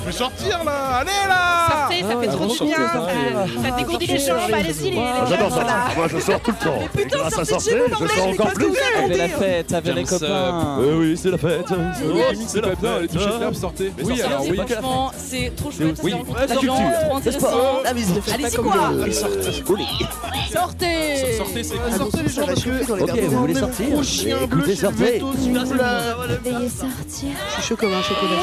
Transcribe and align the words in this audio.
Je 0.00 0.06
vais 0.06 0.12
sortir 0.12 0.64
là 0.64 0.98
Allez 0.98 1.10
là 1.28 1.66
Sortez, 1.70 2.02
ça 2.02 2.20
fait 2.20 2.26
trop 2.28 2.46
du 2.46 2.64
bien. 2.64 2.76
Ça, 3.62 3.76
dégourdit 3.76 4.06
les 4.06 4.18
jambes. 4.18 4.38
Allez-y, 4.52 4.90
les, 4.90 4.98
Ah, 4.98 5.24
J'adore 5.28 5.50
ça. 5.50 5.66
Moi 5.96 6.06
je 6.08 6.18
sors 6.18 6.40
tout 6.40 6.52
le 6.60 6.64
temps. 6.64 6.78
Et 6.98 7.06
grâce 7.06 7.38
à 7.38 7.44
sortir, 7.44 7.76
je 8.00 8.06
sors 8.06 8.28
encore 8.28 8.52
plus. 8.52 8.72
Avec 9.04 9.16
la 9.16 9.28
fête, 9.28 9.72
avec 9.72 9.94
les 9.94 10.04
copains. 10.04 10.78
Euh, 10.80 10.98
oui, 10.98 11.16
c'est 11.16 11.30
la 11.30 11.38
fête. 11.38 11.66
C'est 12.46 12.60
la 12.60 12.74
bien, 12.74 13.00
les 13.00 13.08
toucher 13.08 13.26
de 13.26 13.54
sortez. 13.54 13.92
Oui, 14.02 14.22
alors 14.22 14.42
oui. 14.42 14.56
Franchement, 14.56 15.12
c'est 15.16 15.52
trop 15.56 15.70
chouette. 15.70 16.00
Rencontrer 16.00 16.46
La 16.46 16.46
des 16.46 16.66
gens, 16.66 16.76
culture, 16.76 17.00
trop 17.06 17.16
intéressant. 17.16 17.48
Allez-y 17.84 18.56
quoi 18.56 18.74
Sortez, 20.52 21.36
Sortez 21.36 21.64
c'est 21.64 21.96
Sortez 21.96 22.22
les 22.22 22.28
gens 22.28 22.46
parce 22.46 22.62
que 22.62 23.02
Ok, 23.02 23.20
vous 23.28 23.38
voulez 23.38 23.54
sortir 23.54 23.86
Écoutez, 24.42 24.74
je 24.74 24.80
sortez. 24.80 25.22
Veuillez 26.44 26.68
sortir. 26.68 27.28
Je 27.48 27.54
suis 27.54 27.62
chaud 27.62 27.76
comme 27.76 27.92
un 27.92 28.02
chocolat. 28.02 28.40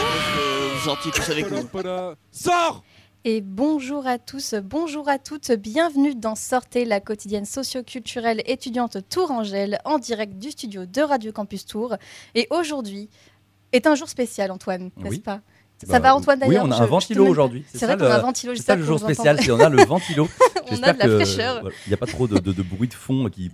Gentil 0.84 1.12
tous 1.26 1.32
avec 1.32 1.52
nous. 1.52 1.68
Sors 2.32 2.84
Et 3.24 3.42
bonjour 3.42 4.08
à 4.08 4.18
tous, 4.18 4.56
bonjour 4.64 5.08
à 5.10 5.20
toutes, 5.20 5.52
bienvenue 5.52 6.16
dans 6.16 6.36
Sortez, 6.36 6.86
la 6.86 7.00
quotidienne 7.00 7.46
socio-culturelle 7.46 8.42
étudiante 8.46 8.98
Tourangelle, 9.10 9.80
en 9.86 10.00
direct 10.00 10.38
du 10.40 10.52
studio 10.52 10.86
de 10.86 11.02
Radio 11.02 11.32
Campus 11.32 11.66
Tour. 11.66 11.96
Et 12.36 12.48
aujourd'hui 12.50 13.10
est 13.74 13.86
un 13.88 13.96
jour 13.96 14.10
spécial, 14.10 14.52
Antoine, 14.52 14.90
n'est-ce 14.98 15.10
Oui. 15.16 15.20
pas? 15.20 15.42
Ça 15.84 15.94
Bah, 15.94 16.10
va, 16.10 16.16
Antoine, 16.16 16.38
Oui, 16.44 16.48
d'ailleurs 16.50 16.66
on 16.66 16.72
a 16.72 16.78
Je- 16.78 16.82
un 16.84 16.86
je 16.86 16.90
ventilo 16.92 17.26
aujourd'hui. 17.26 17.64
C'est 17.74 17.86
vrai 17.88 17.98
qu'on 17.98 18.04
a 18.06 18.16
un 18.18 18.20
ventilo, 18.20 18.54
C'est 18.56 18.62
ça 18.64 18.76
le 18.76 18.84
jour 18.84 19.00
spécial, 19.00 19.40
c'est 19.42 19.52
on 19.52 19.60
a 19.60 19.70
le 19.70 19.84
ventilo. 19.84 20.28
On 20.64 20.74
a 20.76 20.76
J'espère 20.76 20.94
de 20.94 21.00
la 21.00 21.06
que 21.06 21.16
fraîcheur. 21.26 21.62
voilà, 21.62 21.76
il 21.88 21.90
n'y 21.90 21.94
a 21.96 21.98
pas 21.98 22.06
trop 22.06 22.28
de, 22.28 22.38
de- 22.38 22.54
de 22.54 22.62
bruit 22.62 22.88
de 22.88 22.94
fond 22.94 23.28
qui. 23.30 23.50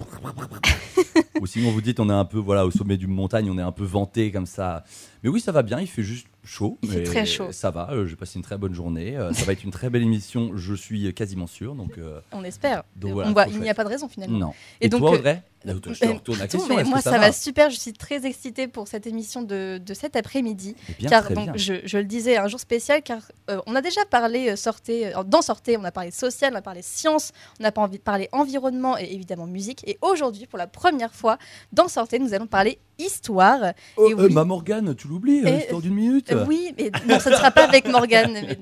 Ou 1.41 1.47
sinon 1.47 1.71
vous 1.71 1.79
dites 1.81 1.99
on 2.01 2.09
est 2.09 2.13
un 2.13 2.25
peu 2.25 2.37
voilà 2.37 2.65
au 2.65 2.69
sommet 2.69 2.97
d'une 2.97 3.13
montagne, 3.13 3.49
on 3.49 3.57
est 3.57 3.61
un 3.61 3.71
peu 3.71 3.85
vanté 3.85 4.29
comme 4.31 4.45
ça. 4.45 4.83
Mais 5.23 5.29
oui, 5.29 5.39
ça 5.39 5.51
va 5.53 5.63
bien. 5.63 5.79
Il 5.79 5.87
fait 5.87 6.03
juste 6.03 6.27
chaud. 6.47 6.77
Il 6.81 6.89
fait 6.89 7.03
très 7.03 7.25
chaud. 7.25 7.51
Ça 7.51 7.69
va. 7.71 7.89
euh, 7.91 8.05
J'ai 8.07 8.15
passé 8.15 8.37
une 8.39 8.43
très 8.43 8.57
bonne 8.57 8.73
journée. 8.73 9.15
euh, 9.15 9.31
ça 9.33 9.45
va 9.45 9.53
être 9.53 9.63
une 9.63 9.71
très 9.71 9.89
belle 9.89 10.01
émission. 10.03 10.51
Je 10.55 10.73
suis 10.73 11.13
quasiment 11.13 11.45
sûr. 11.47 11.75
Donc 11.75 11.97
euh, 11.97 12.19
On 12.31 12.43
espère. 12.43 12.83
Donc 12.95 13.11
On 13.23 13.31
voit- 13.33 13.47
il 13.47 13.59
n'y 13.59 13.69
a 13.69 13.73
pas 13.75 13.83
de 13.83 13.89
raison 13.89 14.07
finalement. 14.07 14.37
non. 14.39 14.53
Et 14.81 14.87
Et, 14.87 14.89
donc, 14.89 15.01
toi 15.01 15.11
Audrey? 15.11 15.43
Là, 15.65 15.73
je 15.73 15.79
te 15.79 16.05
Euh, 16.05 16.13
retourne 16.13 16.37
la 16.39 16.47
question. 16.47 16.75
mais 16.75 16.83
moi 16.83 17.01
ça, 17.01 17.17
va 17.17 17.31
super, 17.31 17.69
je 17.69 17.77
suis 17.79 17.91
très 17.93 18.25
excitée 18.25 18.67
pour 18.67 18.87
cette 18.87 19.07
émission 19.07 19.41
de, 19.41 19.79
de 19.83 19.93
cet 19.93 20.15
après-midi. 20.15 20.75
Car 21.09 21.31
donc 21.31 21.49
je, 21.57 21.73
je 21.83 21.97
le 21.97 22.03
disais, 22.05 22.37
un 22.37 22.47
jour 22.47 22.59
spécial 22.59 23.01
car 23.01 23.19
euh, 23.49 23.59
on 23.65 23.75
a 23.75 23.81
déjà 23.81 24.05
parlé 24.05 24.49
euh, 24.49 24.55
sortez, 24.55 25.07
euh, 25.15 25.23
dans 25.23 25.41
sortez, 25.41 25.75
on 25.77 25.83
a 25.83 25.91
parlé 25.91 26.11
social, 26.11 26.51
on 26.53 26.57
a 26.57 26.61
parlé 26.61 26.81
science, 26.83 27.31
on 27.59 27.63
a 27.63 27.71
pas 27.71 27.81
envie 27.81 27.97
de 27.97 28.03
parler 28.03 28.29
environnement 28.31 28.97
et 28.97 29.13
évidemment 29.13 29.47
musique. 29.47 29.83
Et 29.87 29.97
aujourd'hui, 30.01 30.45
pour 30.45 30.59
la 30.59 30.67
première 30.67 31.13
fois, 31.13 31.37
dans 31.73 31.87
sortez, 31.87 32.19
nous 32.19 32.33
allons 32.33 32.47
parler 32.47 32.79
histoire. 32.99 33.73
Oh, 33.97 34.07
et 34.09 34.13
euh, 34.13 34.27
oui. 34.27 34.33
ma 34.33 34.45
Morgane, 34.45 34.95
tu 34.95 35.07
l'oublies, 35.07 35.39
Et- 35.39 35.47
euh, 35.47 35.57
histoire 35.57 35.81
d'une 35.81 35.95
minute. 35.95 36.33
Oui, 36.47 36.73
mais 36.77 36.91
non, 37.07 37.19
ce 37.19 37.29
ne 37.29 37.35
sera 37.35 37.51
pas 37.51 37.63
avec 37.67 37.87
Morgane. 37.87 38.57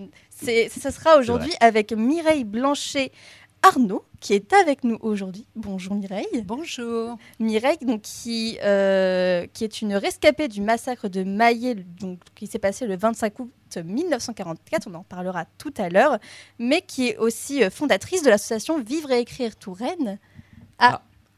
mais 0.45 0.69
Ce 0.81 0.91
sera 0.91 1.17
aujourd'hui 1.17 1.53
avec 1.59 1.91
Mireille 1.93 2.43
Blanchet. 2.45 3.11
Arnaud, 3.61 4.03
qui 4.25 4.33
est 4.33 4.53
avec 4.53 4.83
nous 4.83 4.97
aujourd'hui. 5.01 5.45
Bonjour 5.55 5.93
Mireille. 5.93 6.25
Bonjour. 6.45 7.15
Mireille, 7.39 7.77
donc, 7.83 8.01
qui, 8.01 8.57
euh, 8.63 9.45
qui 9.53 9.63
est 9.63 9.83
une 9.83 9.93
rescapée 9.93 10.47
du 10.47 10.61
massacre 10.61 11.09
de 11.09 11.23
Maillet, 11.23 11.75
donc, 11.75 12.17
qui 12.33 12.47
s'est 12.47 12.57
passé 12.57 12.87
le 12.87 12.97
25 12.97 13.39
août 13.39 13.51
1944, 13.77 14.87
on 14.87 14.95
en 14.95 15.03
parlera 15.03 15.45
tout 15.59 15.73
à 15.77 15.89
l'heure, 15.89 16.17
mais 16.57 16.81
qui 16.81 17.09
est 17.09 17.17
aussi 17.17 17.63
euh, 17.63 17.69
fondatrice 17.69 18.23
de 18.23 18.29
l'association 18.29 18.81
Vivre 18.81 19.11
et 19.11 19.19
Écrire 19.19 19.55
Touraine. 19.57 20.17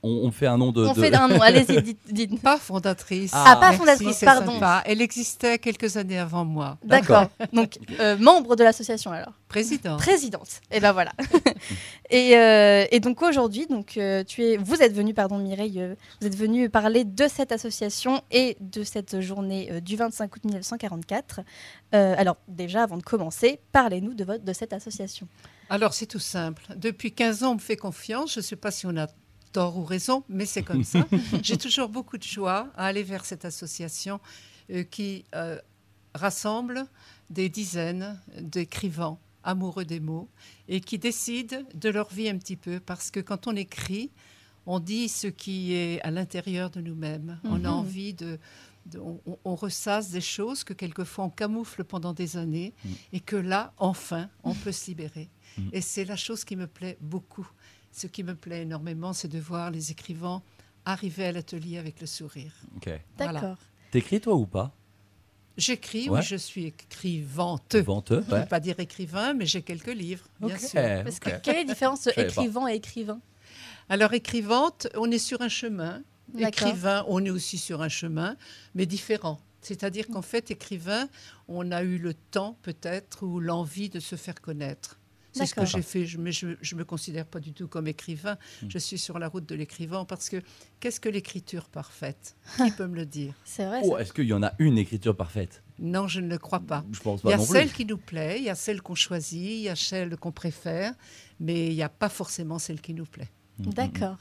On, 0.04 0.10
on 0.28 0.32
fait 0.32 0.48
un 0.48 0.58
nom 0.58 0.72
de. 0.72 0.86
On 0.86 0.94
de- 0.94 1.02
fait 1.02 1.14
un 1.14 1.28
nom, 1.28 1.42
allez-y, 1.42 1.82
dites. 1.82 2.00
dites. 2.12 2.42
Pas 2.42 2.58
fondatrice. 2.58 3.32
Ah, 3.34 3.56
pas 3.56 3.62
Merci, 3.72 3.78
fondatrice, 3.80 4.18
c'est 4.18 4.26
pardon. 4.26 4.54
sympa. 4.54 4.84
Elle 4.86 5.02
existait 5.02 5.58
quelques 5.58 5.98
années 5.98 6.20
avant 6.20 6.46
moi. 6.46 6.78
D'accord, 6.84 7.28
donc 7.54 7.78
euh, 8.00 8.16
membre 8.18 8.56
de 8.56 8.64
l'association 8.64 9.12
alors. 9.12 9.34
Président. 9.50 9.98
Présidente. 9.98 10.62
Et 10.72 10.80
ben 10.80 10.92
voilà. 10.92 11.12
et, 12.10 12.38
euh, 12.38 12.86
et 12.92 13.00
donc 13.00 13.22
aujourd'hui, 13.22 13.66
donc 13.68 13.98
euh, 13.98 14.24
tu 14.24 14.44
es, 14.44 14.58
vous 14.58 14.82
êtes 14.82 14.94
venu, 14.94 15.14
pardon 15.14 15.38
Mireille, 15.38 15.82
vous 16.22 16.28
êtes 16.28 16.36
venu 16.36 16.70
parler 16.70 17.04
de 17.06 17.28
cette 17.28 17.52
association 17.52 18.22
et 18.30 18.58
de 18.60 18.84
cette 18.84 19.22
journée 19.22 19.70
euh, 19.72 19.80
du 19.80 19.96
25 19.96 20.36
août 20.36 20.44
1944. 20.46 21.40
Euh, 21.96 22.16
alors 22.18 22.38
déjà, 22.48 22.84
avant 22.84 22.98
de 22.98 23.04
commencer, 23.04 23.60
parlez-nous 23.72 24.14
de 24.14 24.24
votre 24.26 24.44
de 24.44 24.54
cette 24.54 24.74
association. 24.74 25.28
Alors, 25.70 25.94
c'est 25.94 26.06
tout 26.06 26.20
simple. 26.20 26.64
Depuis 26.76 27.12
15 27.12 27.44
ans, 27.44 27.52
on 27.52 27.56
me 27.56 27.60
fait 27.60 27.76
confiance. 27.78 28.34
Je 28.34 28.40
ne 28.40 28.44
sais 28.44 28.56
pas 28.56 28.72
si 28.72 28.86
on 28.86 28.96
a 28.96 29.08
tort 29.58 29.76
ou 29.80 29.84
raison, 29.86 30.24
mais 30.30 30.46
c'est 30.46 30.62
comme 30.62 30.84
ça. 30.84 31.08
J'ai 31.42 31.58
toujours 31.58 31.90
beaucoup 31.90 32.20
de 32.20 32.24
joie 32.38 32.70
à 32.76 32.86
aller 32.86 33.02
vers 33.02 33.26
cette 33.26 33.44
association 33.44 34.20
euh, 34.70 34.84
qui 34.84 35.26
euh, 35.34 35.58
rassemble 36.14 36.86
des 37.32 37.50
dizaines 37.50 38.22
d'écrivains 38.40 39.18
amoureux 39.44 39.84
des 39.86 40.00
mots 40.00 40.30
et 40.68 40.80
qui 40.80 41.00
décident 41.00 41.58
de 41.74 41.90
leur 41.90 42.10
vie 42.14 42.30
un 42.30 42.38
petit 42.38 42.56
peu 42.56 42.80
parce 42.80 43.10
que 43.10 43.20
quand 43.20 43.48
on 43.48 43.56
écrit, 43.56 44.12
on 44.68 44.80
dit 44.80 45.10
ce 45.10 45.26
qui 45.28 45.74
est 45.74 46.00
à 46.04 46.12
l'intérieur 46.12 46.70
de 46.70 46.80
nous-mêmes. 46.82 47.40
On 47.44 47.56
a 47.66 47.70
Mhm. 47.72 47.80
envie 47.82 48.14
de, 48.14 48.38
de- 48.92 49.02
on, 49.44 49.56
ressasse 49.56 50.12
des 50.12 50.22
choses 50.22 50.64
que 50.64 50.74
quelquefois 50.74 51.26
on 51.26 51.30
camoufle 51.32 51.84
pendant 51.84 52.14
des 52.14 52.38
années 52.38 52.74
Mhm. 52.86 52.96
et 53.14 53.20
que 53.22 53.36
là, 53.38 53.74
enfin, 53.78 54.30
on 54.44 54.54
peut 54.54 54.72
se 54.74 54.86
libérer. 54.92 55.30
Mhm. 55.58 55.70
Et 55.74 55.82
c'est 55.82 56.06
la 56.06 56.16
chose 56.18 56.44
qui 56.46 56.56
me 56.56 56.68
plaît 56.68 56.98
beaucoup. 57.02 57.48
Ce 57.98 58.06
qui 58.06 58.24
me 58.24 58.36
plaît 58.36 58.62
énormément, 58.62 59.12
c'est 59.12 59.28
de 59.28 59.40
voir 59.40 59.72
les 59.72 59.90
écrivains 59.90 60.44
arriver 60.86 61.26
à 61.26 61.32
l'atelier 61.32 61.80
avec 61.80 62.00
le 62.00 62.06
sourire. 62.06 62.54
Ok. 62.76 62.92
D'accord. 63.18 63.40
Voilà. 63.40 63.58
T'écris 63.90 64.22
toi 64.22 64.36
ou 64.36 64.46
pas? 64.46 64.72
J'écris, 65.58 66.08
Ouais. 66.08 66.20
oui, 66.20 66.24
je 66.24 66.36
suis 66.36 66.66
écrivante. 66.66 67.76
Venteux. 67.76 68.24
Je 68.28 68.30
ne 68.30 68.36
Ouais. 68.38 68.44
peux 68.44 68.50
pas 68.50 68.60
dire 68.60 68.80
écrivain, 68.80 69.34
mais 69.34 69.48
j'ai 69.48 69.64
quelques 69.64 69.88
livres, 69.96 70.28
bien 70.40 70.56
sûr. 70.60 70.80
Parce 71.04 71.20
que 71.20 71.32
quelle 71.42 71.56
est 71.56 71.64
la 71.66 71.74
différence 71.74 72.04
pas. 72.04 72.22
écrivain 72.22 72.68
et 72.68 72.76
écrivain? 72.76 73.20
Alors, 73.90 74.14
écrivante, 74.14 74.88
on 74.94 75.10
est 75.10 75.18
sur 75.18 75.42
un 75.42 75.50
chemin. 75.50 76.04
Écrivain, 76.38 77.04
on 77.08 77.26
est 77.26 77.32
aussi 77.32 77.58
sur 77.58 77.82
un 77.82 77.90
chemin, 77.90 78.36
mais 78.76 78.86
différent. 78.86 79.40
C'est-à-dire 79.62 80.08
qu'en 80.08 80.22
fait, 80.22 80.52
écrivain, 80.52 81.10
on 81.48 81.72
a 81.72 81.82
eu 81.82 81.98
le 81.98 82.14
temps 82.14 82.60
peut-être 82.62 83.24
ou 83.26 83.40
l'envie 83.40 83.90
de 83.90 84.00
se 84.00 84.16
faire 84.16 84.40
connaître. 84.40 85.00
C'est 85.38 85.46
ce 85.48 85.56
que 85.56 85.66
j'ai 85.66 85.82
fait, 85.82 86.06
je- 86.06 86.18
mais 86.18 86.32
je 86.32 86.48
ne 86.48 86.76
me 86.80 86.84
considère 86.86 87.26
pas 87.26 87.40
du 87.40 87.54
tout 87.54 87.68
comme 87.68 87.88
écrivain. 87.88 88.38
Hmm. 88.62 88.68
Je 88.70 88.78
suis 88.78 88.98
sur 88.98 89.20
la 89.20 89.28
route 89.28 89.46
de 89.48 89.56
l'écrivain 89.56 90.06
parce 90.06 90.30
que 90.30 90.42
qu'est-ce 90.80 91.00
que 91.00 91.10
l'écriture 91.10 91.70
parfaite? 91.70 92.36
Qui 92.58 92.72
peut 92.72 92.88
me 92.88 92.96
le 92.96 93.06
dire? 93.06 93.34
C'est 93.46 93.66
vrai. 93.66 93.82
Oh, 93.84 93.98
est-ce 93.98 94.14
qu'il 94.14 94.26
y 94.26 94.34
en 94.34 94.44
a 94.44 94.54
une 94.60 94.78
écriture 94.78 95.16
parfaite? 95.16 95.64
Non, 95.80 96.08
je 96.08 96.22
ne 96.22 96.28
le 96.28 96.38
crois 96.40 96.60
pas. 96.60 96.84
Je 96.92 97.00
pense 97.00 97.22
Il 97.24 97.30
y 97.30 97.34
a 97.34 97.38
non 97.38 97.44
plus. 97.46 97.52
celle 97.54 97.72
qui 97.72 97.86
nous 97.86 97.98
plaît, 97.98 98.38
il 98.40 98.46
y 98.46 98.50
a 98.50 98.56
celle 98.56 98.82
qu'on 98.82 98.96
choisit, 98.96 99.40
il 99.42 99.62
y 99.62 99.70
a 99.70 99.76
celle 99.76 100.18
qu'on 100.18 100.32
préfère, 100.32 100.94
mais 101.40 101.68
il 101.68 101.76
n'y 101.76 101.84
a 101.84 101.90
pas 101.90 102.10
forcément 102.10 102.58
celle 102.58 102.82
qui 102.82 102.94
nous 102.96 103.06
plaît. 103.06 103.30
Mm, 103.60 103.64
mm, 103.64 103.68
mm. 103.70 103.74
D'accord. 103.74 104.18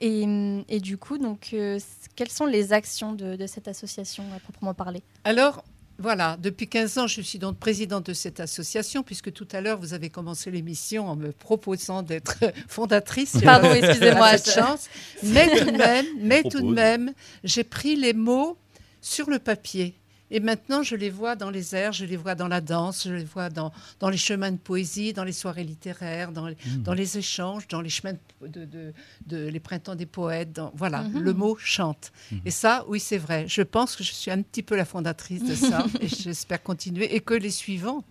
Et, 0.00 0.64
et 0.68 0.80
du 0.80 0.96
coup, 0.98 1.18
donc, 1.18 1.50
euh, 1.54 1.78
quelles 2.14 2.30
sont 2.30 2.46
les 2.46 2.72
actions 2.72 3.14
de, 3.14 3.34
de 3.36 3.46
cette 3.46 3.66
association 3.68 4.22
à 4.36 4.38
proprement 4.38 4.72
parler? 4.74 5.02
Alors, 5.24 5.64
voilà, 6.00 6.36
depuis 6.40 6.68
15 6.68 6.98
ans, 6.98 7.06
je 7.08 7.20
suis 7.20 7.40
donc 7.40 7.58
présidente 7.58 8.06
de 8.06 8.12
cette 8.12 8.38
association, 8.38 9.02
puisque 9.02 9.32
tout 9.32 9.48
à 9.50 9.60
l'heure, 9.60 9.78
vous 9.80 9.94
avez 9.94 10.10
commencé 10.10 10.48
l'émission 10.50 11.08
en 11.08 11.16
me 11.16 11.32
proposant 11.32 12.02
d'être 12.02 12.36
fondatrice. 12.68 13.36
Pardon, 13.42 13.72
excusez-moi. 13.72 14.38
cette 14.38 14.54
chance. 14.54 14.88
Mais 15.24 15.58
tout 15.58 15.70
de 15.72 15.76
même, 15.76 16.06
mais 16.20 16.42
tout 16.42 16.50
de 16.50 16.56
Propose. 16.58 16.74
même, 16.74 17.12
j'ai 17.42 17.64
pris 17.64 17.96
les 17.96 18.12
mots 18.12 18.56
sur 19.00 19.28
le 19.28 19.40
papier. 19.40 19.97
Et 20.30 20.40
maintenant, 20.40 20.82
je 20.82 20.94
les 20.96 21.10
vois 21.10 21.36
dans 21.36 21.50
les 21.50 21.74
airs, 21.74 21.92
je 21.92 22.04
les 22.04 22.16
vois 22.16 22.34
dans 22.34 22.48
la 22.48 22.60
danse, 22.60 23.04
je 23.08 23.12
les 23.14 23.24
vois 23.24 23.48
dans, 23.48 23.72
dans 24.00 24.10
les 24.10 24.16
chemins 24.18 24.52
de 24.52 24.58
poésie, 24.58 25.12
dans 25.12 25.24
les 25.24 25.32
soirées 25.32 25.64
littéraires, 25.64 26.32
dans 26.32 26.46
les, 26.46 26.54
Mm. 26.66 26.82
dans 26.82 26.92
les 26.94 27.16
échanges, 27.18 27.66
dans 27.68 27.80
les 27.80 27.88
chemins 27.88 28.12
de, 28.42 28.64
de- 28.64 28.92
de- 29.26 29.46
les 29.48 29.60
printemps 29.60 29.94
des 29.94 30.06
poètes. 30.06 30.52
dans- 30.52 30.70
voilà, 30.74 31.02
Mhm. 31.02 31.20
le 31.22 31.32
mot 31.34 31.56
chante. 31.58 32.12
Mhm. 32.30 32.40
Et 32.44 32.50
ça, 32.50 32.84
oui, 32.88 33.00
c'est 33.00 33.18
vrai. 33.18 33.46
Je 33.48 33.62
pense 33.62 33.96
que 33.96 34.04
je 34.04 34.12
suis 34.12 34.30
un 34.30 34.42
petit 34.42 34.62
peu 34.62 34.76
la 34.76 34.84
fondatrice 34.84 35.42
de 35.44 35.54
ça 35.54 35.84
et 36.00 36.08
j'espère 36.08 36.62
continuer 36.62 37.14
et 37.14 37.20
que 37.20 37.34
les 37.34 37.50
suivants, 37.50 38.04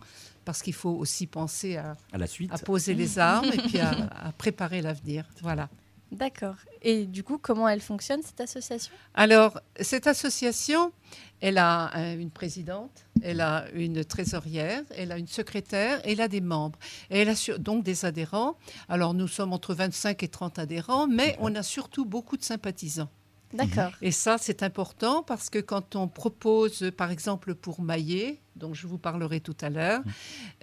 parce 0.45 0.61
qu'il 0.61 0.73
faut 0.73 0.89
aussi 0.91 1.27
penser 1.27 1.75
à, 1.77 1.97
À 2.13 2.17
la 2.17 2.25
suite. 2.27 2.51
à 2.53 2.57
poser 2.57 2.93
les 2.93 3.19
armes 3.19 3.51
et 3.53 3.57
puis 3.57 3.79
à, 3.79 3.91
à 4.27 4.31
préparer 4.31 4.81
l'avenir. 4.81 5.25
Voilà. 5.41 5.69
D'accord. 6.11 6.55
Et 6.81 7.05
du 7.05 7.21
coup, 7.21 7.37
comment 7.37 7.67
elle 7.67 7.81
fonctionne, 7.81 8.21
cette 8.23 8.39
association? 8.39 8.93
Alors, 9.13 9.59
cette 9.81 10.07
association, 10.07 10.93
elle 11.41 11.57
a 11.57 11.95
euh, 11.95 12.17
une 12.17 12.31
présidente, 12.31 13.05
elle 13.21 13.41
a 13.41 13.65
une 13.73 14.03
trésorière, 14.03 14.83
elle 14.95 15.11
a 15.11 15.17
une 15.17 15.27
secrétaire, 15.27 16.01
elle 16.03 16.21
a 16.21 16.27
des 16.27 16.41
membres. 16.41 16.79
Et 17.09 17.19
elle 17.19 17.29
a 17.29 17.57
donc 17.59 17.83
des 17.83 18.05
adhérents. 18.05 18.57
Alors, 18.89 19.13
nous 19.13 19.27
sommes 19.27 19.53
entre 19.53 19.73
25 19.75 20.23
et 20.23 20.27
30 20.27 20.59
adhérents, 20.59 21.07
mais 21.07 21.35
on 21.39 21.53
a 21.55 21.63
surtout 21.63 22.05
beaucoup 22.05 22.37
de 22.37 22.43
sympathisants. 22.43 23.09
D'accord. 23.53 23.91
Et 24.01 24.11
ça, 24.11 24.37
c'est 24.37 24.61
important 24.61 25.23
parce 25.23 25.49
que 25.49 25.59
quand 25.59 25.95
on 25.95 26.09
propose, 26.09 26.91
par 26.97 27.11
exemple, 27.11 27.55
pour 27.55 27.81
Maillet, 27.81 28.41
dont 28.57 28.73
je 28.73 28.87
vous 28.87 28.97
parlerai 28.97 29.39
tout 29.39 29.55
à 29.61 29.69
l'heure, 29.69 30.01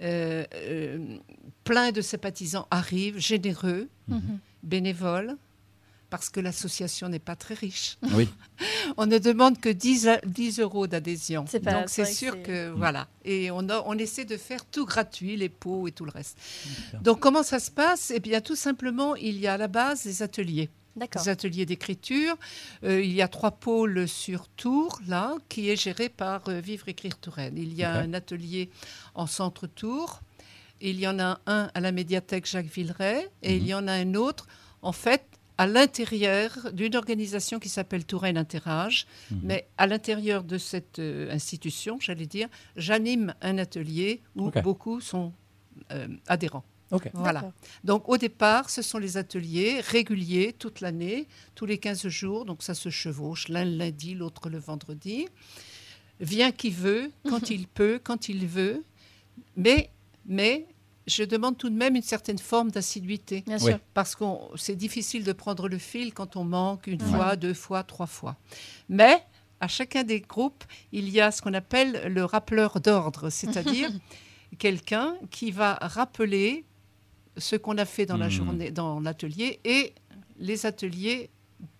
euh, 0.03 0.45
euh, 0.53 1.17
plein 1.63 1.91
de 1.91 2.01
sympathisants 2.01 2.67
arrivent, 2.69 3.17
généreux, 3.17 3.89
Mhm. 4.07 4.37
bénévoles, 4.61 5.35
parce 6.17 6.29
que 6.29 6.39
l'association 6.39 7.09
n'est 7.09 7.19
pas 7.19 7.35
très 7.35 7.53
riche. 7.55 7.97
Oui. 8.13 8.29
On 8.97 9.05
ne 9.05 9.17
demande 9.17 9.59
que 9.59 9.67
10, 9.69 10.07
a- 10.07 10.21
10 10.25 10.59
euros 10.59 10.87
d'adhésion. 10.87 11.43
C'est 11.49 11.59
pas- 11.59 11.73
Donc 11.73 11.89
c'est 11.89 12.05
sûr 12.05 12.41
que 12.41 12.69
voilà. 12.69 13.07
Et 13.25 13.51
on, 13.51 13.67
a- 13.69 13.83
on 13.85 13.97
essaie 13.97 14.23
de 14.23 14.37
faire 14.37 14.63
tout 14.65 14.85
gratuit, 14.85 15.35
les 15.35 15.49
pots 15.49 15.87
et 15.87 15.91
tout 15.91 16.05
le 16.05 16.11
reste. 16.11 16.37
Donc 17.01 17.19
comment 17.19 17.43
ça 17.43 17.59
se 17.59 17.69
passe? 17.69 18.13
Eh 18.15 18.21
bien 18.21 18.39
tout 18.39 18.55
simplement, 18.55 19.15
il 19.17 19.37
y 19.39 19.47
a 19.47 19.55
à 19.55 19.57
la 19.57 19.67
base 19.67 20.03
des 20.03 20.21
ateliers 20.23 20.69
D'accord. 20.95 21.21
des 21.23 21.27
ateliers 21.29 21.65
d'écriture. 21.65 22.37
Euh, 22.85 23.03
il 23.03 23.11
y 23.11 23.21
a 23.21 23.27
trois 23.27 23.51
pôles 23.51 24.07
sur 24.07 24.47
Tours, 24.47 25.01
là, 25.07 25.35
qui 25.49 25.69
est 25.69 25.75
géré 25.75 26.07
par 26.07 26.47
euh, 26.47 26.61
Vivre 26.61 26.87
Écrire 26.87 27.17
Touraine. 27.17 27.57
Il 27.57 27.73
y 27.73 27.83
a 27.83 27.91
un 27.93 28.13
atelier 28.13 28.69
en 29.15 29.27
centre 29.27 29.67
Tours. 29.67 30.21
Il 30.79 30.97
y 30.97 31.07
en 31.07 31.19
a 31.19 31.39
un 31.45 31.69
à 31.73 31.79
la 31.81 31.91
médiathèque 31.91 32.45
Jacques 32.45 32.67
Villeray. 32.73 33.27
Et 33.43 33.57
il 33.57 33.63
Mhm. 33.63 33.67
y 33.67 33.73
en 33.73 33.87
a 33.89 33.93
un 33.93 34.13
autre, 34.13 34.47
en 34.81 34.93
fait, 34.93 35.25
à 35.57 35.67
l'intérieur 35.67 36.71
d'une 36.73 36.95
organisation 36.95 37.59
qui 37.59 37.69
s'appelle 37.69 38.05
Touraine 38.05 38.37
Interage. 38.37 39.07
Mhm. 39.31 39.39
Mais 39.43 39.67
à 39.77 39.87
l'intérieur 39.87 40.43
de 40.43 40.57
cette 40.57 40.99
euh, 40.99 41.31
institution, 41.31 41.97
j'allais 41.99 42.25
dire, 42.25 42.47
j'anime 42.75 43.33
un 43.41 43.57
atelier 43.57 44.21
où 44.35 44.51
beaucoup 44.63 45.01
sont 45.01 45.33
euh, 45.91 46.07
adhérents. 46.27 46.65
Voilà. 47.13 47.51
Donc 47.83 48.07
au 48.09 48.17
départ, 48.17 48.69
ce 48.69 48.81
sont 48.81 48.97
les 48.97 49.17
ateliers 49.17 49.81
réguliers 49.81 50.53
toute 50.53 50.81
l'année, 50.81 51.27
tous 51.53 51.65
les 51.65 51.77
15 51.77 52.07
jours. 52.07 52.45
Donc 52.45 52.63
ça 52.63 52.73
se 52.73 52.89
chevauche, 52.89 53.47
l'un 53.49 53.65
le 53.65 53.75
lundi, 53.75 54.13
l'autre 54.13 54.49
le 54.49 54.59
vendredi. 54.59 55.27
Vient 56.19 56.51
qui 56.51 56.69
veut, 56.69 57.11
quand 57.27 57.49
il 57.49 57.67
peut, 57.67 57.99
quand 58.01 58.29
il 58.29 58.47
veut. 58.47 58.83
Mais, 59.57 59.89
mais 60.25 60.67
je 61.07 61.23
demande 61.23 61.57
tout 61.57 61.69
de 61.69 61.75
même 61.75 61.95
une 61.95 62.01
certaine 62.01 62.39
forme 62.39 62.71
d'assiduité. 62.71 63.43
Sûr. 63.59 63.79
Parce 63.93 64.15
que 64.15 64.23
c'est 64.55 64.75
difficile 64.75 65.23
de 65.23 65.33
prendre 65.33 65.67
le 65.69 65.77
fil 65.77 66.13
quand 66.13 66.35
on 66.35 66.43
manque 66.43 66.87
une 66.87 67.01
Ouais. 67.01 67.09
fois, 67.09 67.35
deux 67.35 67.53
fois, 67.53 67.83
trois 67.83 68.07
fois. 68.07 68.35
Mais 68.89 69.21
à 69.59 69.67
chacun 69.67 70.03
des 70.03 70.21
groupes, 70.21 70.63
il 70.91 71.09
y 71.09 71.21
a 71.21 71.31
ce 71.31 71.41
qu'on 71.41 71.53
appelle 71.53 72.11
le 72.13 72.25
rappeleur 72.25 72.79
d'ordre, 72.81 73.29
c'est-à-dire 73.29 73.89
quelqu'un 74.57 75.15
qui 75.31 75.51
va 75.51 75.75
rappeler 75.81 76.65
ce 77.37 77.55
qu'on 77.55 77.77
a 77.77 77.85
fait 77.85 78.05
dans 78.05 78.17
la 78.17 78.25
Mhm. 78.27 78.31
journée, 78.31 78.71
dans 78.71 78.99
l'atelier 78.99 79.59
et 79.63 79.93
les 80.39 80.65
ateliers 80.65 81.29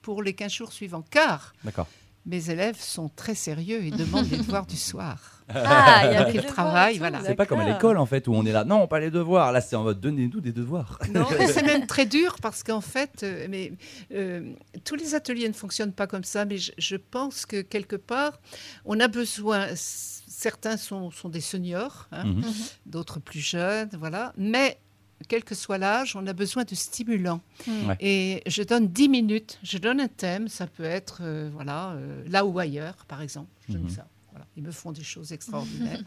pour 0.02 0.22
les 0.24 0.34
15 0.34 0.52
jours 0.52 0.72
suivants. 0.72 1.04
Car 1.10 1.54
D'accord. 1.64 1.88
Mes 2.26 2.50
élèves 2.50 2.80
sont 2.80 3.10
très 3.10 3.36
sérieux 3.36 3.84
et 3.84 3.92
demandent 3.92 4.30
les 4.30 4.38
devoirs 4.38 4.66
du 4.66 4.78
soir. 4.78 5.32
Ah, 5.48 6.02
il 6.06 6.14
y 6.14 6.16
a 6.16 6.28
et 6.28 6.38
tout, 6.44 6.54
voilà. 6.98 7.20
C'est 7.24 7.36
pas 7.36 7.46
comme 7.46 7.60
à 7.60 7.72
l'école 7.72 8.00
en 8.00 8.08
fait 8.08 8.28
où 8.28 8.34
on 8.34 8.44
est 8.48 8.52
là. 8.52 8.64
Non, 8.66 8.88
pas 8.88 9.00
les 9.00 9.12
devoirs. 9.12 9.52
Là, 9.52 9.62
c'est 9.62 9.76
en 9.76 9.84
mode 9.84 10.00
donnez-nous 10.02 10.42
des 10.42 10.52
devoirs. 10.52 10.98
Non, 11.14 11.28
mais 11.38 11.46
c'est 11.46 11.62
même 11.62 11.86
très 11.86 12.08
dur 12.08 12.38
parce 12.42 12.64
qu'en 12.64 12.82
fait, 12.82 13.22
euh, 13.22 13.46
mais, 13.48 13.74
euh, 14.12 14.54
tous 14.86 14.96
les 14.96 15.14
ateliers 15.14 15.48
ne 15.48 15.54
fonctionnent 15.54 15.94
pas 15.94 16.08
comme 16.08 16.24
ça, 16.24 16.46
mais 16.46 16.58
je, 16.58 16.72
je 16.80 16.96
pense 16.96 17.46
que 17.46 17.62
quelque 17.62 17.96
part, 17.96 18.40
on 18.86 19.00
a 19.00 19.08
besoin. 19.08 19.68
Certains 19.76 20.78
sont, 20.78 21.12
sont 21.12 21.30
des 21.30 21.42
seniors, 21.42 22.08
hein, 22.12 22.26
Mhm. 22.26 22.44
d'autres 22.88 23.20
plus 23.20 23.40
jeunes, 23.40 23.90
voilà. 24.00 24.34
Mais 24.38 24.80
quel 25.28 25.44
que 25.44 25.56
soit 25.56 25.78
l'âge, 25.78 26.16
on 26.16 26.26
a 26.28 26.34
besoin 26.34 26.64
de 26.64 26.76
stimulants. 26.76 27.42
Mm. 27.68 27.88
Ouais. 27.88 27.96
Et 28.00 28.44
je 28.48 28.64
donne 28.64 28.88
10 28.88 29.10
minutes, 29.10 29.60
je 29.64 29.78
donne 29.78 30.00
un 30.02 30.08
thème, 30.08 30.48
ça 30.48 30.68
peut 30.68 30.84
être 30.84 31.20
euh, 31.22 31.50
voilà, 31.54 31.92
euh, 31.92 32.24
là 32.28 32.46
ou 32.46 32.58
ailleurs, 32.60 33.06
par 33.08 33.22
exemple. 33.22 33.50
Je 33.68 33.74
donne 33.74 33.84
Mhm. 33.84 33.90
ça. 33.90 34.08
Voilà. 34.32 34.46
Ils 34.58 34.64
me 34.64 34.72
font 34.72 34.92
des 34.92 35.04
choses 35.04 35.32
extraordinaires. 35.32 36.02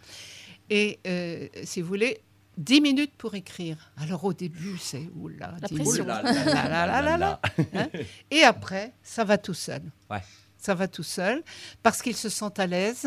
Et 0.70 0.98
euh, 1.06 1.48
si 1.64 1.80
vous 1.80 1.88
voulez, 1.88 2.20
10 2.58 2.80
minutes 2.80 3.12
pour 3.16 3.34
écrire. 3.34 3.92
Alors 3.96 4.24
au 4.24 4.32
début, 4.34 4.76
c'est 4.78 5.08
oula, 5.16 5.54
La 5.62 5.68
10 5.68 5.74
pression. 5.76 6.06
Hein 6.08 7.88
Et 8.30 8.42
après, 8.42 8.92
ça 9.02 9.24
va 9.24 9.38
tout 9.38 9.54
seul. 9.54 9.82
Ouais. 10.10 10.22
Ça 10.60 10.74
va 10.74 10.88
tout 10.88 11.04
seul 11.04 11.44
parce 11.84 12.02
qu'ils 12.02 12.16
se 12.16 12.28
sentent 12.28 12.58
à 12.58 12.66
l'aise, 12.66 13.06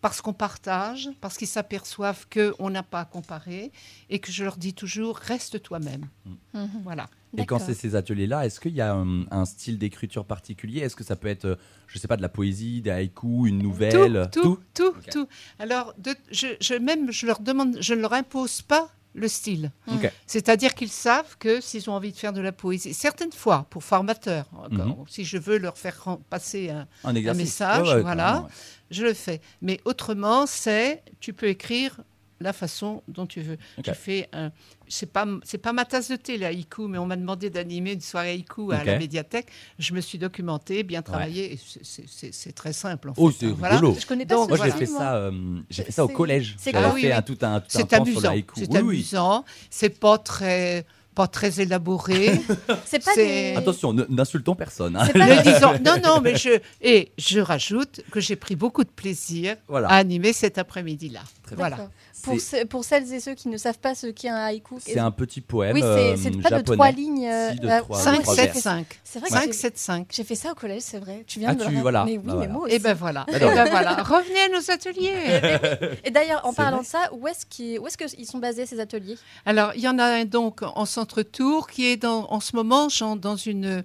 parce 0.00 0.20
qu'on 0.22 0.32
partage, 0.32 1.08
parce 1.20 1.36
qu'ils 1.36 1.46
s'aperçoivent 1.48 2.26
qu'on 2.32 2.70
n'a 2.70 2.82
pas 2.82 3.00
à 3.00 3.04
comparer 3.04 3.70
et 4.08 4.18
que 4.18 4.32
je 4.32 4.44
leur 4.44 4.56
dis 4.56 4.74
toujours 4.74 5.16
reste 5.16 5.62
toi-même. 5.62 6.06
Mhm. 6.54 6.68
Voilà. 6.84 7.08
Et 7.36 7.46
quand 7.46 7.58
c'est 7.60 7.74
ces 7.74 7.94
ateliers-là, 7.94 8.44
est-ce 8.44 8.58
qu'il 8.58 8.74
y 8.74 8.80
a 8.80 8.92
un, 8.92 9.24
un 9.30 9.44
style 9.44 9.78
d'écriture 9.78 10.24
particulier? 10.24 10.80
Est-ce 10.80 10.96
que 10.96 11.04
ça 11.04 11.14
peut 11.14 11.28
être, 11.28 11.44
euh, 11.44 11.56
je 11.86 11.98
sais 11.98 12.08
pas, 12.08 12.16
de 12.16 12.22
la 12.22 12.28
poésie, 12.28 12.82
des 12.82 12.90
haïkus, 12.90 13.48
une 13.50 13.58
nouvelle? 13.58 14.28
Tout, 14.32 14.40
tout, 14.42 14.58
tout, 14.74 14.94
tout. 15.12 15.28
Alors, 15.60 15.94
de- 15.98 16.16
je, 16.32 16.48
je- 16.60 16.74
même, 16.74 17.12
je 17.12 17.26
leur 17.26 17.38
demande, 17.40 17.76
je 17.80 17.94
ne 17.94 18.00
leur 18.00 18.14
impose 18.14 18.62
pas 18.62 18.90
le 19.14 19.28
style. 19.28 19.72
Ok. 19.88 20.10
C'est-à-dire 20.26 20.74
qu'ils 20.74 20.90
savent 20.90 21.36
que 21.38 21.60
s'ils 21.60 21.90
ont 21.90 21.94
envie 21.94 22.12
de 22.12 22.16
faire 22.16 22.32
de 22.32 22.40
la 22.40 22.52
poésie, 22.52 22.94
certaines 22.94 23.32
fois, 23.32 23.66
pour 23.70 23.82
formateurs, 23.82 24.46
encore, 24.52 25.04
si 25.08 25.24
je 25.24 25.38
veux 25.38 25.58
leur 25.58 25.76
faire 25.78 26.18
passer 26.28 26.70
un, 26.70 27.12
message, 27.34 27.88
Ouais, 27.88 27.94
ouais, 27.94 28.02
voilà. 28.02 28.42
ouais. 28.42 28.48
je 28.90 29.02
le 29.04 29.14
fais. 29.14 29.40
Mais 29.62 29.80
autrement, 29.84 30.46
c'est, 30.46 31.02
tu 31.20 31.32
peux 31.32 31.48
écrire 31.48 32.00
la 32.40 32.52
façon 32.52 33.02
dont 33.06 33.26
tu 33.26 33.40
veux. 33.42 33.58
Je 33.84 33.92
fais 33.92 34.28
un, 34.32 34.50
c'est 34.88 35.12
pas, 35.12 35.26
c'est 35.44 35.58
pas 35.58 35.72
ma 35.72 35.84
tasse 35.84 36.10
de 36.10 36.16
thé, 36.16 36.38
le 36.38 36.46
haïku, 36.46 36.88
mais 36.88 36.98
on 36.98 37.06
m'a 37.06 37.16
demandé 37.16 37.50
d'animer 37.50 37.92
une 37.92 38.00
soirée 38.00 38.30
haïku 38.30 38.72
à 38.72 38.82
la 38.82 38.98
médiathèque. 38.98 39.48
Je 39.78 39.92
me 39.94 40.00
suis 40.00 40.18
documentée, 40.18 40.82
bien 40.82 41.02
travaillé, 41.02 41.52
et 41.52 41.58
c'est- 41.82 42.52
très 42.52 42.72
simple. 42.72 43.10
En 43.10 43.14
Oh, 43.16 43.30
fait, 43.30 43.36
c'est 43.40 43.46
hein, 43.46 43.54
voilà. 43.58 43.76
rigolo. 43.76 43.96
Je 44.00 44.06
connais 44.06 44.26
pas 44.26 44.34
Donc, 44.34 44.44
ce 44.44 44.48
Moi, 44.48 44.56
voilà. 44.56 44.72
j'ai 44.72 44.78
fait 44.78 44.86
ça, 44.86 45.14
euh, 45.16 45.60
j'ai 45.70 45.84
fait 45.84 45.92
ça 45.92 46.04
au 46.04 46.08
collège. 46.08 46.56
c'est 46.58 46.74
Ah 46.74 46.92
oui, 46.94 47.02
fait 47.02 47.06
oui. 47.08 47.12
un, 47.12 47.22
tout 47.22 47.38
un, 47.42 47.60
tout 47.60 47.66
un 47.66 47.68
C'est 47.68 47.84
temps 47.86 47.96
sur 47.96 48.04
le 48.04 48.10
amusant. 48.12 48.30
haïku. 48.30 48.54
C'est 48.58 48.70
Oui, 48.72 48.80
oui. 48.80 48.94
amusant. 48.96 49.44
C'est 49.68 50.00
pas 50.00 50.18
très, 50.18 50.84
pas 51.14 51.26
très 51.26 51.60
élaboré. 51.60 52.40
C'est 52.86 53.04
pas 53.04 53.12
C'est- 53.14 53.52
des... 53.52 53.56
Attention, 53.56 53.92
n'insultons 54.08 54.54
personne. 54.54 54.96
hein. 54.96 55.06
Pas 55.12 55.36
disons, 55.42 55.72
non, 55.84 55.96
non, 56.02 56.20
mais 56.20 56.36
je 56.36 56.60
et 56.80 57.12
je 57.18 57.40
rajoute 57.40 58.00
que 58.10 58.20
j'ai 58.20 58.36
pris 58.36 58.56
beaucoup 58.56 58.84
de 58.84 58.90
plaisir 58.90 59.56
Voilà. 59.68 59.88
à 59.88 59.94
animer 59.96 60.32
cet 60.32 60.58
après-midi-là. 60.58 61.20
Très 61.46 61.56
Voilà. 61.56 61.78
Pour, 62.22 62.38
ce- 62.38 62.66
pour 62.66 62.84
celles 62.84 63.10
et 63.14 63.18
ceux 63.20 63.34
qui 63.34 63.48
ne 63.48 63.56
savent 63.56 63.78
pas 63.78 63.94
ce 63.94 64.06
qu'est 64.08 64.28
un 64.28 64.36
haïku, 64.36 64.76
C'est 64.78 64.98
un 64.98 65.10
petit 65.10 65.40
poème 65.40 65.74
oui, 65.74 65.80
euh, 65.82 66.14
c'est 66.16 66.24
c'est 66.24 66.30
pas 66.42 66.50
de 66.50 66.56
japonais. 66.56 66.76
trois 66.76 66.90
lignes. 66.90 67.26
euh, 67.26 67.52
Si, 67.52 67.60
de 67.60 67.66
euh, 67.68 67.78
trois- 67.80 67.96
ouais, 67.96 68.02
5, 68.04 68.22
trois 68.22 68.34
j'ai 68.34 68.42
7, 68.42 68.52
fait- 68.52 68.60
5. 68.60 68.86
C'est 69.02 69.18
vrai 69.20 69.28
que 69.28 69.34
5, 69.34 69.44
j'ai- 69.46 69.52
7, 69.54 69.78
5. 69.78 70.06
j'ai 70.12 70.24
fait 70.24 70.34
ça 70.34 70.52
au 70.52 70.54
collège, 70.54 70.82
c'est 70.82 70.98
vrai. 70.98 71.24
Tu 71.26 71.38
viens 71.38 71.48
Ah, 71.52 71.54
de 71.54 71.64
tu- 71.64 71.74
voilà. 71.80 72.04
Mais 72.04 72.12
oui, 72.12 72.18
Bah 72.18 72.24
mais 72.26 72.36
voilà. 72.36 72.52
moi 72.52 72.62
aussi. 72.66 72.74
Et 72.74 72.78
ben 72.78 72.92
voilà. 72.94 73.24
Et 73.28 73.32
D'accord. 73.32 73.54
ben 73.54 73.70
voilà. 73.70 73.94
Revenez 74.02 74.40
à 74.40 74.48
nos 74.50 74.70
ateliers. 74.70 75.98
Et 76.04 76.10
d'ailleurs, 76.10 76.42
en 76.44 76.52
parlant 76.52 76.82
de 76.82 76.86
ça, 76.86 77.08
où 77.12 77.26
est-ce 77.26 77.46
qu'ils 77.46 77.78
où 77.78 77.86
est-ce 77.86 77.96
qu'ils 77.96 78.26
sont 78.26 78.38
basés 78.38 78.66
ces 78.66 78.80
ateliers? 78.80 79.16
Alors, 79.46 79.72
il 79.74 79.80
y 79.80 79.88
en 79.88 79.98
a 79.98 80.04
un 80.04 80.24
donc 80.26 80.60
en 80.62 80.84
centre-tour 81.00 81.68
qui 81.68 81.86
est 81.86 81.96
dans, 81.96 82.26
en 82.30 82.40
ce 82.40 82.54
moment 82.54 82.88
genre, 82.88 83.16
dans 83.16 83.36
une, 83.36 83.82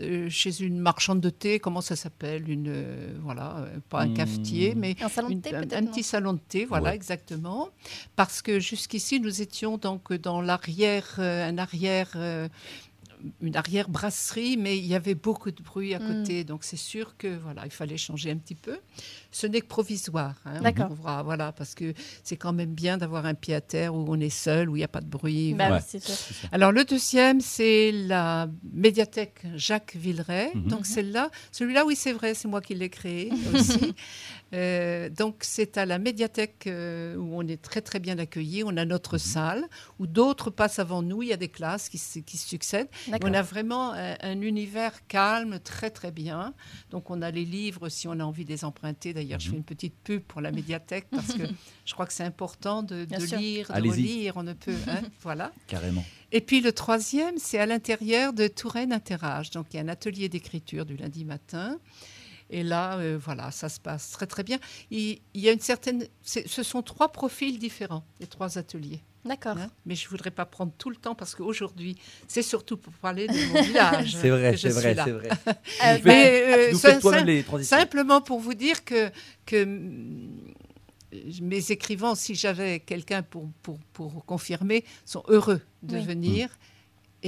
euh, 0.00 0.28
chez 0.28 0.60
une 0.62 0.78
marchande 0.78 1.20
de 1.20 1.30
thé. 1.30 1.58
Comment 1.60 1.80
ça 1.80 1.94
s'appelle 1.96 2.48
Une 2.50 2.68
euh, 2.68 3.12
voilà, 3.22 3.56
euh, 3.58 3.78
pas 3.88 4.00
un 4.02 4.08
Hmm. 4.08 4.14
cafetier, 4.14 4.74
mais 4.76 4.96
Un 5.00 5.08
salon 5.08 5.28
de 5.30 5.40
thé 5.40 5.54
un, 5.54 5.60
peut-être 5.60 5.72
un 5.74 5.80
non 5.82 5.90
petit 5.92 6.02
salon 6.02 6.32
de 6.34 6.40
thé, 6.48 6.64
voilà 6.64 6.90
Ouais. 6.90 6.96
exactement. 6.96 7.68
Parce 8.16 8.42
que 8.42 8.58
jusqu'ici, 8.60 9.20
nous 9.20 9.40
étions 9.42 9.78
donc 9.78 10.12
dans 10.14 10.40
l'arrière, 10.42 11.16
euh, 11.18 11.48
un 11.48 11.58
arrière. 11.58 12.10
Une 13.40 13.56
arrière 13.56 13.88
brasserie, 13.88 14.56
mais 14.56 14.76
il 14.78 14.86
y 14.86 14.94
avait 14.94 15.14
beaucoup 15.14 15.50
de 15.50 15.62
bruit 15.62 15.94
à 15.94 15.98
Mm. 15.98 16.06
côté, 16.06 16.44
donc 16.44 16.64
c'est 16.64 16.76
sûr 16.76 17.16
que 17.16 17.28
voilà, 17.38 17.64
il 17.64 17.70
fallait 17.70 17.96
changer 17.96 18.30
un 18.30 18.36
petit 18.36 18.54
peu. 18.54 18.78
Ce 19.30 19.46
n'est 19.46 19.60
que 19.60 19.66
provisoire, 19.66 20.34
hein, 20.44 20.54
on 20.58 20.62
D'accord. 20.62 20.86
trouvera, 20.86 21.22
voilà, 21.22 21.52
parce 21.52 21.74
que 21.74 21.92
c'est 22.22 22.36
quand 22.36 22.52
même 22.52 22.72
bien 22.74 22.96
d'avoir 22.98 23.26
un 23.26 23.34
pied 23.34 23.54
à 23.54 23.60
terre 23.60 23.94
où 23.94 24.04
on 24.08 24.20
est 24.20 24.30
seul, 24.30 24.68
où 24.70 24.76
il 24.76 24.80
n'y 24.80 24.84
a 24.84 24.88
pas 24.88 25.00
de 25.00 25.06
bruit. 25.08 25.54
Bah 25.54 25.70
Ouais. 25.70 25.76
oui, 25.78 25.84
c'est 25.86 26.02
sûr. 26.02 26.14
Alors 26.52 26.72
le 26.72 26.84
deuxième, 26.84 27.40
c'est 27.40 27.92
la 27.92 28.48
médiathèque 28.72 29.42
Jacques 29.56 29.96
Villeray. 29.96 30.50
Mhm. 30.54 30.68
Donc 30.68 30.86
celle-là, 30.86 31.30
celui-là, 31.52 31.84
oui, 31.86 31.96
c'est 31.96 32.12
vrai, 32.12 32.34
c'est 32.34 32.48
moi 32.48 32.60
qui 32.60 32.74
l'ai 32.74 32.88
créé 32.90 33.30
aussi. 33.54 33.94
Euh, 34.56 35.10
donc 35.10 35.36
c'est 35.42 35.76
à 35.76 35.84
la 35.86 35.98
médiathèque 35.98 36.66
euh, 36.66 37.14
où 37.16 37.36
on 37.38 37.46
est 37.46 37.60
très 37.60 37.82
très 37.82 37.98
bien 38.00 38.18
accueillis. 38.18 38.62
On 38.64 38.76
a 38.76 38.84
notre 38.84 39.18
salle 39.18 39.64
où 39.98 40.06
d'autres 40.06 40.50
passent 40.50 40.78
avant 40.78 41.02
nous. 41.02 41.22
Il 41.22 41.28
y 41.28 41.32
a 41.32 41.36
des 41.36 41.48
classes 41.48 41.88
qui, 41.88 41.98
se- 41.98 42.20
qui 42.20 42.38
succèdent. 42.38 42.88
On 43.24 43.34
a 43.34 43.42
vraiment 43.42 43.92
un, 43.92 44.16
un 44.20 44.40
univers 44.40 45.06
calme, 45.08 45.58
très 45.60 45.90
très 45.90 46.10
bien. 46.10 46.54
Donc 46.90 47.10
on 47.10 47.20
a 47.22 47.30
les 47.30 47.44
livres 47.44 47.88
si 47.90 48.08
on 48.08 48.12
a 48.18 48.24
envie 48.24 48.44
de 48.44 48.50
les 48.50 48.64
emprunter. 48.64 49.12
D'ailleurs, 49.12 49.40
je 49.40 49.50
fais 49.50 49.56
une 49.56 49.64
petite 49.64 49.94
pub 50.02 50.22
pour 50.22 50.40
la 50.40 50.50
médiathèque 50.52 51.06
parce 51.10 51.34
que 51.34 51.42
je 51.84 51.92
crois 51.92 52.06
que 52.06 52.12
c'est 52.12 52.24
important 52.24 52.82
de, 52.82 53.04
de 53.04 53.36
lire, 53.36 53.68
de 53.68 53.72
relire. 53.90 54.32
On 54.36 54.42
ne 54.42 54.54
peut, 54.54 54.74
hein, 54.88 55.02
voilà. 55.22 55.52
Carrément. 55.66 56.04
Et 56.32 56.40
puis 56.40 56.60
le 56.60 56.72
troisième, 56.72 57.36
c'est 57.38 57.58
à 57.58 57.66
l'intérieur 57.66 58.32
de 58.32 58.48
Touraine 58.48 58.92
Interage. 58.92 59.50
Donc 59.50 59.66
il 59.72 59.76
y 59.76 59.80
a 59.80 59.82
un 59.82 59.88
atelier 59.88 60.28
d'écriture 60.28 60.86
du 60.86 60.96
lundi 60.96 61.24
matin. 61.24 61.78
Et 62.50 62.62
là, 62.62 62.96
euh, 62.98 63.18
voilà, 63.20 63.50
ça 63.50 63.68
se 63.68 63.80
passe 63.80 64.10
très 64.12 64.26
très 64.26 64.44
bien. 64.44 64.58
Il, 64.90 65.18
il 65.34 65.40
y 65.40 65.48
a 65.48 65.52
une 65.52 65.60
certaine, 65.60 66.06
ce 66.24 66.62
sont 66.62 66.82
trois 66.82 67.10
profils 67.10 67.58
différents, 67.58 68.04
les 68.20 68.26
trois 68.26 68.56
ateliers. 68.58 69.00
D'accord. 69.24 69.58
hein. 69.58 69.68
Mais 69.84 69.96
je 69.96 70.08
voudrais 70.08 70.30
pas 70.30 70.44
prendre 70.46 70.72
tout 70.78 70.88
le 70.88 70.94
temps 70.94 71.16
parce 71.16 71.34
qu'aujourd'hui, 71.34 71.96
c'est 72.28 72.42
surtout 72.42 72.76
pour 72.76 72.92
parler 72.92 73.26
de 73.26 73.52
mon 73.52 73.60
village. 73.62 74.16
C'est 74.16 74.30
vrai, 74.30 74.56
c'est 74.56 74.68
vrai, 74.68 74.94
c'est 74.94 75.10
vrai. 75.12 75.28
Euh, 75.32 75.34
bah, 75.80 75.98
Mais 76.04 76.70
euh, 76.72 76.74
ça- 76.74 77.20
les 77.24 77.42
transitions. 77.42 77.76
Simplement 77.76 78.20
pour 78.20 78.38
vous 78.38 78.54
dire 78.54 78.84
que, 78.84 79.10
que 79.44 79.64
mm, 79.64 80.52
mes 81.42 81.70
écrivains, 81.72 82.14
si 82.14 82.36
j'avais 82.36 82.78
quelqu'un 82.78 83.22
pour, 83.22 83.50
pour, 83.62 83.78
pour 83.92 84.24
confirmer, 84.24 84.84
sont 85.04 85.24
heureux 85.28 85.60
de 85.82 85.96
Oui. 85.96 86.04
venir 86.04 86.48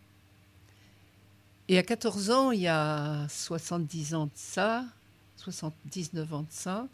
Et 1.68 1.76
à 1.76 1.82
14 1.82 2.30
ans, 2.30 2.50
il 2.50 2.60
y 2.60 2.68
a 2.68 3.26
70 3.28 4.14
ans 4.14 4.26
de 4.26 4.32
ça, 4.34 4.84
79 5.36 6.34
ans 6.34 6.42
de 6.42 6.46
ça, 6.50 6.88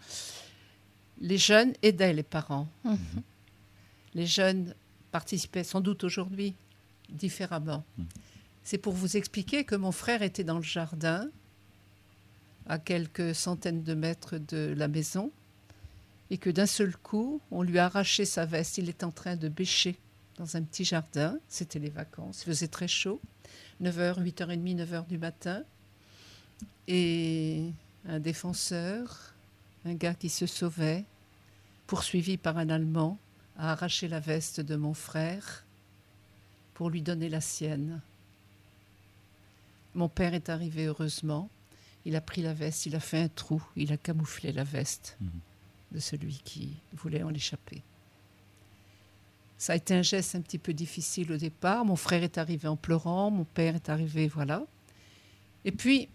les 1.21 1.39
jeunes 1.39 1.73
aidaient 1.83 2.13
les 2.13 2.23
parents. 2.23 2.69
Mhm. 2.85 2.99
Les 4.17 4.27
jeunes 4.27 4.75
participaient 5.13 5.63
sans 5.63 5.83
doute 5.83 6.03
aujourd'hui 6.03 6.55
différemment. 7.11 7.85
Mhm. 7.99 8.07
C'est 8.65 8.79
pour 8.79 8.95
vous 8.95 9.19
expliquer 9.19 9.65
que 9.65 9.77
mon 9.77 9.93
frère 9.93 10.23
était 10.23 10.43
dans 10.43 10.57
le 10.57 10.63
jardin, 10.63 11.29
à 12.67 12.79
quelques 12.79 13.35
centaines 13.35 13.83
de 13.83 13.93
mètres 13.93 14.39
de 14.39 14.75
la 14.75 14.89
maison, 14.89 15.31
et 16.31 16.39
que 16.39 16.49
d'un 16.49 16.67
seul 16.67 16.97
coup, 16.97 17.43
on 17.51 17.63
lui 17.63 17.79
a 17.79 17.85
arraché 17.85 18.25
sa 18.25 18.47
veste. 18.47 18.79
Il 18.79 18.89
était 18.89 19.05
en 19.05 19.11
train 19.13 19.37
de 19.37 19.51
bêcher 19.51 19.99
dans 20.39 20.57
un 20.57 20.63
petit 20.63 20.87
jardin. 20.87 21.39
C'était 21.47 21.79
les 21.79 21.91
vacances. 21.91 22.43
Il 22.43 22.47
faisait 22.47 22.69
très 22.69 22.89
chaud. 22.89 23.21
9h, 23.83 24.23
8h30, 24.23 24.77
9h 24.77 25.07
du 25.07 25.19
matin. 25.19 25.63
Et 26.89 27.71
un 28.09 28.19
défenseur, 28.19 29.35
un 29.85 29.95
gars 29.95 30.15
qui 30.15 30.31
se 30.31 30.47
sauvait, 30.47 31.05
poursuivi 31.87 32.39
par 32.39 32.57
un 32.57 32.71
Allemand, 32.71 33.19
a 33.59 33.73
arraché 33.73 34.09
la 34.09 34.21
veste 34.21 34.61
de 34.61 34.77
mon 34.77 34.95
frère 34.95 35.65
pour 36.75 36.91
lui 36.91 37.03
donner 37.03 37.29
la 37.29 37.41
sienne. 37.41 38.01
Mon 39.95 40.09
père 40.09 40.35
est 40.35 40.49
arrivé 40.49 40.85
heureusement. 40.87 41.49
Il 42.05 42.17
a 42.17 42.21
pris 42.21 42.43
la 42.43 42.53
veste, 42.55 42.87
il 42.87 42.95
a 42.95 43.01
fait 43.01 43.19
un 43.23 43.29
trou, 43.29 43.63
il 43.77 43.93
a 43.93 43.97
camouflé 43.97 44.53
la 44.53 44.63
veste 44.65 45.17
Mhm. 45.21 45.31
de 45.93 45.99
celui 46.01 46.41
qui 46.45 46.77
voulait 46.93 47.23
en 47.23 47.33
échapper. 47.35 47.83
Ça 49.59 49.73
a 49.73 49.77
été 49.77 49.95
un 49.95 50.03
geste 50.03 50.35
un 50.35 50.43
petit 50.43 50.59
peu 50.59 50.75
difficile 50.75 51.33
au 51.33 51.37
départ. 51.39 51.85
Mon 51.85 51.97
frère 51.97 52.23
est 52.23 52.37
arrivé 52.39 52.69
en 52.69 52.77
pleurant, 52.77 53.31
mon 53.31 53.45
père 53.45 53.75
est 53.75 53.89
arrivé, 53.89 54.29
voilà. 54.29 54.63
Et 55.65 55.73
puis, 55.73 56.09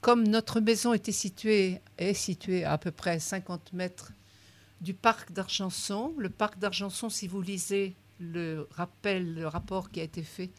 comme 0.00 0.26
notre 0.26 0.60
maison 0.60 0.92
était 0.92 1.12
située, 1.12 1.80
est 1.96 2.12
située 2.14 2.64
à 2.64 2.72
à 2.72 2.78
peu 2.78 2.90
près 2.90 3.20
50 3.20 3.72
mètres 3.72 4.12
du 4.80 4.94
parc 4.94 5.32
d'Argenson, 5.32 6.14
le 6.18 6.30
parc 6.30 6.58
d'Argenson, 6.58 7.08
si 7.08 7.28
vous 7.28 7.40
lisez 7.40 7.96
le 8.18 8.68
rappel, 8.70 9.34
le 9.34 9.46
rapport 9.46 9.90
qui 9.90 10.00
a 10.00 10.02
été 10.02 10.22
fait 10.22 10.50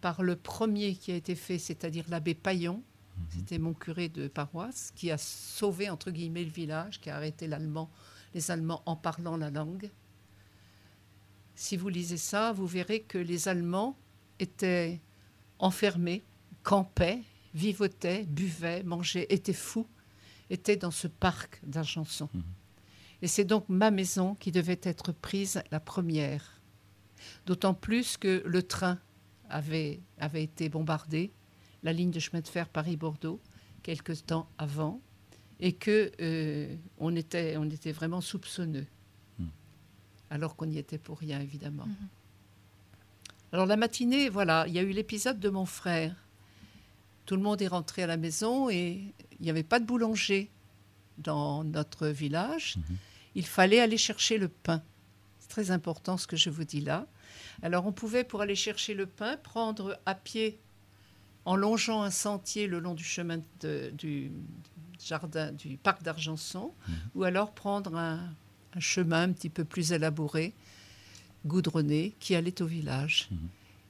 par 0.00 0.22
le 0.22 0.36
premier 0.36 0.94
qui 0.94 1.12
a 1.12 1.16
été 1.16 1.34
fait, 1.34 1.58
c'est-à-dire 1.58 2.04
l'abbé 2.08 2.34
Paillon, 2.34 2.82
c'était 3.30 3.58
mon 3.58 3.74
curé 3.74 4.08
de 4.08 4.28
paroisse, 4.28 4.92
qui 4.94 5.10
a 5.10 5.18
sauvé, 5.18 5.90
entre 5.90 6.10
guillemets, 6.10 6.44
le 6.44 6.50
village, 6.50 7.00
qui 7.00 7.10
a 7.10 7.16
arrêté 7.16 7.46
l'allemand, 7.46 7.90
les 8.34 8.50
Allemands 8.50 8.82
en 8.86 8.96
parlant 8.96 9.36
la 9.36 9.50
langue. 9.50 9.90
Si 11.54 11.76
vous 11.76 11.88
lisez 11.88 12.16
ça, 12.16 12.52
vous 12.52 12.66
verrez 12.66 13.00
que 13.00 13.18
les 13.18 13.48
Allemands 13.48 13.98
étaient 14.38 15.00
enfermés, 15.58 16.22
campaient, 16.62 17.22
vivotaient, 17.54 18.24
buvaient, 18.24 18.84
mangeaient, 18.84 19.26
étaient 19.30 19.52
fous, 19.52 19.88
étaient 20.50 20.76
dans 20.76 20.92
ce 20.92 21.08
parc 21.08 21.58
d'Argenson. 21.64 22.28
Mhm. 22.32 22.42
Et 23.22 23.26
c'est 23.26 23.44
donc 23.44 23.64
ma 23.68 23.90
maison 23.90 24.34
qui 24.36 24.52
devait 24.52 24.80
être 24.82 25.12
prise 25.12 25.62
la 25.70 25.80
première. 25.80 26.60
D'autant 27.46 27.74
plus 27.74 28.16
que 28.16 28.42
le 28.46 28.62
train 28.62 28.98
avait, 29.50 30.00
avait 30.18 30.44
été 30.44 30.68
bombardé, 30.68 31.32
la 31.82 31.92
ligne 31.92 32.10
de 32.10 32.20
chemin 32.20 32.40
de 32.40 32.48
fer 32.48 32.68
Paris-Bordeaux, 32.68 33.40
quelque 33.82 34.12
temps 34.12 34.48
avant, 34.58 35.00
et 35.60 35.72
que 35.72 36.12
euh, 36.20 36.74
on, 36.98 37.16
était, 37.16 37.56
on 37.56 37.68
était 37.68 37.92
vraiment 37.92 38.20
soupçonneux, 38.20 38.86
Hmm. 39.38 39.46
alors 40.30 40.54
qu'on 40.56 40.66
n'y 40.66 40.78
était 40.78 40.98
pour 40.98 41.18
rien, 41.18 41.40
évidemment. 41.40 41.86
Mhm. 41.86 42.08
Alors 43.52 43.66
la 43.66 43.76
matinée, 43.76 44.28
voilà, 44.28 44.64
il 44.68 44.74
y 44.74 44.78
a 44.78 44.82
eu 44.82 44.90
l'épisode 44.90 45.40
de 45.40 45.48
mon 45.48 45.64
frère. 45.64 46.14
Tout 47.24 47.36
le 47.36 47.42
monde 47.42 47.62
est 47.62 47.68
rentré 47.68 48.02
à 48.02 48.06
la 48.06 48.16
maison 48.16 48.68
et 48.68 49.14
il 49.38 49.42
n'y 49.42 49.50
avait 49.50 49.62
pas 49.62 49.80
de 49.80 49.86
boulanger 49.86 50.50
dans 51.18 51.64
notre 51.64 52.08
village. 52.08 52.76
Mhm. 52.76 52.96
Il 53.38 53.46
fallait 53.46 53.78
aller 53.80 53.96
chercher 53.96 54.36
le 54.36 54.48
pain. 54.48 54.82
C'est 55.38 55.48
très 55.48 55.70
important 55.70 56.16
ce 56.16 56.26
que 56.26 56.36
je 56.36 56.50
vous 56.50 56.64
dis 56.64 56.80
là. 56.80 57.06
Alors 57.62 57.86
on 57.86 57.92
pouvait, 57.92 58.24
pour 58.24 58.40
aller 58.40 58.56
chercher 58.56 58.94
le 58.94 59.06
pain, 59.06 59.36
prendre 59.36 59.96
à 60.06 60.14
pied, 60.16 60.58
en 61.44 61.54
longeant 61.56 62.02
un 62.02 62.10
sentier 62.10 62.66
le 62.66 62.78
long 62.80 62.94
du 62.94 63.04
chemin 63.04 63.38
de- 63.60 63.90
du 63.96 64.30
jardin, 65.10 65.52
du 65.52 65.76
parc 65.76 66.02
d'Argenson, 66.02 66.72
Mhm. 66.88 66.94
ou 67.14 67.22
alors 67.24 67.52
prendre 67.52 67.96
un, 67.96 68.18
un 68.74 68.80
chemin 68.80 69.22
un 69.28 69.32
petit 69.32 69.48
peu 69.56 69.64
plus 69.64 69.92
élaboré, 69.92 70.52
goudronné, 71.46 72.14
qui 72.18 72.34
allait 72.34 72.60
au 72.60 72.66
village. 72.66 73.28
Mhm. 73.30 73.38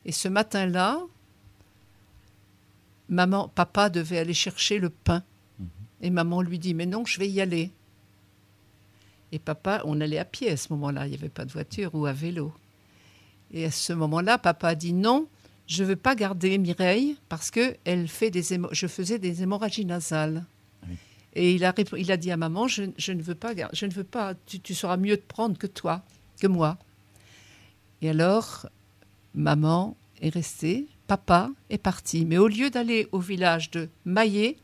Et 0.04 0.12
ce 0.12 0.28
matin-là, 0.28 1.00
maman, 3.08 3.48
papa 3.48 3.88
devait 3.88 4.18
aller 4.18 4.34
chercher 4.34 4.78
le 4.78 4.90
pain. 4.90 5.22
Mhm. 5.58 5.66
Et 6.02 6.10
maman 6.10 6.42
lui 6.42 6.58
dit, 6.58 6.74
mais 6.74 6.86
non, 6.86 7.04
je 7.06 7.18
vais 7.18 7.28
y 7.28 7.40
aller. 7.40 7.70
Et 9.32 9.38
papa, 9.38 9.82
on 9.84 10.00
allait 10.00 10.18
à 10.18 10.24
pied 10.24 10.50
à 10.50 10.56
ce 10.56 10.72
moment-là, 10.72 11.06
il 11.06 11.10
n'y 11.10 11.16
avait 11.16 11.28
pas 11.28 11.44
de 11.44 11.52
voiture 11.52 11.94
ou 11.94 12.06
à 12.06 12.12
vélo. 12.12 12.52
Et 13.52 13.64
à 13.64 13.70
ce 13.70 13.92
moment-là, 13.92 14.38
papa 14.38 14.68
a 14.68 14.74
dit, 14.74 14.92
non, 14.92 15.26
je 15.66 15.82
ne 15.82 15.88
veux 15.88 15.96
pas 15.96 16.14
garder 16.14 16.56
Mireille 16.58 17.16
parce 17.28 17.50
que 17.50 17.76
elle 17.84 18.08
fait 18.08 18.30
des 18.30 18.42
je 18.72 18.86
faisais 18.86 19.18
des 19.18 19.42
hémorragies 19.42 19.84
nasales. 19.84 20.44
Oui. 20.88 20.96
Et 21.34 21.54
il 21.54 21.64
a, 21.64 21.72
rép- 21.72 21.96
il 21.98 22.10
a 22.10 22.16
dit 22.16 22.30
à 22.30 22.36
maman, 22.36 22.68
je, 22.68 22.84
je 22.96 23.12
ne 23.12 23.22
veux 23.22 23.34
pas, 23.34 23.54
gar- 23.54 23.70
je 23.74 23.84
ne 23.86 23.92
veux 23.92 24.04
pas, 24.04 24.34
tu, 24.46 24.60
tu 24.60 24.74
sauras 24.74 24.96
mieux 24.96 25.16
te 25.16 25.26
prendre 25.26 25.58
que 25.58 25.66
toi, 25.66 26.02
que 26.40 26.46
moi. 26.46 26.78
Et 28.00 28.10
alors, 28.10 28.66
maman 29.34 29.96
est 30.22 30.30
restée 30.32 30.86
papa 31.06 31.50
est 31.70 31.78
parti. 31.78 32.24
Mais 32.26 32.38
au 32.38 32.48
lieu 32.48 32.70
d'aller 32.70 33.08
au 33.12 33.18
village 33.18 33.70
de 33.70 33.88
Maillet, 34.04 34.56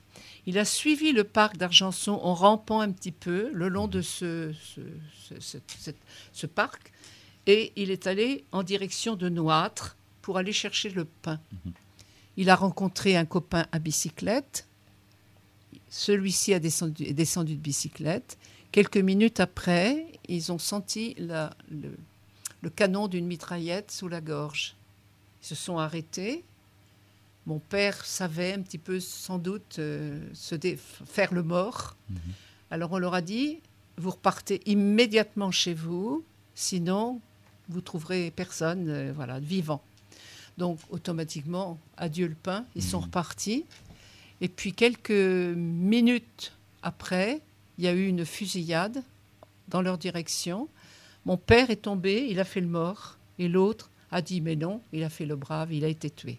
il 0.47 0.59
a 0.59 0.65
suivi 0.65 1.13
le 1.13 1.25
parc 1.25 1.57
d'Argenson 1.57 2.13
en 2.23 2.35
rampant 2.35 2.81
un 2.81 2.91
petit 2.93 3.13
peu 3.13 3.51
le 3.53 3.69
long 3.69 3.89
de 3.89 4.03
ce, 4.03 4.53
ce, 4.63 4.81
ce- 5.29 5.41
ce- 5.41 5.59
ce- 5.79 5.91
ce 6.33 6.47
parc. 6.47 6.93
Et 7.47 7.73
il 7.77 7.91
est 7.91 8.07
allé 8.07 8.45
en 8.53 8.63
direction 8.63 9.17
de 9.17 9.29
Noître 9.29 9.97
pour 10.23 10.39
aller 10.39 10.53
chercher 10.53 10.91
le 10.91 11.05
pain. 11.05 11.41
Il 12.37 12.51
a 12.51 12.57
rencontré 12.57 13.17
un 13.17 13.25
copain 13.27 13.67
à 13.73 13.79
bicyclette. 13.79 14.67
Celui-ci 15.91 16.53
a 16.55 16.59
descendu, 16.59 17.05
est 17.05 17.13
descendu 17.13 17.55
de 17.55 17.61
bicyclette. 17.61 18.37
Quelques 18.73 18.97
minutes 18.97 19.41
après, 19.41 20.07
ils 20.29 20.51
ont 20.51 20.59
senti 20.59 21.15
la- 21.19 21.55
le, 21.71 21.97
le 22.63 22.71
canon 22.71 23.07
d'une 23.09 23.27
mitraillette 23.27 23.91
sous 23.91 24.09
la 24.09 24.21
gorge. 24.21 24.75
Ils 25.43 25.47
se 25.47 25.55
sont 25.55 25.79
arrêtés. 25.79 26.43
Mon 27.47 27.59
père 27.59 28.05
savait 28.05 28.55
un 28.55 28.63
petit 28.63 28.79
peu, 28.79 29.01
sans 29.01 29.39
doute, 29.39 29.77
euh, 29.79 30.19
se 30.33 30.55
dé- 30.55 30.79
faire 30.79 31.35
le 31.35 31.43
mort. 31.43 31.97
Alors 32.71 32.93
on 32.93 32.99
leur 32.99 33.15
a 33.15 33.21
dit, 33.21 33.59
vous 33.99 34.11
repartez 34.11 34.63
immédiatement 34.67 35.51
chez 35.51 35.75
vous, 35.75 36.25
sinon 36.55 37.21
vous 37.69 37.81
trouverez 37.81 38.31
personne 38.31 38.89
euh, 38.89 39.13
voilà, 39.15 39.41
vivant. 39.41 39.83
Donc 40.57 40.79
automatiquement, 40.91 41.79
adieu 41.97 42.27
le 42.29 42.35
pain, 42.35 42.65
ils 42.75 42.83
sont 42.83 43.01
repartis. 43.01 43.65
Et 44.41 44.49
puis 44.49 44.73
quelques 44.73 45.11
minutes 45.11 46.53
après, 46.83 47.41
il 47.79 47.85
y 47.85 47.89
a 47.89 47.93
eu 47.93 48.07
une 48.07 48.25
fusillade 48.25 49.03
dans 49.69 49.83
leur 49.83 49.99
direction. 49.99 50.69
Mon 51.27 51.37
père 51.37 51.71
est 51.71 51.83
tombé, 51.83 52.27
il 52.31 52.39
a 52.41 52.45
fait 52.45 52.61
le 52.61 52.67
mort, 52.69 53.17
et 53.39 53.49
l'autre 53.49 53.91
a 54.11 54.23
dit 54.23 54.41
mais 54.41 54.57
non, 54.57 54.81
il 54.93 55.03
a 55.05 55.09
fait 55.11 55.27
le 55.27 55.37
brave, 55.37 55.73
il 55.73 55.85
a 55.85 55.89
été 55.89 56.09
tué. 56.11 56.39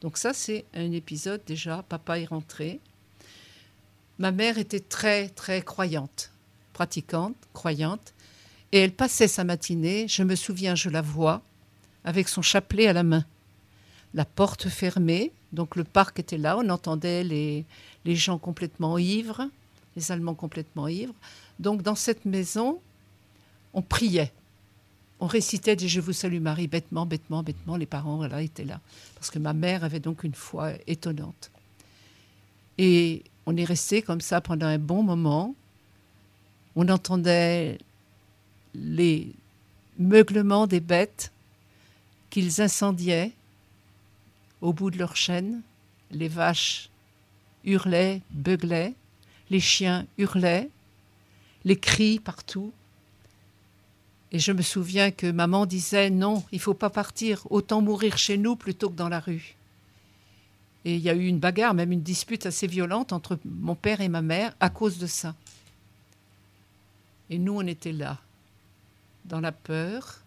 Donc 0.00 0.16
ça, 0.16 0.32
c'est 0.32 0.64
un 0.74 0.92
épisode 0.92 1.42
déjà, 1.46 1.84
papa 1.88 2.18
est 2.18 2.26
rentré. 2.26 2.80
Ma 4.18 4.32
mère 4.32 4.58
était 4.58 4.80
très, 4.80 5.28
très 5.28 5.62
croyante, 5.62 6.30
pratiquante, 6.72 7.36
croyante, 7.52 8.14
et 8.72 8.78
elle 8.78 8.92
passait 8.92 9.28
sa 9.28 9.44
matinée, 9.44 10.06
je 10.08 10.22
me 10.22 10.36
souviens, 10.36 10.74
je 10.74 10.90
la 10.90 11.02
vois, 11.02 11.42
avec 12.04 12.28
son 12.28 12.42
chapelet 12.42 12.86
à 12.86 12.92
la 12.92 13.02
main. 13.02 13.24
La 14.14 14.24
porte 14.24 14.68
fermée, 14.68 15.32
donc 15.52 15.76
le 15.76 15.84
parc 15.84 16.18
était 16.18 16.38
là, 16.38 16.56
on 16.58 16.68
entendait 16.68 17.24
les, 17.24 17.64
les 18.04 18.16
gens 18.16 18.38
complètement 18.38 18.98
ivres, 18.98 19.48
les 19.96 20.12
Allemands 20.12 20.34
complètement 20.34 20.88
ivres. 20.88 21.14
Donc 21.58 21.82
dans 21.82 21.94
cette 21.94 22.24
maison, 22.24 22.80
on 23.74 23.82
priait. 23.82 24.32
On 25.20 25.26
récitait 25.26 25.76
des 25.76 25.86
Je 25.86 26.00
vous 26.00 26.14
salue 26.14 26.40
Marie 26.40 26.66
bêtement, 26.66 27.04
bêtement, 27.04 27.42
bêtement. 27.42 27.76
Les 27.76 27.86
parents 27.86 28.24
étaient 28.38 28.64
là. 28.64 28.80
Parce 29.14 29.30
que 29.30 29.38
ma 29.38 29.52
mère 29.52 29.84
avait 29.84 30.00
donc 30.00 30.24
une 30.24 30.34
foi 30.34 30.72
étonnante. 30.86 31.50
Et 32.78 33.22
on 33.44 33.54
est 33.56 33.64
resté 33.64 34.00
comme 34.00 34.22
ça 34.22 34.40
pendant 34.40 34.66
un 34.66 34.78
bon 34.78 35.02
moment. 35.02 35.54
On 36.74 36.88
entendait 36.88 37.78
les 38.74 39.34
meuglements 39.98 40.66
des 40.66 40.80
bêtes 40.80 41.32
qu'ils 42.30 42.62
incendiaient 42.62 43.32
au 44.62 44.72
bout 44.72 44.90
de 44.90 44.96
leur 44.96 45.16
chaîne. 45.16 45.60
Les 46.10 46.28
vaches 46.28 46.88
hurlaient, 47.64 48.22
beuglaient, 48.30 48.94
les 49.50 49.60
chiens 49.60 50.06
hurlaient, 50.16 50.70
les 51.64 51.76
cris 51.76 52.18
partout. 52.18 52.72
Et 54.32 54.38
je 54.38 54.52
me 54.52 54.62
souviens 54.62 55.10
que 55.10 55.30
maman 55.30 55.66
disait 55.66 56.10
non, 56.10 56.44
il 56.52 56.60
faut 56.60 56.74
pas 56.74 56.90
partir, 56.90 57.46
autant 57.50 57.80
mourir 57.80 58.16
chez 58.16 58.38
nous 58.38 58.56
plutôt 58.56 58.88
que 58.90 58.96
dans 58.96 59.08
la 59.08 59.20
rue. 59.20 59.56
Et 60.84 60.94
il 60.94 61.00
y 61.02 61.10
a 61.10 61.14
eu 61.14 61.26
une 61.26 61.40
bagarre, 61.40 61.74
même 61.74 61.92
une 61.92 62.02
dispute 62.02 62.46
assez 62.46 62.66
violente 62.66 63.12
entre 63.12 63.38
mon 63.44 63.74
père 63.74 64.00
et 64.00 64.08
ma 64.08 64.22
mère 64.22 64.54
à 64.60 64.70
cause 64.70 64.98
de 64.98 65.06
ça. 65.06 65.34
Et 67.28 67.38
nous, 67.38 67.54
on 67.54 67.66
était 67.66 67.92
là, 67.92 68.18
dans 69.26 69.40
la 69.40 69.52
peur, 69.52 70.20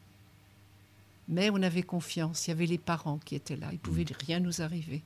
mais 1.27 1.49
on 1.49 1.61
avait 1.61 1.83
confiance. 1.83 2.47
Il 2.47 2.51
y 2.51 2.53
avait 2.53 2.65
les 2.65 2.77
parents 2.77 3.19
qui 3.25 3.35
étaient 3.35 3.55
là. 3.55 3.67
Il 3.71 3.79
pouvait 3.79 4.05
rien 4.25 4.39
nous 4.39 4.61
arriver. 4.61 5.01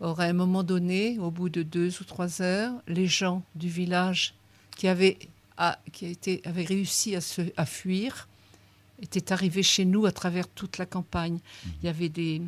Or, 0.00 0.20
à 0.20 0.24
un 0.24 0.32
moment 0.32 0.62
donné, 0.62 1.18
au 1.18 1.30
bout 1.30 1.48
de 1.48 1.62
deux 1.62 2.00
ou 2.00 2.04
trois 2.04 2.42
heures, 2.42 2.72
les 2.88 3.06
gens 3.06 3.42
du 3.54 3.68
village 3.68 4.34
qui 4.76 4.88
avaient, 4.88 5.18
a- 5.56 5.78
qui 5.92 6.16
avaient 6.44 6.64
réussi 6.64 7.14
à, 7.16 7.20
se, 7.20 7.42
à 7.56 7.66
fuir 7.66 8.28
étaient 9.02 9.32
arrivés 9.32 9.62
chez 9.62 9.84
nous 9.84 10.06
à 10.06 10.12
travers 10.12 10.48
toute 10.48 10.78
la 10.78 10.86
campagne. 10.86 11.38
Il 11.82 11.86
y 11.86 11.88
avait 11.88 12.08
des, 12.08 12.40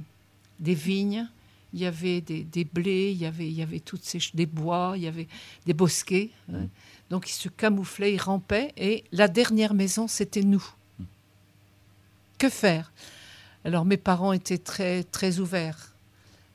des 0.60 0.74
vignes, 0.74 1.28
il 1.74 1.80
y 1.80 1.86
avait 1.86 2.20
des, 2.20 2.44
des 2.44 2.64
blés, 2.64 3.10
il 3.10 3.18
y 3.18 3.26
avait, 3.26 3.46
il 3.48 3.52
y 3.54 3.62
avait 3.62 3.80
toutes 3.80 4.04
ces, 4.04 4.18
des 4.32 4.46
bois, 4.46 4.94
il 4.96 5.02
y 5.02 5.08
avait 5.08 5.28
des 5.66 5.74
bosquets. 5.74 6.30
hein. 6.52 6.66
Donc 7.10 7.28
ils 7.28 7.34
se 7.34 7.48
camouflaient, 7.48 8.14
ils 8.14 8.20
rampaient, 8.20 8.72
et 8.76 9.04
la 9.12 9.28
dernière 9.28 9.74
maison, 9.74 10.08
c'était 10.08 10.42
nous. 10.42 10.64
Que 12.38 12.48
faire? 12.48 12.92
Alors 13.64 13.84
mes 13.84 13.96
parents 13.96 14.32
étaient 14.32 14.58
très, 14.58 15.02
très 15.04 15.38
ouverts 15.40 15.92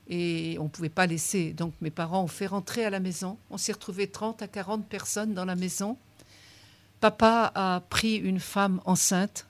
et 0.08 0.56
on 0.58 0.64
ne 0.64 0.68
pouvait 0.68 0.88
pas 0.88 1.06
laisser. 1.06 1.52
Donc 1.52 1.74
mes 1.80 1.90
parents 1.90 2.22
ont 2.22 2.28
fait 2.28 2.46
rentrer 2.46 2.84
à 2.84 2.90
la 2.90 3.00
maison. 3.00 3.36
On 3.50 3.58
s'est 3.58 3.72
retrouvé 3.72 4.06
30 4.06 4.42
à 4.42 4.48
40 4.48 4.86
personnes 4.86 5.34
dans 5.34 5.44
la 5.44 5.54
maison. 5.56 5.96
Papa 7.02 7.50
a 7.56 7.80
pris 7.90 8.14
une 8.14 8.38
femme 8.38 8.80
enceinte. 8.84 9.48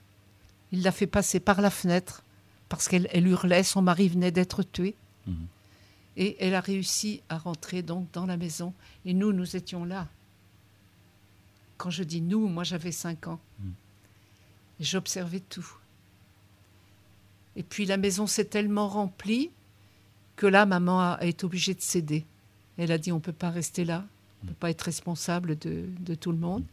Il 0.73 0.83
l'a 0.83 0.91
fait 0.91 1.07
passer 1.07 1.39
par 1.39 1.61
la 1.61 1.69
fenêtre 1.69 2.23
parce 2.71 2.89
qu'elle 2.89 3.09
elle 3.13 3.27
hurlait. 3.27 3.63
Son 3.63 3.83
mari 3.83 4.09
venait 4.09 4.31
d'être 4.31 4.63
tué. 4.63 4.97
Mhm. 5.27 5.47
Et 6.17 6.43
elle 6.43 6.55
a 6.55 6.63
réussi 6.63 7.21
à 7.29 7.37
rentrer 7.37 7.83
donc 7.83 8.11
dans 8.13 8.25
la 8.25 8.39
maison. 8.39 8.73
Et 9.05 9.13
nous, 9.13 9.35
nous 9.35 9.55
étions 9.55 9.85
là. 9.85 10.09
Quand 11.77 11.91
je 11.91 12.05
dis 12.05 12.23
nous, 12.23 12.49
moi 12.49 12.65
j'avais 12.65 12.91
5 12.91 13.27
ans. 13.27 13.41
Et 14.81 14.85
j'observais 14.85 15.41
tout. 15.41 15.71
Et 17.55 17.63
puis 17.63 17.85
la 17.85 17.99
maison 17.99 18.27
s'est 18.27 18.47
tellement 18.47 18.89
remplie 18.89 19.51
que 20.37 20.47
là, 20.47 20.65
maman 20.65 21.01
a, 21.01 21.19
a 21.21 21.27
été 21.27 21.45
obligée 21.45 21.75
de 21.75 21.83
céder. 21.83 22.25
Elle 22.79 22.93
a 22.93 22.97
dit 22.97 23.13
on 23.13 23.17
ne 23.17 23.21
peut 23.21 23.35
pas 23.35 23.51
rester 23.51 23.85
là, 23.85 24.07
on 24.41 24.47
ne 24.47 24.51
peut 24.53 24.57
pas 24.59 24.71
être 24.71 24.81
responsable 24.81 25.59
de, 25.59 25.85
de 26.01 26.15
tout 26.15 26.33
le 26.33 26.39
monde. 26.39 26.65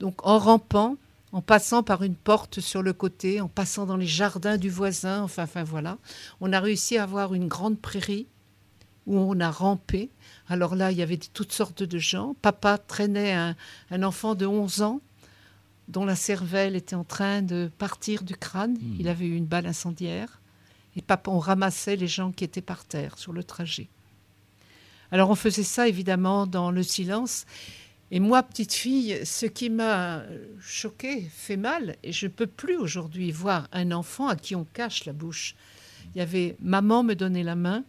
Donc 0.00 0.26
en 0.26 0.38
rampant, 0.38 0.96
en 1.32 1.40
passant 1.40 1.82
par 1.82 2.02
une 2.02 2.14
porte 2.14 2.60
sur 2.60 2.82
le 2.82 2.92
côté, 2.92 3.40
en 3.40 3.48
passant 3.48 3.86
dans 3.86 3.96
les 3.96 4.06
jardins 4.06 4.58
du 4.58 4.70
voisin, 4.70 5.22
enfin, 5.22 5.44
enfin 5.44 5.64
voilà, 5.64 5.98
on 6.40 6.52
a 6.52 6.60
réussi 6.60 6.98
à 6.98 7.04
avoir 7.04 7.34
une 7.34 7.48
grande 7.48 7.80
prairie 7.80 8.26
où 9.06 9.16
on 9.16 9.40
a 9.40 9.50
rampé. 9.50 10.10
Alors 10.48 10.76
là, 10.76 10.92
il 10.92 10.98
y 10.98 11.02
avait 11.02 11.16
toutes 11.16 11.52
sortes 11.52 11.82
de 11.82 11.98
gens. 11.98 12.34
Papa 12.42 12.78
traînait 12.78 13.32
un, 13.32 13.56
un 13.90 14.02
enfant 14.02 14.34
de 14.34 14.46
11 14.46 14.82
ans 14.82 15.00
dont 15.88 16.04
la 16.04 16.14
cervelle 16.14 16.76
était 16.76 16.94
en 16.94 17.04
train 17.04 17.42
de 17.42 17.70
partir 17.78 18.22
du 18.22 18.36
crâne. 18.36 18.76
Il 18.98 19.08
avait 19.08 19.26
eu 19.26 19.36
une 19.36 19.46
balle 19.46 19.66
incendiaire. 19.66 20.40
Et 20.96 21.02
papa, 21.02 21.30
on 21.30 21.38
ramassait 21.38 21.96
les 21.96 22.06
gens 22.06 22.32
qui 22.32 22.44
étaient 22.44 22.60
par 22.60 22.84
terre 22.84 23.18
sur 23.18 23.32
le 23.32 23.42
trajet. 23.42 23.88
Alors 25.10 25.28
on 25.28 25.34
faisait 25.34 25.62
ça 25.62 25.88
évidemment 25.88 26.46
dans 26.46 26.70
le 26.70 26.82
silence. 26.82 27.44
Et 28.14 28.20
moi, 28.20 28.42
petite 28.42 28.74
fille, 28.74 29.18
ce 29.24 29.46
qui 29.46 29.70
m'a 29.70 30.22
choquée, 30.60 31.22
fait 31.22 31.56
mal, 31.56 31.96
et 32.02 32.12
je 32.12 32.26
ne 32.26 32.30
peux 32.30 32.46
plus 32.46 32.76
aujourd'hui 32.76 33.32
voir 33.32 33.68
un 33.72 33.90
enfant 33.90 34.28
à 34.28 34.36
qui 34.36 34.54
on 34.54 34.64
cache 34.64 35.06
la 35.06 35.14
bouche. 35.14 35.54
Il 36.14 36.18
y 36.18 36.20
avait 36.20 36.54
maman 36.60 37.02
me 37.02 37.14
donnait 37.14 37.42
la 37.42 37.54
main, 37.56 37.84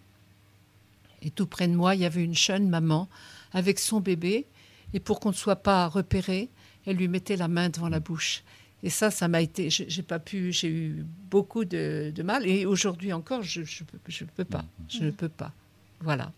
et 1.22 1.30
tout 1.30 1.46
près 1.46 1.68
de 1.68 1.74
moi, 1.74 1.94
il 1.94 2.02
y 2.02 2.06
avait 2.06 2.24
une 2.24 2.38
jeune 2.38 2.70
maman 2.70 3.10
avec 3.52 3.80
son 3.80 4.00
bébé, 4.00 4.46
et 4.94 5.02
pour 5.02 5.20
qu'on 5.20 5.30
ne 5.30 5.36
soit 5.36 5.58
pas 5.58 5.90
repéré, 5.90 6.48
elle 6.86 6.96
lui 6.96 7.10
mettait 7.10 7.36
la 7.36 7.50
main 7.50 7.68
devant 7.68 7.90
la 7.90 8.00
bouche. 8.00 8.44
Et 8.82 8.90
ça, 8.90 9.12
ça 9.12 9.28
m'a 9.28 9.42
été, 9.42 9.70
j'ai 9.70 10.04
pas 10.04 10.20
pu, 10.20 10.54
j'ai 10.54 10.70
eu 10.70 11.06
beaucoup 11.30 11.66
de, 11.66 12.14
mal, 12.24 12.48
et 12.48 12.66
aujourd'hui 12.66 13.12
encore, 13.12 13.44
je, 13.44 13.66
je 13.66 13.84
peux 13.84 14.46
pas, 14.46 14.64
je 14.88 15.04
ne 15.04 15.12
peux 15.12 15.28
pas. 15.28 15.52
Voilà. 16.00 16.32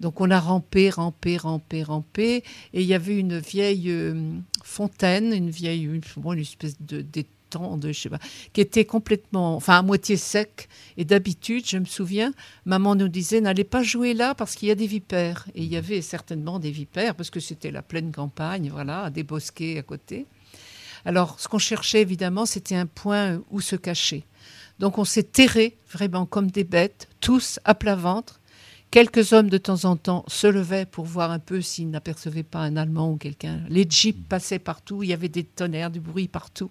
Donc 0.00 0.20
on 0.20 0.30
a 0.30 0.38
rampé, 0.38 0.90
rampé, 0.90 1.36
rampé, 1.36 1.82
rampé, 1.82 2.44
et 2.72 2.82
il 2.82 2.86
y 2.86 2.94
avait 2.94 3.16
une 3.16 3.38
vieille 3.38 3.90
euh, 3.90 4.32
fontaine, 4.62 5.32
une 5.32 5.50
vieille, 5.50 5.84
une, 5.84 6.02
une 6.24 6.38
espèce 6.38 6.80
de 6.80 7.00
d'étang, 7.00 7.76
de 7.76 7.92
je 7.92 8.00
sais 8.00 8.08
pas, 8.08 8.20
qui 8.52 8.60
était 8.60 8.84
complètement, 8.84 9.56
enfin 9.56 9.78
à 9.78 9.82
moitié 9.82 10.16
sec. 10.16 10.68
Et 10.96 11.04
d'habitude, 11.04 11.64
je 11.66 11.78
me 11.78 11.84
souviens, 11.84 12.32
maman 12.64 12.94
nous 12.94 13.08
disait 13.08 13.40
n'allez 13.40 13.64
pas 13.64 13.82
jouer 13.82 14.14
là 14.14 14.34
parce 14.34 14.54
qu'il 14.54 14.68
y 14.68 14.70
a 14.70 14.76
des 14.76 14.86
vipères. 14.86 15.48
Et 15.54 15.62
il 15.62 15.72
y 15.72 15.76
avait 15.76 16.02
certainement 16.02 16.58
des 16.58 16.70
vipères 16.70 17.14
parce 17.14 17.30
que 17.30 17.40
c'était 17.40 17.70
la 17.70 17.82
pleine 17.82 18.12
campagne, 18.12 18.70
voilà, 18.70 19.10
des 19.10 19.22
bosquets 19.22 19.78
à 19.78 19.82
côté. 19.82 20.26
Alors, 21.04 21.40
ce 21.40 21.48
qu'on 21.48 21.58
cherchait 21.58 22.02
évidemment, 22.02 22.46
c'était 22.46 22.74
un 22.74 22.86
point 22.86 23.40
où 23.50 23.60
se 23.60 23.76
cacher. 23.76 24.24
Donc, 24.78 24.98
on 24.98 25.04
s'est 25.04 25.22
terrés 25.22 25.76
vraiment 25.90 26.26
comme 26.26 26.50
des 26.50 26.64
bêtes, 26.64 27.08
tous 27.20 27.58
à 27.64 27.74
plat 27.74 27.96
ventre. 27.96 28.40
Quelques 28.90 29.34
hommes 29.34 29.50
de 29.50 29.58
temps 29.58 29.84
en 29.84 29.96
temps 29.96 30.24
se 30.28 30.46
levaient 30.46 30.86
pour 30.86 31.04
voir 31.04 31.30
un 31.30 31.38
peu 31.38 31.60
s'ils 31.60 31.90
n'apercevaient 31.90 32.42
pas 32.42 32.60
un 32.60 32.76
Allemand 32.76 33.12
ou 33.12 33.16
quelqu'un. 33.16 33.60
Les 33.68 33.86
jeeps 33.88 34.18
passaient 34.28 34.58
partout, 34.58 35.02
il 35.02 35.10
y 35.10 35.12
avait 35.12 35.28
des 35.28 35.44
tonnerres, 35.44 35.90
du 35.90 36.00
bruit 36.00 36.26
partout. 36.26 36.70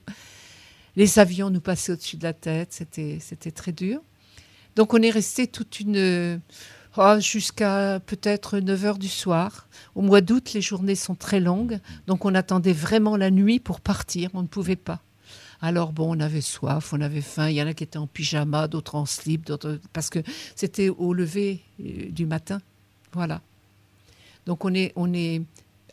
Les 0.95 1.19
avions 1.19 1.51
nous 1.51 1.61
passaient 1.61 1.91
au-dessus 1.91 2.17
de 2.17 2.23
la 2.23 2.33
tête, 2.33 2.73
c'était 2.73 3.51
très 3.51 3.71
dur. 3.71 4.01
Donc 4.75 4.95
on 4.95 5.01
est 5.03 5.11
resté 5.11 5.45
toute 5.45 5.79
une... 5.79 6.41
oh, 6.97 7.19
jusqu'à 7.19 7.99
peut-être 7.99 8.57
9 8.57 8.85
heures 8.85 8.97
du 8.97 9.09
soir. 9.09 9.67
Au 9.93 10.01
mois 10.01 10.21
d'août, 10.21 10.53
les 10.55 10.61
journées 10.61 10.95
sont 10.95 11.15
très 11.15 11.39
longues, 11.39 11.79
donc 12.07 12.25
on 12.25 12.33
attendait 12.33 12.73
vraiment 12.73 13.15
la 13.15 13.29
nuit 13.29 13.59
pour 13.59 13.79
partir, 13.79 14.31
on 14.33 14.41
ne 14.41 14.47
pouvait 14.47 14.75
pas. 14.75 15.03
Alors 15.61 15.91
bon, 15.91 16.15
on 16.15 16.19
avait 16.19 16.41
soif, 16.41 16.93
on 16.93 17.01
avait 17.01 17.21
faim, 17.21 17.49
il 17.49 17.55
y 17.55 17.61
en 17.61 17.67
a 17.67 17.73
qui 17.73 17.83
étaient 17.83 17.97
en 17.97 18.07
pyjama, 18.07 18.67
d'autres 18.67 18.95
en 18.95 19.05
slip, 19.05 19.45
d'autres 19.45 19.79
parce 19.93 20.09
que 20.09 20.19
c'était 20.55 20.89
au 20.89 21.13
lever 21.13 21.61
euh, 21.79 22.09
du 22.09 22.25
matin. 22.25 22.59
Voilà. 23.13 23.41
Donc 24.45 24.65
on 24.65 24.73
est, 24.73 24.93
on 24.95 25.13
est 25.13 25.41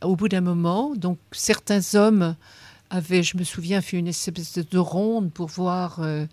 au 0.03 0.17
bout 0.17 0.29
d'un 0.29 0.43
moment, 0.43 0.95
donc 0.95 1.19
certains 1.33 1.95
hommes 1.95 2.37
avaient, 2.91 3.23
je 3.23 3.37
me 3.37 3.45
souviens, 3.45 3.81
fait 3.81 3.99
une 3.99 4.09
espèce 4.09 4.59
de 4.59 4.79
ronde 4.79 5.33
pour 5.33 5.49
voir. 5.49 6.01
euh, 6.01 6.27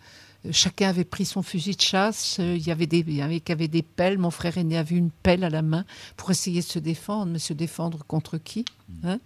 chacun 0.49 0.89
avait 0.89 1.03
pris 1.03 1.25
son 1.25 1.43
fusil 1.43 1.75
de 1.75 1.81
chasse. 1.81 2.37
Il 2.39 2.65
y 2.65 2.71
avait 2.71 2.87
des, 2.87 2.99
il 2.99 3.13
y 3.13 3.21
avait 3.21 3.39
qui 3.39 3.51
avaient 3.51 3.67
des 3.67 3.83
pelles. 3.83 4.17
Mon 4.17 4.31
frère 4.31 4.57
aîné 4.57 4.77
avait 4.77 4.95
une 4.95 5.11
pelle 5.11 5.43
à 5.43 5.49
la 5.49 5.61
main 5.61 5.85
pour 6.17 6.31
essayer 6.31 6.61
de 6.61 6.65
se 6.65 6.79
défendre, 6.79 7.31
mais 7.31 7.39
se 7.39 7.53
défendre 7.53 8.03
contre 8.07 8.37
qui 8.37 8.65
hein? 9.03 9.19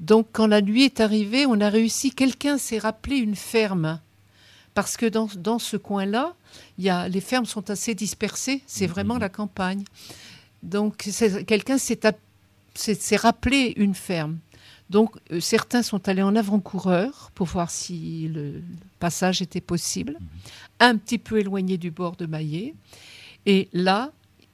Donc 0.00 0.28
quand 0.32 0.46
la 0.46 0.62
nuit 0.62 0.84
est 0.84 1.00
arrivée, 1.00 1.46
on 1.46 1.60
a 1.60 1.68
réussi. 1.68 2.10
Quelqu'un 2.10 2.58
s'est 2.58 2.78
rappelé 2.78 3.16
une 3.16 3.36
ferme. 3.36 4.00
Parce 4.74 4.96
que 4.96 5.06
dans, 5.06 5.28
dans 5.36 5.58
ce 5.58 5.76
coin-là, 5.76 6.34
y 6.78 6.88
a, 6.88 7.08
les 7.08 7.20
fermes 7.20 7.44
sont 7.44 7.70
assez 7.70 7.94
dispersées. 7.94 8.62
C'est 8.66 8.86
vraiment 8.86 9.18
la 9.18 9.28
campagne. 9.28 9.84
Donc 10.62 11.08
quelqu'un 11.46 11.78
s'est 11.78 12.06
app- 12.06 12.18
s'est 12.74 12.94
s'est 12.94 13.16
rappelé 13.16 13.74
une 13.76 13.94
ferme. 13.94 14.38
Donc 14.88 15.16
euh, 15.32 15.40
certains 15.40 15.82
sont 15.82 16.08
allés 16.08 16.22
en 16.22 16.34
avant-coureur 16.34 17.30
pour 17.34 17.46
voir 17.46 17.70
si 17.70 18.28
le, 18.28 18.52
le 18.52 18.62
passage 18.98 19.40
était 19.40 19.60
possible, 19.60 20.18
un 20.80 20.96
petit 20.96 21.18
peu 21.18 21.38
éloigné 21.38 21.78
du 21.78 21.90
bord 21.90 22.16
de 22.16 22.26
Maillet. 22.26 22.74
Et 23.46 23.68
là, 23.72 24.12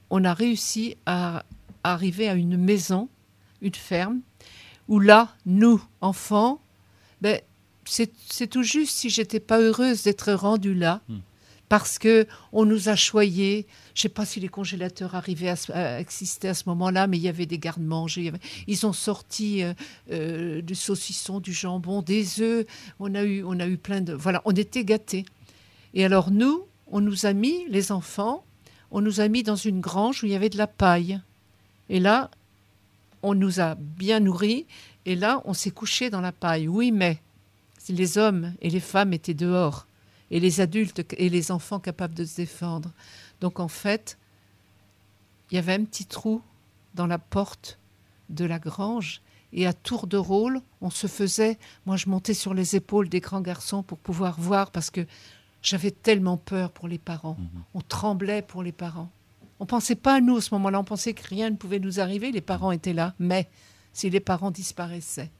on 0.09 0.23
a 0.23 0.33
réussi 0.33 0.95
à 1.05 1.43
arriver 1.83 2.29
à 2.29 2.35
une 2.35 2.57
maison, 2.57 3.09
une 3.61 3.75
ferme, 3.75 4.19
où 4.87 4.99
là, 4.99 5.35
nous, 5.45 5.81
enfants, 6.01 6.61
ben, 7.21 7.41
c'est 7.85 8.47
tout 8.47 8.63
juste 8.63 8.95
si 8.95 9.09
j'étais 9.09 9.39
pas 9.39 9.59
heureuse 9.59 10.03
d'être 10.03 10.33
rendue 10.33 10.73
là, 10.73 11.01
parce 11.69 11.99
que 11.99 12.27
on 12.51 12.65
nous 12.65 12.89
a 12.89 12.95
choyés. 12.95 13.65
Je 13.93 14.03
sais 14.03 14.09
pas 14.09 14.25
si 14.25 14.39
les 14.39 14.47
congélateurs 14.47 15.15
arrivaient 15.15 15.53
à, 15.73 15.99
exister 15.99 16.49
à 16.49 16.53
ce 16.53 16.63
moment-là, 16.67 17.07
mais 17.07 17.17
il 17.17 17.23
y 17.23 17.29
avait 17.29 17.45
des 17.45 17.57
gardes-manger. 17.57 18.31
Ils 18.67 18.85
ont 18.85 18.93
sorti 18.93 19.63
euh, 19.63 19.73
euh, 20.11 20.61
du 20.61 20.75
saucisson, 20.75 21.39
du 21.39 21.53
jambon, 21.53 22.01
des 22.01 22.41
œufs. 22.41 22.65
On 22.99 23.15
a 23.15 23.23
eu, 23.23 23.43
on 23.43 23.59
a 23.59 23.67
eu 23.67 23.77
plein 23.77 24.01
de. 24.01 24.13
Voilà, 24.13 24.41
on 24.45 24.51
était 24.51 24.83
gâtés. 24.83 25.25
Et 25.93 26.05
alors 26.05 26.31
nous, 26.31 26.65
on 26.87 27.01
nous 27.01 27.25
a 27.25 27.33
mis 27.33 27.65
les 27.69 27.91
enfants, 27.91 28.45
on 28.91 29.01
nous 29.01 29.19
a 29.19 29.27
mis 29.27 29.43
dans 29.43 29.55
une 29.55 29.81
grange 29.81 30.23
où 30.23 30.25
il 30.27 30.31
y 30.31 30.35
avait 30.35 30.49
de 30.49 30.57
la 30.57 30.67
paille. 30.67 31.19
Et 31.89 31.99
là, 31.99 32.29
on 33.23 33.33
nous 33.33 33.59
a 33.59 33.75
bien 33.75 34.19
nourris. 34.19 34.65
Et 35.05 35.15
là, 35.15 35.41
on 35.45 35.53
s'est 35.53 35.71
couché 35.71 36.09
dans 36.09 36.21
la 36.21 36.31
paille. 36.31 36.67
Oui, 36.67 36.91
mais 36.91 37.19
si 37.77 37.93
les 37.93 38.17
hommes 38.17 38.53
et 38.61 38.69
les 38.69 38.79
femmes 38.79 39.13
étaient 39.13 39.33
dehors, 39.33 39.87
et 40.31 40.39
les 40.39 40.61
adultes 40.61 41.03
et 41.17 41.29
les 41.29 41.51
enfants 41.51 41.79
capables 41.79 42.13
de 42.13 42.25
se 42.25 42.37
défendre. 42.37 42.91
Donc 43.41 43.59
en 43.59 43.67
fait, 43.67 44.17
il 45.49 45.55
y 45.55 45.57
avait 45.57 45.73
un 45.73 45.85
petit 45.85 46.05
trou 46.05 46.41
dans 46.95 47.07
la 47.07 47.19
porte 47.19 47.79
de 48.29 48.45
la 48.45 48.59
grange. 48.59 49.21
Et 49.53 49.65
à 49.65 49.73
tour 49.73 50.07
de 50.07 50.17
rôle, 50.17 50.61
on 50.81 50.89
se 50.89 51.07
faisait. 51.07 51.57
Moi, 51.85 51.95
je 51.95 52.09
montais 52.09 52.33
sur 52.33 52.53
les 52.53 52.75
épaules 52.75 53.07
des 53.07 53.21
grands 53.21 53.41
garçons 53.41 53.81
pour 53.81 53.97
pouvoir 53.97 54.39
voir 54.39 54.71
parce 54.71 54.89
que 54.89 55.05
j'avais 55.61 55.91
tellement 55.91 56.35
peur 56.35 56.71
pour 56.71 56.89
les 56.89 56.97
parents. 56.97 57.37
On 57.73 57.81
tremblait 57.81 58.41
pour 58.41 58.61
les 58.61 58.73
parents. 58.73 59.09
On 59.59 59.65
pensait 59.65 59.95
pas 59.95 60.15
à 60.15 60.21
nous 60.21 60.37
à 60.37 60.41
ce 60.41 60.53
moment-là. 60.55 60.79
On 60.79 60.83
pensait 60.83 61.13
que 61.13 61.27
rien 61.27 61.49
ne 61.49 61.55
pouvait 61.55 61.79
nous 61.79 61.99
arriver. 61.99 62.31
Les 62.31 62.41
parents 62.41 62.71
étaient 62.71 62.93
là. 62.93 63.13
Mais 63.19 63.49
si 63.93 64.09
les 64.09 64.19
parents 64.19 64.51
disparaissaient. 64.51 65.31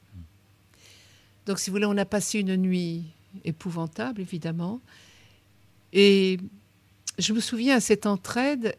Donc, 1.45 1.60
si 1.60 1.69
vous 1.69 1.75
voulez, 1.75 1.86
on 1.86 1.97
a 1.97 2.06
passé 2.06 2.39
une 2.39 2.56
nuit 2.58 3.06
épouvantable, 3.45 4.19
évidemment. 4.19 4.82
Et 5.93 6.39
je 7.17 7.34
me 7.34 7.39
souviens 7.39 7.77
à 7.77 7.80
cette 7.80 8.06
entraide, 8.06 8.75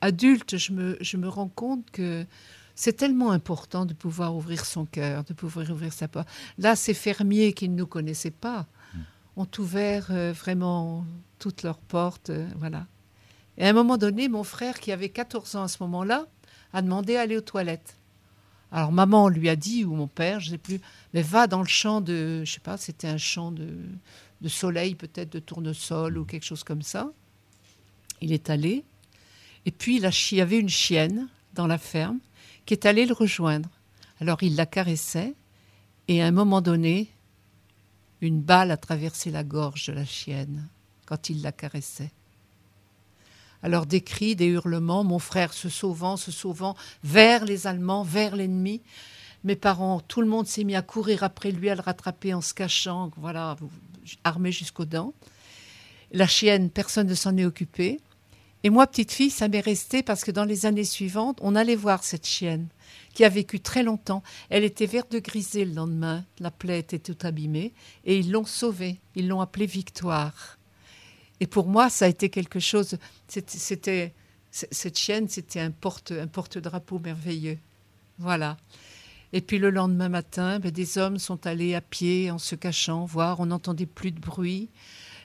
adulte, 0.00 0.58
je 0.58 0.72
me, 0.72 0.96
je 1.00 1.16
me 1.16 1.28
rends 1.28 1.48
compte 1.48 1.90
que 1.90 2.26
c'est 2.74 2.94
tellement 2.94 3.30
important 3.30 3.86
de 3.86 3.94
pouvoir 3.94 4.36
ouvrir 4.36 4.64
son 4.64 4.84
cœur, 4.84 5.24
de 5.24 5.32
pouvoir 5.32 5.70
ouvrir 5.70 5.92
sa 5.92 6.08
porte. 6.08 6.28
Là, 6.58 6.76
ces 6.76 6.94
fermiers 6.94 7.52
qui 7.52 7.68
ne 7.68 7.76
nous 7.76 7.86
connaissaient 7.86 8.30
pas 8.30 8.66
ont 9.36 9.48
ouvert 9.58 10.08
euh, 10.10 10.32
vraiment 10.32 11.04
toutes 11.38 11.62
leurs 11.62 11.78
portes. 11.78 12.30
euh, 12.30 12.48
voilà. 12.56 12.86
Et 13.58 13.64
à 13.66 13.70
un 13.70 13.72
moment 13.72 13.96
donné, 13.96 14.28
mon 14.28 14.44
frère, 14.44 14.80
qui 14.80 14.92
avait 14.92 15.08
14 15.08 15.56
ans 15.56 15.62
à 15.64 15.68
ce 15.68 15.82
moment-là, 15.82 16.26
a 16.72 16.82
demandé 16.82 17.16
à 17.16 17.22
aller 17.22 17.36
aux 17.36 17.40
toilettes. 17.42 17.96
Alors 18.72 18.90
maman 18.90 19.28
lui 19.28 19.48
a 19.48 19.56
dit, 19.56 19.84
ou 19.84 19.94
mon 19.94 20.08
père, 20.08 20.40
je 20.40 20.46
ne 20.46 20.50
sais 20.52 20.58
plus, 20.58 20.80
mais 21.12 21.22
va 21.22 21.46
dans 21.46 21.60
le 21.62 21.68
champ 21.68 22.00
de, 22.00 22.42
je 22.44 22.52
sais 22.54 22.60
pas, 22.60 22.76
c'était 22.76 23.06
un 23.06 23.18
champ 23.18 23.52
de, 23.52 23.78
de 24.40 24.48
soleil, 24.48 24.96
peut-être 24.96 25.30
de 25.30 25.38
tournesol 25.38 26.18
ou 26.18 26.24
quelque 26.24 26.44
chose 26.44 26.64
comme 26.64 26.82
ça. 26.82 27.12
Il 28.20 28.32
est 28.32 28.50
allé. 28.50 28.84
Et 29.66 29.70
puis 29.70 30.00
chi- 30.10 30.34
il 30.34 30.38
y 30.38 30.40
avait 30.40 30.58
une 30.58 30.68
chienne 30.68 31.28
dans 31.52 31.68
la 31.68 31.78
ferme 31.78 32.18
qui 32.66 32.74
est 32.74 32.86
allée 32.86 33.06
le 33.06 33.14
rejoindre. 33.14 33.68
Alors 34.20 34.42
il 34.42 34.56
la 34.56 34.66
caressait 34.66 35.34
et 36.08 36.22
à 36.22 36.26
un 36.26 36.32
moment 36.32 36.60
donné, 36.60 37.08
une 38.20 38.40
balle 38.40 38.70
a 38.72 38.76
traversé 38.76 39.30
la 39.30 39.44
gorge 39.44 39.86
de 39.86 39.92
la 39.92 40.04
chienne 40.04 40.66
quand 41.06 41.30
il 41.30 41.42
la 41.42 41.52
caressait. 41.52 42.10
Alors 43.64 43.86
des 43.86 44.02
cris, 44.02 44.36
des 44.36 44.44
hurlements, 44.44 45.04
mon 45.04 45.18
frère 45.18 45.54
se 45.54 45.70
sauvant, 45.70 46.18
se 46.18 46.30
sauvant 46.30 46.76
vers 47.02 47.46
les 47.46 47.66
Allemands, 47.66 48.02
vers 48.02 48.36
l'ennemi. 48.36 48.82
Mes 49.42 49.56
parents, 49.56 50.00
tout 50.00 50.20
le 50.20 50.26
monde 50.26 50.46
s'est 50.46 50.64
mis 50.64 50.76
à 50.76 50.82
courir 50.82 51.22
après 51.22 51.50
lui, 51.50 51.70
à 51.70 51.74
le 51.74 51.80
rattraper 51.80 52.34
en 52.34 52.42
se 52.42 52.52
cachant, 52.52 53.10
voilà, 53.16 53.56
armé 54.22 54.52
jusqu'aux 54.52 54.84
dents. 54.84 55.14
La 56.12 56.26
chienne, 56.26 56.68
personne 56.68 57.06
ne 57.06 57.14
s'en 57.14 57.38
est 57.38 57.46
occupé. 57.46 58.00
Et 58.64 58.70
moi, 58.70 58.86
petite 58.86 59.12
fille, 59.12 59.30
ça 59.30 59.48
m'est 59.48 59.60
resté 59.60 60.02
parce 60.02 60.24
que 60.24 60.30
dans 60.30 60.44
les 60.44 60.66
années 60.66 60.84
suivantes, 60.84 61.38
on 61.40 61.56
allait 61.56 61.74
voir 61.74 62.04
cette 62.04 62.26
chienne 62.26 62.68
qui 63.14 63.24
a 63.24 63.30
vécu 63.30 63.60
très 63.60 63.82
longtemps. 63.82 64.22
Elle 64.50 64.64
était 64.64 64.84
verte 64.84 65.10
de 65.10 65.20
grisée 65.20 65.64
le 65.64 65.72
lendemain, 65.72 66.26
la 66.38 66.50
plaie 66.50 66.80
était 66.80 66.98
toute 66.98 67.24
abîmée, 67.24 67.72
et 68.04 68.18
ils 68.18 68.30
l'ont 68.30 68.44
sauvée, 68.44 69.00
ils 69.14 69.26
l'ont 69.26 69.40
appelée 69.40 69.64
Victoire. 69.64 70.58
Et 71.40 71.46
pour 71.46 71.66
moi, 71.66 71.90
ça 71.90 72.04
a 72.04 72.08
été 72.08 72.28
quelque 72.30 72.60
chose. 72.60 72.96
C'était, 73.28 74.14
cette 74.50 74.98
chienne, 74.98 75.28
c'était 75.28 75.60
un 75.60 75.70
porte, 75.70 76.12
un 76.12 76.26
porte-drapeau 76.28 76.98
merveilleux. 76.98 77.58
Voilà. 78.18 78.56
Et 79.32 79.40
puis 79.40 79.58
le 79.58 79.70
lendemain 79.70 80.08
matin, 80.08 80.60
ben, 80.60 80.70
des 80.70 80.96
hommes 80.96 81.18
sont 81.18 81.44
allés 81.46 81.74
à 81.74 81.80
pied 81.80 82.30
en 82.30 82.38
se 82.38 82.54
cachant, 82.54 83.04
voir. 83.04 83.40
On 83.40 83.46
n'entendait 83.46 83.86
plus 83.86 84.12
de 84.12 84.20
bruit. 84.20 84.68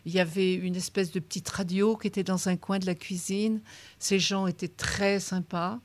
Il 0.06 0.12
y 0.14 0.20
avait 0.20 0.56
une 0.56 0.76
espèce 0.76 1.12
de 1.12 1.20
petite 1.20 1.48
radio 1.50 1.96
qui 1.96 2.08
était 2.08 2.24
dans 2.24 2.50
un 2.50 2.56
coin 2.56 2.80
de 2.80 2.88
la 2.88 2.96
cuisine. 2.96 3.62
Ces 4.00 4.18
gens 4.18 4.48
étaient 4.48 4.68
très 4.68 5.20
sympas. 5.20 5.80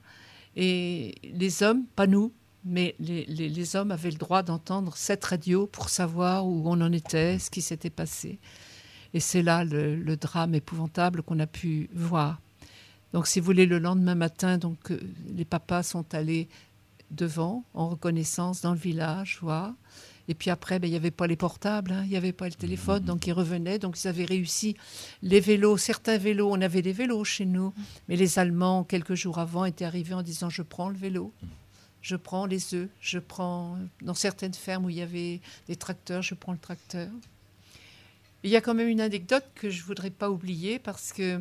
Et 0.56 1.16
les 1.24 1.62
hommes, 1.62 1.84
pas 1.96 2.06
nous, 2.06 2.32
mais 2.64 2.94
les, 2.98 3.26
les- 3.26 3.50
les 3.50 3.76
hommes 3.76 3.90
avaient 3.90 4.10
le 4.12 4.16
droit 4.16 4.42
d'entendre 4.42 4.96
cette 4.96 5.24
radio 5.24 5.66
pour 5.66 5.90
savoir 5.90 6.46
où 6.46 6.62
on 6.64 6.80
en 6.80 6.92
était, 6.92 7.38
ce 7.38 7.50
qui 7.50 7.60
s'était 7.60 7.90
passé. 7.90 8.38
Et 9.14 9.20
c'est 9.20 9.42
là 9.42 9.64
le, 9.64 10.16
drame 10.16 10.54
épouvantable 10.54 11.22
qu'on 11.22 11.38
a 11.38 11.46
pu 11.46 11.88
voir. 11.94 12.40
Donc, 13.12 13.28
si 13.28 13.38
vous 13.38 13.46
voulez, 13.46 13.64
le 13.64 13.78
lendemain 13.78 14.16
matin, 14.16 14.58
donc, 14.58 14.90
euh, 14.90 14.98
les 15.34 15.44
papas 15.44 15.84
sont 15.84 16.14
allés 16.14 16.48
devant, 17.12 17.64
en 17.74 17.88
reconnaissance, 17.88 18.60
dans 18.60 18.72
le 18.72 18.78
village, 18.78 19.38
voir. 19.40 19.72
Et 20.26 20.34
puis 20.34 20.50
après, 20.50 20.80
ben, 20.80 20.88
il 20.88 20.90
n'y 20.90 20.96
avait 20.96 21.12
pas 21.12 21.28
les 21.28 21.36
portables, 21.36 21.92
hein, 21.92 22.02
il 22.04 22.10
n'y 22.10 22.16
avait 22.16 22.32
pas 22.32 22.46
le 22.46 22.54
téléphone, 22.54 23.04
donc 23.04 23.26
ils 23.28 23.32
revenaient. 23.32 23.78
Donc 23.78 24.02
ils 24.02 24.08
avaient 24.08 24.24
réussi. 24.24 24.76
Les 25.22 25.38
vélos, 25.38 25.76
certains 25.76 26.18
vélos, 26.18 26.50
on 26.50 26.60
avait 26.60 26.82
des 26.82 26.92
vélos 26.92 27.24
chez 27.24 27.44
nous, 27.44 27.72
mais 28.08 28.16
les 28.16 28.38
Allemands, 28.38 28.84
quelques 28.84 29.14
jours 29.14 29.38
avant, 29.38 29.64
étaient 29.64 29.84
arrivés 29.84 30.14
en 30.14 30.22
disant 30.22 30.48
Je 30.48 30.62
prends 30.62 30.88
le 30.88 30.96
vélo, 30.96 31.32
je 32.00 32.16
prends 32.16 32.46
les 32.46 32.74
œufs, 32.74 32.88
je 33.00 33.18
prends. 33.18 33.78
Dans 34.02 34.14
certaines 34.14 34.54
fermes 34.54 34.86
où 34.86 34.90
il 34.90 34.96
y 34.96 35.02
avait 35.02 35.40
des 35.68 35.76
tracteurs, 35.76 36.22
je 36.22 36.34
prends 36.34 36.52
le 36.52 36.58
tracteur. 36.58 37.08
Il 38.44 38.50
y 38.50 38.56
a 38.56 38.60
quand 38.60 38.74
même 38.74 38.88
une 38.88 39.00
anecdote 39.00 39.46
que 39.54 39.70
je 39.70 39.82
voudrais 39.82 40.10
pas 40.10 40.30
oublier 40.30 40.78
parce 40.78 41.14
que 41.14 41.40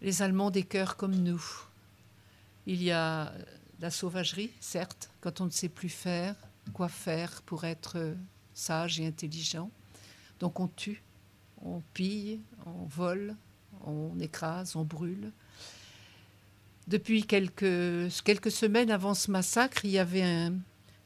les 0.00 0.22
Allemands 0.22 0.50
des 0.50 0.62
cœurs 0.62 0.96
comme 0.96 1.14
nous. 1.14 1.44
Il 2.66 2.82
y 2.82 2.90
a 2.90 3.34
la 3.80 3.90
sauvagerie, 3.90 4.50
certes, 4.58 5.10
quand 5.20 5.42
on 5.42 5.44
ne 5.44 5.50
sait 5.50 5.68
plus 5.68 5.90
faire, 5.90 6.34
quoi 6.72 6.88
faire 6.88 7.42
pour 7.42 7.64
être 7.64 8.14
sage 8.54 8.98
et 8.98 9.06
intelligent. 9.06 9.70
Donc 10.40 10.58
on 10.58 10.68
tue, 10.68 11.02
on 11.62 11.82
pille, 11.92 12.40
on 12.64 12.86
vole, 12.86 13.36
on 13.84 14.18
écrase, 14.18 14.74
on 14.74 14.84
brûle. 14.84 15.32
Depuis 16.88 17.24
quelques, 17.24 18.10
quelques 18.24 18.50
semaines 18.50 18.90
avant 18.90 19.12
ce 19.12 19.30
massacre, 19.30 19.84
il 19.84 19.90
y 19.90 19.98
avait 19.98 20.22
un, 20.22 20.54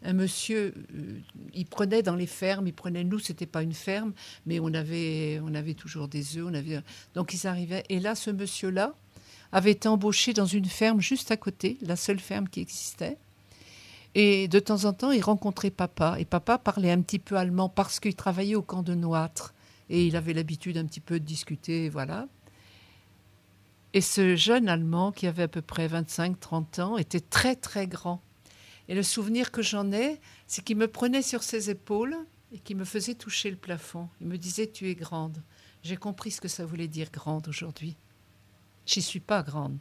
un 0.02 0.12
monsieur, 0.12 0.74
euh, 0.94 1.20
il 1.54 1.66
prenait 1.66 2.02
dans 2.02 2.16
les 2.16 2.26
fermes, 2.26 2.66
il 2.66 2.72
prenait, 2.72 3.04
nous, 3.04 3.18
c'était 3.18 3.46
pas 3.46 3.62
une 3.62 3.74
ferme, 3.74 4.12
mais 4.46 4.58
on 4.60 4.72
avait, 4.72 5.40
on 5.42 5.54
avait 5.54 5.74
toujours 5.74 6.08
des 6.08 6.38
œufs, 6.38 6.46
on 6.48 6.54
avait, 6.54 6.80
donc 7.14 7.34
ils 7.34 7.46
arrivaient. 7.46 7.84
Et 7.88 8.00
là, 8.00 8.14
ce 8.14 8.30
monsieur-là 8.30 8.94
avait 9.52 9.86
embauché 9.86 10.32
dans 10.32 10.46
une 10.46 10.64
ferme 10.64 11.00
juste 11.00 11.30
à 11.30 11.36
côté, 11.36 11.76
la 11.82 11.96
seule 11.96 12.20
ferme 12.20 12.48
qui 12.48 12.60
existait. 12.60 13.18
Et 14.14 14.48
de 14.48 14.58
temps 14.58 14.84
en 14.86 14.92
temps, 14.92 15.12
il 15.12 15.22
rencontrait 15.22 15.70
papa. 15.70 16.16
Et 16.18 16.24
papa 16.24 16.58
parlait 16.58 16.90
un 16.90 17.00
petit 17.00 17.18
peu 17.18 17.36
allemand 17.36 17.68
parce 17.68 18.00
qu'il 18.00 18.16
travaillait 18.16 18.56
au 18.56 18.62
camp 18.62 18.82
de 18.82 18.94
Noître. 18.94 19.54
Et 19.88 20.06
il 20.06 20.16
avait 20.16 20.32
l'habitude 20.32 20.76
un 20.78 20.84
petit 20.84 21.00
peu 21.00 21.20
de 21.20 21.24
discuter, 21.24 21.88
voilà. 21.88 22.26
Et 23.92 24.00
ce 24.00 24.36
jeune 24.36 24.68
Allemand, 24.68 25.10
qui 25.10 25.26
avait 25.26 25.44
à 25.44 25.48
peu 25.48 25.62
près 25.62 25.88
25-30 25.88 26.80
ans, 26.80 26.96
était 26.96 27.20
très 27.20 27.56
très 27.56 27.86
grand. 27.86 28.22
Et 28.90 28.94
le 28.94 29.04
souvenir 29.04 29.52
que 29.52 29.62
j'en 29.62 29.92
ai, 29.92 30.20
c'est 30.48 30.64
qu'il 30.64 30.76
me 30.76 30.88
prenait 30.88 31.22
sur 31.22 31.44
ses 31.44 31.70
épaules 31.70 32.16
et 32.52 32.58
qu'il 32.58 32.76
me 32.76 32.84
faisait 32.84 33.14
toucher 33.14 33.48
le 33.48 33.56
plafond. 33.56 34.08
Il 34.20 34.26
me 34.26 34.36
disait 34.36 34.66
Tu 34.66 34.88
es 34.88 34.96
grande. 34.96 35.40
J'ai 35.84 35.96
compris 35.96 36.32
ce 36.32 36.40
que 36.40 36.48
ça 36.48 36.66
voulait 36.66 36.88
dire 36.88 37.12
grande 37.12 37.46
aujourd'hui. 37.46 37.96
J'y 38.86 39.00
suis 39.00 39.20
pas 39.20 39.44
grande, 39.44 39.78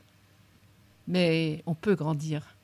mais 1.08 1.63
on 1.65 1.74
peut 1.74 1.95
grandir. 1.95 2.56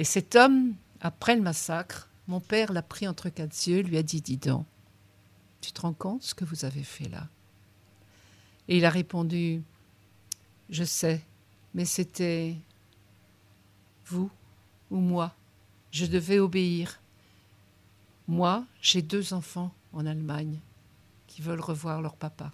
Et 0.00 0.04
cet 0.04 0.34
homme, 0.34 0.74
après 1.00 1.36
le 1.36 1.42
massacre, 1.42 2.10
mon 2.26 2.40
père 2.40 2.72
l'a 2.72 2.82
pris 2.82 3.06
entre 3.06 3.28
quatre 3.28 3.68
yeux, 3.68 3.82
lui 3.82 3.98
a 3.98 4.02
dit 4.02 4.22
Dis 4.22 4.38
donc, 4.38 4.66
tu 5.60 5.70
te 5.70 5.80
rends 5.80 5.92
compte 5.92 6.24
ce 6.24 6.34
que 6.34 6.44
vous 6.44 6.64
avez 6.64 6.82
fait 6.82 7.08
là? 7.08 7.28
Et 8.66 8.78
il 8.78 8.84
a 8.84 8.90
répondu 8.90 9.62
Je 10.70 10.82
sais, 10.82 11.24
mais 11.72 11.84
c'était 11.84 12.56
vous 14.06 14.28
ou 14.90 14.98
moi. 14.98 15.34
Je 15.90 16.06
devais 16.06 16.38
obéir. 16.38 17.00
Moi, 18.28 18.64
j'ai 18.80 19.02
deux 19.02 19.32
enfants 19.32 19.72
en 19.92 20.06
Allemagne 20.06 20.58
qui 21.26 21.42
veulent 21.42 21.60
revoir 21.60 22.02
leur 22.02 22.16
papa. 22.16 22.52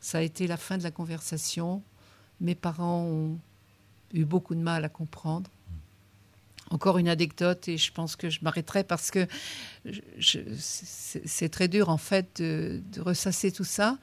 Ça 0.00 0.18
a 0.18 0.20
été 0.22 0.46
la 0.46 0.56
fin 0.56 0.78
de 0.78 0.82
la 0.82 0.90
conversation. 0.90 1.82
Mes 2.40 2.54
parents 2.54 3.02
ont 3.02 3.38
eu 4.12 4.24
beaucoup 4.24 4.54
de 4.54 4.60
mal 4.60 4.84
à 4.84 4.88
comprendre. 4.88 5.50
Encore 6.70 6.98
une 6.98 7.08
anecdote, 7.08 7.66
et 7.68 7.78
je 7.78 7.92
pense 7.92 8.14
que 8.14 8.28
je 8.28 8.40
m'arrêterai 8.42 8.84
parce 8.84 9.10
que 9.10 9.26
c'est 10.20 11.48
très 11.48 11.66
dur 11.66 11.88
en 11.88 11.96
fait 11.96 12.42
de, 12.42 12.82
ressasser 12.98 13.50
tout 13.50 13.64
ça. 13.64 13.98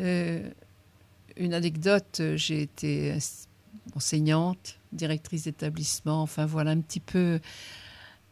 Euh, 0.00 0.48
une 1.36 1.54
anecdote, 1.54 2.22
j'ai 2.36 2.62
été 2.62 3.18
enseignante, 3.94 4.78
directrice 4.92 5.44
d'établissement, 5.44 6.22
enfin 6.22 6.46
voilà 6.46 6.70
un 6.70 6.80
petit 6.80 7.00
peu, 7.00 7.40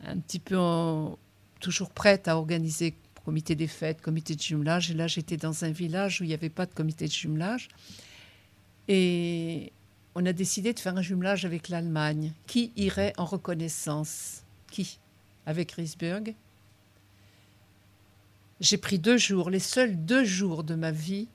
un 0.05 0.19
petit 0.19 0.39
peu 0.39 0.57
toujours 1.61 1.91
prête 1.91 2.29
à 2.29 2.37
organiser 2.37 2.97
comité 3.25 3.55
des 3.55 3.69
fêtes, 3.69 4.01
comité 4.01 4.35
de 4.35 4.41
jumelage. 4.41 4.91
Et 4.91 4.95
là, 4.95 5.07
j'étais 5.07 5.37
dans 5.37 5.65
un 5.65 5.71
village 5.71 6.21
où 6.21 6.25
il 6.25 6.29
n'y 6.29 6.35
avait 6.35 6.51
pas 6.51 6.67
de 6.67 6.75
comité 6.75 7.07
de 7.07 7.13
jumelage. 7.13 7.69
Et 8.89 9.73
on 10.15 10.27
a 10.27 10.33
décidé 10.33 10.73
de 10.73 10.81
faire 10.81 10.97
un 10.97 11.03
jumelage 11.03 11.45
avec 11.45 11.69
l'Allemagne. 11.69 12.33
Qui 12.47 12.73
irait 12.77 13.13
en 13.17 13.25
reconnaissance? 13.25 14.43
Qui? 14.71 14.99
Avec 15.47 15.73
Riesburg. 15.73 16.35
J'ai 18.61 18.77
pris 18.77 18.99
deux 18.99 19.17
jours, 19.17 19.51
les 19.51 19.59
seuls 19.59 20.05
deux 20.05 20.25
jours 20.25 20.63
de 20.63 20.75
ma 20.75 20.93
vie 20.93 21.29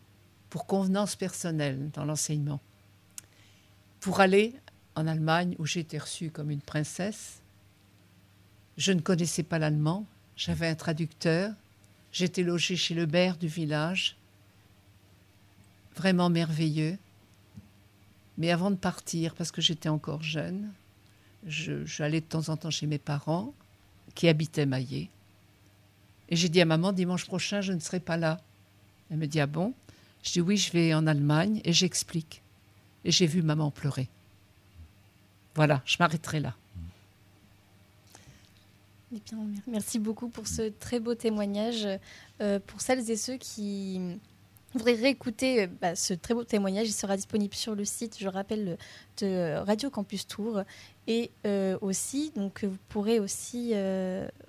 pour 0.49 0.65
convenance 0.65 1.15
personnelle 1.15 1.89
dans 1.93 2.05
l'enseignement. 2.05 2.61
Pour 4.07 4.21
aller 4.21 4.53
en 4.95 5.05
Allemagne 5.05 5.53
où 5.59 5.65
j'ai 5.65 5.81
été 5.81 5.97
reçue 5.97 6.31
comme 6.31 6.49
une 6.49 6.61
princesse. 6.61 7.41
Je 8.77 8.93
ne 8.93 9.01
connaissais 9.01 9.43
pas 9.43 9.59
l'allemand, 9.59 10.05
j'avais 10.37 10.69
un 10.69 10.75
traducteur, 10.75 11.53
j'étais 12.13 12.41
logée 12.43 12.77
chez 12.77 12.93
le 12.93 13.05
maire 13.05 13.35
du 13.35 13.49
village. 13.49 14.15
Vraiment 15.97 16.29
merveilleux. 16.29 16.97
Mais 18.37 18.49
avant 18.49 18.71
de 18.71 18.77
partir, 18.77 19.35
parce 19.35 19.51
que 19.51 19.59
j'étais 19.61 19.89
encore 19.89 20.23
jeune, 20.23 20.71
je- 21.45 21.83
j'allais 21.83 22.21
de 22.21 22.27
temps 22.27 22.47
en 22.47 22.55
temps 22.55 22.71
chez 22.71 22.87
mes 22.87 22.99
parents 22.99 23.53
qui 24.15 24.29
habitaient 24.29 24.65
Maillé. 24.65 25.09
Et 26.29 26.37
j'ai 26.37 26.47
dit 26.47 26.61
à 26.61 26.65
maman, 26.65 26.93
dimanche 26.93 27.25
prochain, 27.25 27.59
je 27.59 27.73
ne 27.73 27.79
serai 27.81 27.99
pas 27.99 28.15
là. 28.15 28.39
Elle 29.11 29.17
me 29.17 29.27
dit, 29.27 29.41
ah 29.41 29.47
bon? 29.47 29.73
Je 30.23 30.31
dis, 30.31 30.39
oui, 30.39 30.55
je 30.55 30.71
vais 30.71 30.93
en 30.93 31.07
Allemagne 31.07 31.59
et 31.65 31.73
j'explique. 31.73 32.41
Et 33.07 33.11
j'ai 33.11 33.25
vu 33.25 33.41
maman 33.41 33.71
pleurer. 33.71 34.09
Voilà, 35.55 35.81
je 35.85 35.95
m'arrêterai 35.97 36.41
là. 36.41 36.53
Merci 39.65 39.97
beaucoup 39.97 40.27
pour 40.27 40.45
ce 40.45 40.69
très 40.69 40.99
beau 40.99 41.15
témoignage. 41.15 41.87
Euh, 42.41 42.59
pour 42.67 42.81
celles 42.81 43.09
et 43.09 43.15
ceux 43.15 43.37
qui 43.37 44.01
voudraient 44.73 44.95
réécouter 44.95 45.63
euh, 45.63 45.67
bah, 45.81 45.95
ce 45.95 46.13
très 46.13 46.33
beau 46.33 46.43
témoignage, 46.43 46.89
il 46.89 46.93
sera 46.93 47.15
disponible 47.15 47.55
sur 47.55 47.75
le 47.75 47.85
site, 47.85 48.17
je 48.19 48.27
rappelle, 48.27 48.77
de 49.21 49.55
Radio 49.59 49.89
Campus 49.89 50.27
Tour. 50.27 50.63
Et 51.07 51.31
euh, 51.45 51.77
aussi, 51.79 52.33
donc, 52.35 52.65
vous 52.65 52.77
pourrez 52.89 53.21
aussi, 53.21 53.71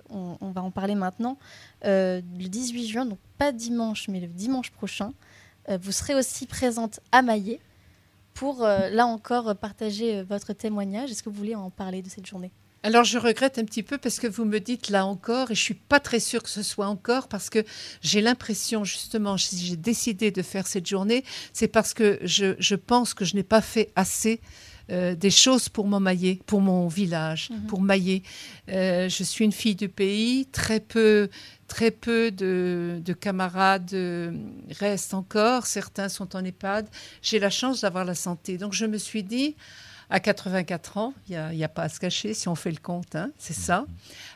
on, 0.09 0.37
on 0.41 0.51
va 0.51 0.61
en 0.61 0.71
parler 0.71 0.95
maintenant, 0.95 1.37
le 1.83 2.21
18 2.21 2.87
juin, 2.87 3.05
donc 3.05 3.19
pas 3.37 3.53
dimanche, 3.53 4.09
mais 4.09 4.19
le 4.19 4.27
dimanche 4.27 4.71
prochain, 4.71 5.13
vous 5.69 5.93
serez 5.93 6.15
aussi 6.15 6.45
présente 6.45 6.99
à 7.13 7.21
Maillet 7.21 7.61
pour, 8.39 8.63
euh, 8.63 8.89
là 8.89 9.05
encore, 9.05 9.55
partager 9.55 10.17
euh, 10.17 10.23
votre 10.23 10.53
témoignage. 10.53 11.11
Est-ce 11.11 11.23
que 11.23 11.29
vous 11.29 11.35
voulez 11.35 11.55
en 11.55 11.69
parler 11.69 12.01
de 12.01 12.09
cette 12.09 12.25
journée? 12.25 12.51
Alors 12.81 13.03
je 13.03 13.17
regrette 13.17 13.59
un 13.59 13.65
petit 13.65 13.83
peu 13.83 13.97
parce 13.97 14.19
que 14.19 14.27
vous 14.27 14.45
me 14.45 14.59
dites 14.59 14.89
là 14.89 15.05
encore, 15.05 15.51
et 15.51 15.55
je 15.55 15.59
suis 15.61 15.73
pas 15.73 15.99
très 15.99 16.21
sûre 16.21 16.41
que 16.41 16.49
ce 16.49 16.63
soit 16.63 16.87
encore 16.87 17.27
parce 17.27 17.49
que 17.49 17.65
j'ai 18.01 18.21
l'impression 18.21 18.85
justement, 18.85 19.35
si 19.37 19.57
j'ai 19.65 19.75
décidé 19.75 20.31
de 20.31 20.41
faire 20.41 20.65
cette 20.65 20.87
journée, 20.87 21.25
c'est 21.51 21.67
parce 21.67 21.93
que 21.93 22.19
je, 22.23 22.55
je 22.57 22.75
pense 22.75 23.13
que 23.13 23.25
je 23.25 23.35
n'ai 23.35 23.43
pas 23.43 23.61
fait 23.61 23.91
assez. 23.97 24.39
euh, 24.91 25.13
des 25.13 25.29
choses 25.29 25.69
pour 25.69 25.85
mon 25.85 25.99
maillet, 25.99 26.39
pour 26.47 26.61
mon 26.61 26.87
village, 26.87 27.51
Mhm. 27.51 27.67
pour 27.67 27.79
mailler. 27.79 28.23
Euh, 28.69 29.07
je 29.07 29.23
suis 29.23 29.45
une 29.45 29.51
fille 29.51 29.75
du 29.75 29.87
pays, 29.87 30.47
très 30.47 30.79
peu, 30.79 31.29
très 31.69 31.91
peu 31.91 32.31
de, 32.31 32.99
de 33.05 33.13
camarades 33.13 33.93
euh, 33.93 34.33
restent 34.79 35.13
encore, 35.13 35.65
certains 35.65 36.09
sont 36.09 36.35
en 36.35 36.43
EHPAD. 36.43 36.89
J'ai 37.21 37.39
la 37.39 37.49
chance 37.49 37.81
d'avoir 37.81 38.03
la 38.03 38.15
santé, 38.15 38.57
donc 38.57 38.73
je 38.73 38.85
me 38.85 38.97
suis 38.97 39.23
dit, 39.23 39.55
à 40.09 40.19
84 40.19 40.97
ans, 40.97 41.13
il 41.29 41.39
n'y 41.53 41.63
a, 41.63 41.69
pas 41.69 41.83
à 41.83 41.89
se 41.89 41.99
cacher 41.99 42.33
si 42.33 42.47
on 42.47 42.55
fait 42.55 42.71
le 42.71 42.79
compte, 42.81 43.15
hein, 43.15 43.31
c'est 43.37 43.53
ça. 43.53 43.85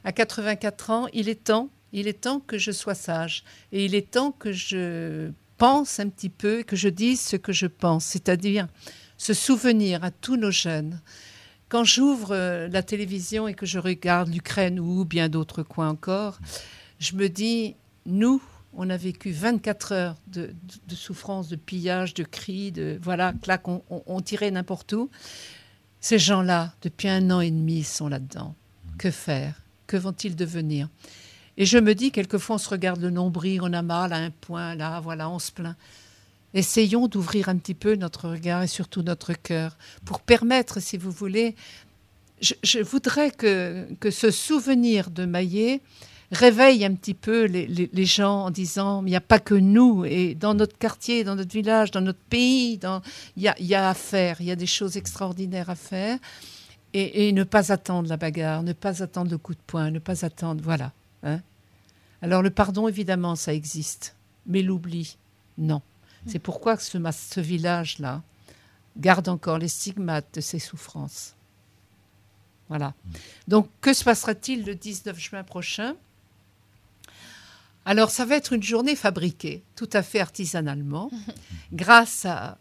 À 0.04 0.12
84 0.12 0.90
ans, 0.92 1.08
il 1.14 1.28
est 1.28 1.44
temps, 1.44 1.70
il 1.92 2.08
est 2.08 2.22
temps 2.22 2.40
que 2.40 2.58
je 2.58 2.72
sois 2.72 2.96
sage 2.96 3.44
et 3.72 3.84
il 3.84 3.96
est 3.96 4.12
temps 4.12 4.32
que 4.32 4.52
je 4.52 5.32
pense 5.58 6.00
un 6.00 6.10
petit 6.10 6.30
peu, 6.30 6.64
que 6.64 6.76
je 6.76 6.90
dise 6.90 7.20
ce 7.20 7.36
que 7.36 7.52
je 7.52 7.66
pense, 7.66 8.06
c'est-à-dire 8.06 8.68
se 9.18 9.34
souvenir 9.34 10.04
à 10.04 10.12
tous 10.12 10.38
nos 10.38 10.52
jeunes. 10.52 11.02
Quand 11.70 11.84
j'ouvre 11.84 12.36
euh, 12.36 12.68
la 12.68 12.84
télévision 12.84 13.48
et 13.48 13.56
que 13.56 13.66
je 13.66 13.80
regarde 13.80 14.32
l'Ukraine 14.32 14.80
ou 14.80 15.06
bien 15.06 15.28
d'autres 15.28 15.64
coins 15.64 15.90
encore, 15.90 16.38
je 17.04 17.16
me 17.16 17.28
dis, 17.30 17.76
nous, 18.06 18.42
on 18.74 18.90
a 18.90 18.98
vécu 18.98 19.32
24 19.32 19.92
heures 19.92 20.16
de, 20.28 20.48
de- 20.48 20.54
de 20.88 20.96
souffrance, 20.96 21.48
de 21.50 21.56
pillage, 21.56 22.14
de 22.14 22.24
cris, 22.24 22.72
de 22.72 22.98
voilà, 23.02 23.34
clac, 23.42 23.68
on, 23.68 23.82
on- 23.90 24.04
on 24.06 24.22
tirait 24.22 24.52
n'importe 24.52 24.94
où. 24.94 25.10
Ces 26.00 26.20
gens-là, 26.20 26.74
depuis 26.82 27.08
un 27.10 27.30
an 27.32 27.40
et 27.42 27.52
demi, 27.52 27.80
ils 27.80 27.86
sont 27.86 28.08
là-dedans. 28.08 28.56
Que 28.98 29.12
faire? 29.12 29.56
Que 29.88 29.98
vont-ils 29.98 30.36
devenir? 30.36 30.90
Et 31.58 31.66
je 31.66 31.78
me 31.78 31.94
dis, 31.94 32.12
quelquefois, 32.12 32.56
on 32.56 32.60
se 32.60 32.70
regarde 32.70 33.00
le 33.02 33.10
nombril, 33.10 33.62
on 33.62 33.74
a 33.74 33.82
mal 33.82 34.12
à 34.12 34.18
un 34.18 34.32
point, 34.32 34.76
là, 34.76 35.00
voilà, 35.02 35.30
on 35.30 35.40
se 35.40 35.52
plaint. 35.52 35.76
Essayons 36.54 37.08
d'ouvrir 37.08 37.50
un 37.50 37.58
petit 37.58 37.74
peu 37.74 37.96
notre 37.96 38.30
regard 38.30 38.64
et 38.64 38.68
surtout 38.68 39.02
notre 39.02 39.34
cœur 39.34 39.76
pour 40.06 40.20
permettre, 40.20 40.80
si 40.82 40.98
vous 40.98 41.12
voulez, 41.12 41.56
je, 42.42 42.54
je 42.64 42.80
voudrais 42.80 43.32
que, 43.32 43.88
que 44.00 44.12
ce 44.12 44.30
souvenir 44.32 45.10
de 45.10 45.26
Maillet 45.26 45.82
réveille 46.34 46.84
un 46.86 46.94
petit 46.94 47.14
peu 47.14 47.46
les, 47.46 48.06
gens 48.06 48.46
en 48.46 48.52
disant 48.52 49.02
il 49.06 49.10
n'y 49.10 49.16
a 49.16 49.22
pas 49.22 49.40
que 49.40 49.56
nous, 49.56 50.06
et 50.06 50.36
dans 50.36 50.54
notre 50.54 50.78
quartier, 50.78 51.24
dans 51.24 51.36
notre 51.36 51.52
village, 51.52 51.92
dans 51.92 52.02
notre 52.02 52.20
pays, 52.20 52.80
il 53.38 53.44
y 53.44 53.76
a, 53.76 53.90
à 53.90 53.94
faire, 53.94 54.42
il 54.42 54.48
y 54.48 54.52
a 54.52 54.56
des 54.56 54.66
choses 54.66 54.98
extraordinaires 54.98 55.70
à 55.70 55.76
faire, 55.76 56.20
et, 56.94 57.32
ne 57.32 57.44
pas 57.44 57.72
attendre 57.72 58.10
la 58.10 58.18
bagarre, 58.18 58.64
ne 58.64 58.74
pas 58.74 59.02
attendre 59.02 59.32
le 59.32 59.38
coup 59.38 59.54
de 59.54 59.60
poing, 59.66 59.92
ne 59.92 60.00
pas 60.00 60.26
attendre, 60.26 60.62
voilà. 60.64 60.92
hein. 61.24 61.40
Alors 62.22 62.42
le 62.42 62.50
pardon, 62.50 62.88
évidemment, 62.88 63.36
ça 63.36 63.54
existe, 63.54 64.16
mais 64.46 64.62
l'oubli, 64.62 65.18
non. 65.58 65.82
C'est 66.26 66.40
pourquoi 66.40 66.78
ce, 66.78 66.98
ce 67.12 67.42
village-là 67.42 68.22
garde 68.98 69.28
encore 69.28 69.58
les 69.58 69.68
stigmates 69.68 70.36
de 70.36 70.42
ses 70.42 70.60
souffrances. 70.60 71.36
Voilà. 72.70 72.94
Donc, 73.48 73.68
que 73.82 73.94
se 73.94 74.04
passera-t-il 74.04 74.66
le 74.66 74.76
19 74.76 75.20
juin 75.20 75.44
prochain? 75.44 75.96
Alors, 77.86 78.10
ça 78.12 78.26
va 78.26 78.36
être 78.36 78.54
une 78.54 78.64
journée 78.64 78.96
fabriquée, 78.96 79.64
tout 79.76 79.90
à 79.94 80.02
fait 80.04 80.20
artisanalement, 80.20 81.12
grâce 81.74 82.26
à- 82.26 82.58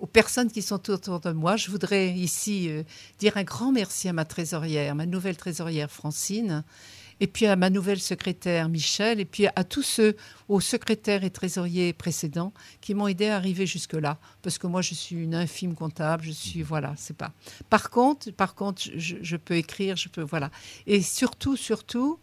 aux 0.00 0.06
personnes 0.06 0.50
qui 0.50 0.62
sont 0.62 0.90
autour 0.90 1.20
de 1.20 1.30
moi. 1.30 1.56
Je 1.56 1.70
voudrais 1.70 2.10
ici 2.10 2.68
euh, 2.70 2.82
dire 3.18 3.36
un 3.36 3.44
grand 3.44 3.70
merci 3.70 4.08
à 4.08 4.12
ma 4.12 4.24
trésorière, 4.24 4.94
ma 4.94 5.06
nouvelle 5.06 5.36
trésorière 5.36 5.90
Francine, 5.90 6.64
et 7.20 7.28
puis 7.28 7.46
à 7.46 7.54
ma 7.54 7.70
nouvelle 7.70 8.00
secrétaire 8.00 8.68
Michel, 8.68 9.20
et 9.20 9.24
puis 9.24 9.46
à 9.54 9.62
tous 9.62 9.82
ceux, 9.84 10.16
aux 10.48 10.60
secrétaires 10.60 11.22
et 11.22 11.30
trésoriers 11.30 11.92
précédents 11.92 12.52
qui 12.80 12.94
m'ont 12.94 13.06
aidé 13.06 13.28
à 13.28 13.36
arriver 13.36 13.64
jusque-là. 13.66 14.18
Parce 14.42 14.58
que 14.58 14.66
moi, 14.66 14.82
je 14.82 14.94
suis 14.94 15.14
une 15.16 15.34
infime 15.36 15.74
comptable, 15.76 16.24
je 16.24 16.32
suis, 16.32 16.62
voilà, 16.62 16.94
c'est 16.96 17.16
pas. 17.16 17.30
Par 17.70 17.90
contre, 17.90 18.32
par 18.32 18.56
contre, 18.56 18.82
je, 18.96 19.16
je 19.20 19.36
peux 19.36 19.54
écrire, 19.54 19.96
je 19.96 20.08
peux, 20.08 20.22
voilà. 20.22 20.50
Et 20.88 21.00
surtout, 21.00 21.56
surtout, 21.56 22.18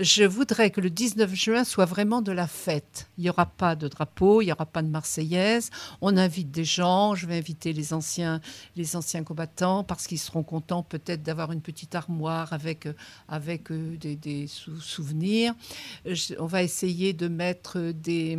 je 0.00 0.24
voudrais 0.24 0.70
que 0.70 0.80
le 0.80 0.88
19 0.88 1.34
juin 1.34 1.64
soit 1.64 1.84
vraiment 1.84 2.22
de 2.22 2.32
la 2.32 2.46
fête. 2.46 3.08
Il 3.18 3.24
n'y 3.24 3.30
aura 3.30 3.44
pas 3.46 3.76
de 3.76 3.88
drapeau, 3.88 4.40
il 4.40 4.46
n'y 4.46 4.52
aura 4.52 4.64
pas 4.64 4.80
de 4.80 4.88
Marseillaise. 4.88 5.70
On 6.00 6.16
invite 6.16 6.50
des 6.50 6.64
gens. 6.64 7.14
Je 7.14 7.26
vais 7.26 7.36
inviter 7.36 7.74
les 7.74 7.92
anciens, 7.92 8.40
les 8.74 8.96
anciens 8.96 9.22
combattants 9.22 9.84
parce 9.84 10.06
qu'ils 10.06 10.18
seront 10.18 10.42
contents 10.42 10.82
peut-être 10.82 11.22
d'avoir 11.22 11.52
une 11.52 11.60
petite 11.60 11.94
armoire 11.94 12.52
avec, 12.54 12.86
euh, 12.86 12.94
avec 13.28 13.70
euh, 13.70 13.96
des, 13.98 14.16
des 14.16 14.46
sou- 14.46 14.80
souvenirs. 14.80 15.54
On 16.38 16.46
va 16.46 16.62
essayer 16.62 17.12
de 17.12 17.28
mettre 17.28 17.92
des, 17.92 18.38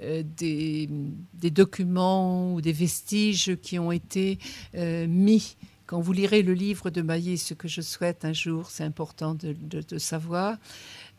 euh, 0.00 0.22
des, 0.36 0.88
des 1.34 1.50
documents 1.50 2.54
ou 2.54 2.60
des 2.60 2.72
vestiges 2.72 3.56
qui 3.62 3.78
ont 3.80 3.90
été 3.90 4.38
mis 4.74 5.56
quand 5.92 6.00
vous 6.00 6.14
lirez 6.14 6.42
le 6.42 6.54
livre 6.54 6.88
de 6.88 7.02
Maillet, 7.02 7.36
ce 7.36 7.52
que 7.52 7.68
je 7.68 7.82
souhaite 7.82 8.24
un 8.24 8.32
jour, 8.32 8.70
c'est 8.70 8.82
important 8.82 9.34
de, 9.34 9.98
savoir, 9.98 10.56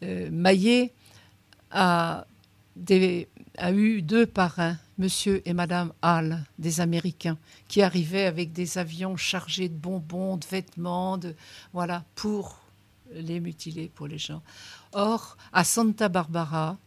euh, 0.01 0.31
Maillet 0.31 0.95
a, 1.69 2.25
eu 3.71 4.01
deux 4.01 4.25
parrains, 4.25 4.79
Monsieur 4.97 5.47
et 5.47 5.53
Madame 5.53 5.93
Hall, 6.01 6.43
des 6.57 6.81
Américains, 6.81 7.37
qui 7.67 7.83
arrivaient 7.83 8.25
avec 8.25 8.51
des 8.51 8.79
avions 8.79 9.15
chargés 9.15 9.69
de 9.69 9.75
bonbons, 9.75 10.37
de 10.37 10.45
vêtements, 10.47 11.19
de, 11.19 11.35
voilà, 11.71 12.03
pour 12.15 12.59
les 13.13 13.39
mutiler, 13.39 13.91
pour 13.93 14.07
les 14.07 14.17
gens. 14.17 14.41
Or, 14.91 15.37
à 15.51 15.63
Santa 15.63 16.09
Barbara, 16.09 16.79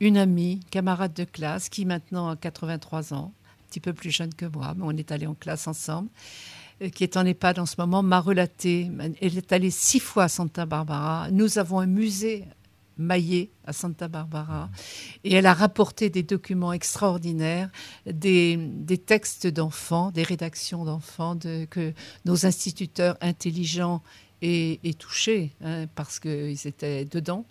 une 0.00 0.16
amie, 0.16 0.60
camarade 0.70 1.12
de 1.12 1.24
classe, 1.24 1.68
qui 1.68 1.84
maintenant 1.84 2.30
a 2.30 2.36
83 2.36 3.12
ans, 3.12 3.34
un 3.44 3.68
petit 3.68 3.80
peu 3.80 3.92
plus 3.92 4.10
jeune 4.10 4.32
que 4.32 4.46
moi, 4.46 4.72
mais 4.74 4.84
on 4.86 4.92
est 4.92 5.12
allés 5.12 5.26
en 5.26 5.34
classe 5.34 5.66
ensemble, 5.66 6.08
qui 6.94 7.04
est 7.04 7.16
en 7.16 7.24
EHPAD 7.24 7.58
en 7.58 7.66
ce 7.66 7.76
moment, 7.78 8.02
m'a 8.02 8.20
relaté. 8.20 8.90
Elle 9.20 9.38
est 9.38 9.52
allée 9.52 9.70
six 9.70 10.00
fois 10.00 10.24
à 10.24 10.28
Santa 10.28 10.66
Barbara. 10.66 11.28
Nous 11.30 11.58
avons 11.58 11.80
un 11.80 11.86
musée 11.86 12.44
maillé 12.98 13.50
à 13.64 13.72
Santa 13.72 14.08
Barbara 14.08 14.70
et 15.24 15.34
elle 15.34 15.46
a 15.46 15.54
rapporté 15.54 16.08
des 16.08 16.22
documents 16.22 16.72
extraordinaires, 16.72 17.70
des, 18.06 18.58
textes 19.04 19.46
d'enfants, 19.46 20.10
des 20.10 20.22
rédactions 20.22 20.84
d'enfants 20.84 21.34
de, 21.34 21.66
que 21.68 21.92
nos 22.24 22.46
instituteurs 22.46 23.16
intelligents 23.20 24.02
et, 24.42 24.80
et 24.84 24.94
touchés, 24.94 25.52
hein, 25.62 25.86
parce 25.94 26.18
qu'ils 26.18 26.66
étaient 26.66 27.04
dedans, 27.04 27.46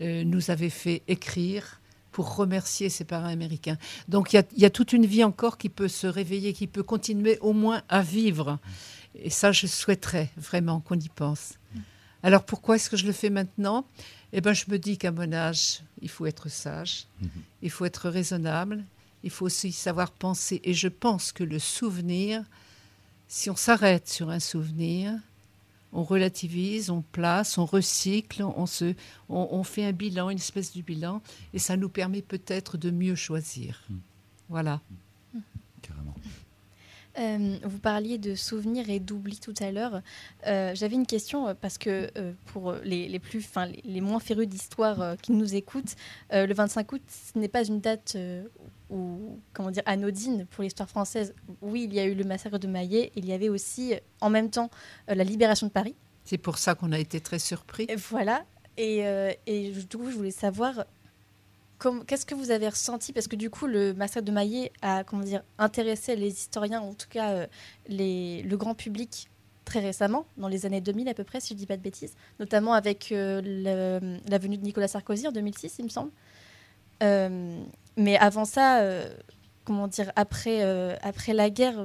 euh, 0.00 0.24
nous 0.24 0.50
avaient 0.50 0.70
fait 0.70 1.02
écrire 1.08 1.79
pour 2.12 2.36
remercier 2.36 2.88
ses 2.88 3.04
parents 3.04 3.28
américains. 3.28 3.78
Donc 4.08 4.32
il 4.32 4.36
y, 4.36 4.38
a, 4.38 4.44
il 4.56 4.62
y 4.62 4.64
a 4.64 4.70
toute 4.70 4.92
une 4.92 5.06
vie 5.06 5.24
encore 5.24 5.58
qui 5.58 5.68
peut 5.68 5.88
se 5.88 6.06
réveiller, 6.06 6.52
qui 6.52 6.66
peut 6.66 6.82
continuer 6.82 7.38
au 7.40 7.52
moins 7.52 7.82
à 7.88 8.02
vivre. 8.02 8.58
Et 9.14 9.30
ça, 9.30 9.52
je 9.52 9.66
souhaiterais 9.66 10.30
vraiment 10.36 10.80
qu'on 10.80 10.98
y 10.98 11.08
pense. 11.08 11.54
Alors 12.22 12.44
pourquoi 12.44 12.76
est-ce 12.76 12.90
que 12.90 12.96
je 12.96 13.06
le 13.06 13.12
fais 13.12 13.30
maintenant? 13.30 13.84
Eh 14.32 14.40
bien, 14.40 14.52
je 14.52 14.64
me 14.68 14.78
dis 14.78 14.98
qu'à 14.98 15.10
mon 15.10 15.32
âge, 15.32 15.80
il 16.02 16.08
faut 16.08 16.26
être 16.26 16.48
sage, 16.48 17.06
il 17.62 17.70
faut 17.70 17.84
être 17.84 18.08
raisonnable, 18.08 18.84
il 19.24 19.30
faut 19.30 19.46
aussi 19.46 19.72
savoir 19.72 20.12
penser. 20.12 20.60
Et 20.64 20.74
je 20.74 20.88
pense 20.88 21.32
que 21.32 21.42
le 21.42 21.58
souvenir, 21.58 22.44
si 23.26 23.50
on 23.50 23.56
s'arrête 23.56 24.08
sur 24.08 24.30
un 24.30 24.38
souvenir, 24.38 25.14
on 25.92 26.02
relativise, 26.04 26.90
on 26.90 27.02
place, 27.02 27.58
on 27.58 27.64
recycle, 27.64 28.42
on, 28.42 28.66
se, 28.66 28.94
on, 29.28 29.48
on 29.50 29.62
fait 29.64 29.84
un 29.84 29.92
bilan, 29.92 30.30
une 30.30 30.38
espèce 30.38 30.74
de 30.74 30.82
bilan, 30.82 31.22
et 31.52 31.58
ça 31.58 31.76
nous 31.76 31.88
permet 31.88 32.22
peut-être 32.22 32.76
de 32.76 32.90
mieux 32.90 33.14
choisir. 33.14 33.82
Voilà. 34.48 34.80
Carrément. 35.82 36.14
Euh, 37.18 37.58
vous 37.64 37.78
parliez 37.78 38.18
de 38.18 38.34
souvenirs 38.36 38.88
et 38.88 39.00
d'oubli 39.00 39.38
tout 39.38 39.54
à 39.58 39.72
l'heure. 39.72 40.00
Euh, 40.46 40.74
J'avais 40.74 40.94
une 40.94 41.06
question 41.06 41.48
euh, 41.48 41.54
parce 41.60 41.76
que 41.76 42.08
euh, 42.16 42.32
pour 42.46 42.74
les, 42.84 43.08
les 43.08 43.18
plus, 43.18 43.40
enfin 43.40 43.66
les, 43.66 43.82
les 43.84 44.00
moins 44.00 44.20
férus 44.20 44.46
d'histoire 44.46 45.00
euh, 45.00 45.16
qui 45.16 45.32
nous 45.32 45.54
écoutent, 45.56 45.96
euh, 46.32 46.46
le 46.46 46.54
25 46.54 46.92
août, 46.92 47.02
ce 47.08 47.38
n'est 47.38 47.48
pas 47.48 47.64
une 47.64 47.80
date 47.80 48.12
euh, 48.14 48.44
ou 48.90 49.40
comment 49.52 49.70
dire 49.70 49.82
anodine 49.86 50.46
pour 50.50 50.62
l'histoire 50.62 50.88
française. 50.88 51.34
Oui, 51.60 51.84
il 51.84 51.94
y 51.94 52.00
a 52.00 52.04
eu 52.04 52.14
le 52.14 52.24
massacre 52.24 52.58
de 52.58 52.66
Maillet. 52.66 53.12
Il 53.16 53.26
y 53.26 53.32
avait 53.32 53.48
aussi, 53.48 53.94
euh, 53.94 53.98
en 54.20 54.30
même 54.30 54.50
temps, 54.50 54.70
euh, 55.08 55.14
la 55.14 55.24
libération 55.24 55.66
de 55.66 55.72
Paris. 55.72 55.94
C'est 56.24 56.38
pour 56.38 56.58
ça 56.58 56.74
qu'on 56.74 56.92
a 56.92 56.98
été 56.98 57.20
très 57.20 57.38
surpris. 57.38 57.86
Et 57.88 57.96
voilà. 57.96 58.44
Et, 58.76 59.06
euh, 59.06 59.32
et 59.46 59.70
du 59.70 59.96
coup, 59.96 60.10
je 60.10 60.16
voulais 60.16 60.30
savoir 60.30 60.84
qu'est-ce 62.06 62.26
que 62.26 62.34
vous 62.34 62.50
avez 62.50 62.68
ressenti? 62.68 63.12
Parce 63.12 63.28
que 63.28 63.36
du 63.36 63.50
coup, 63.50 63.66
le 63.66 63.94
massacre 63.94 64.26
de 64.26 64.32
Maillet 64.32 64.72
a 64.82 65.04
comment 65.04 65.22
dire 65.22 65.42
intéressé 65.58 66.16
les 66.16 66.28
historiens, 66.28 66.80
en 66.80 66.94
tout 66.94 67.08
cas 67.08 67.30
euh, 67.30 67.46
les, 67.88 68.42
le 68.42 68.56
grand 68.56 68.74
public 68.74 69.30
très 69.64 69.80
récemment, 69.80 70.26
dans 70.36 70.48
les 70.48 70.66
années 70.66 70.80
2000 70.80 71.08
à 71.08 71.14
peu 71.14 71.24
près, 71.24 71.40
si 71.40 71.48
je 71.48 71.54
ne 71.54 71.58
dis 71.58 71.66
pas 71.66 71.76
de 71.76 71.82
bêtises, 71.82 72.14
notamment 72.40 72.72
avec 72.72 73.12
euh, 73.12 73.40
la 74.28 74.38
venue 74.38 74.58
de 74.58 74.64
Nicolas 74.64 74.88
Sarkozy 74.88 75.28
en 75.28 75.32
2006, 75.32 75.76
il 75.78 75.84
me 75.84 75.88
semble. 75.88 76.10
Mais 77.96 78.16
avant 78.18 78.44
ça, 78.44 78.80
euh, 78.80 79.08
comment 79.64 79.88
dire, 79.88 80.12
après, 80.16 80.62
euh, 80.62 80.94
après 81.02 81.32
la 81.34 81.50
guerre, 81.50 81.84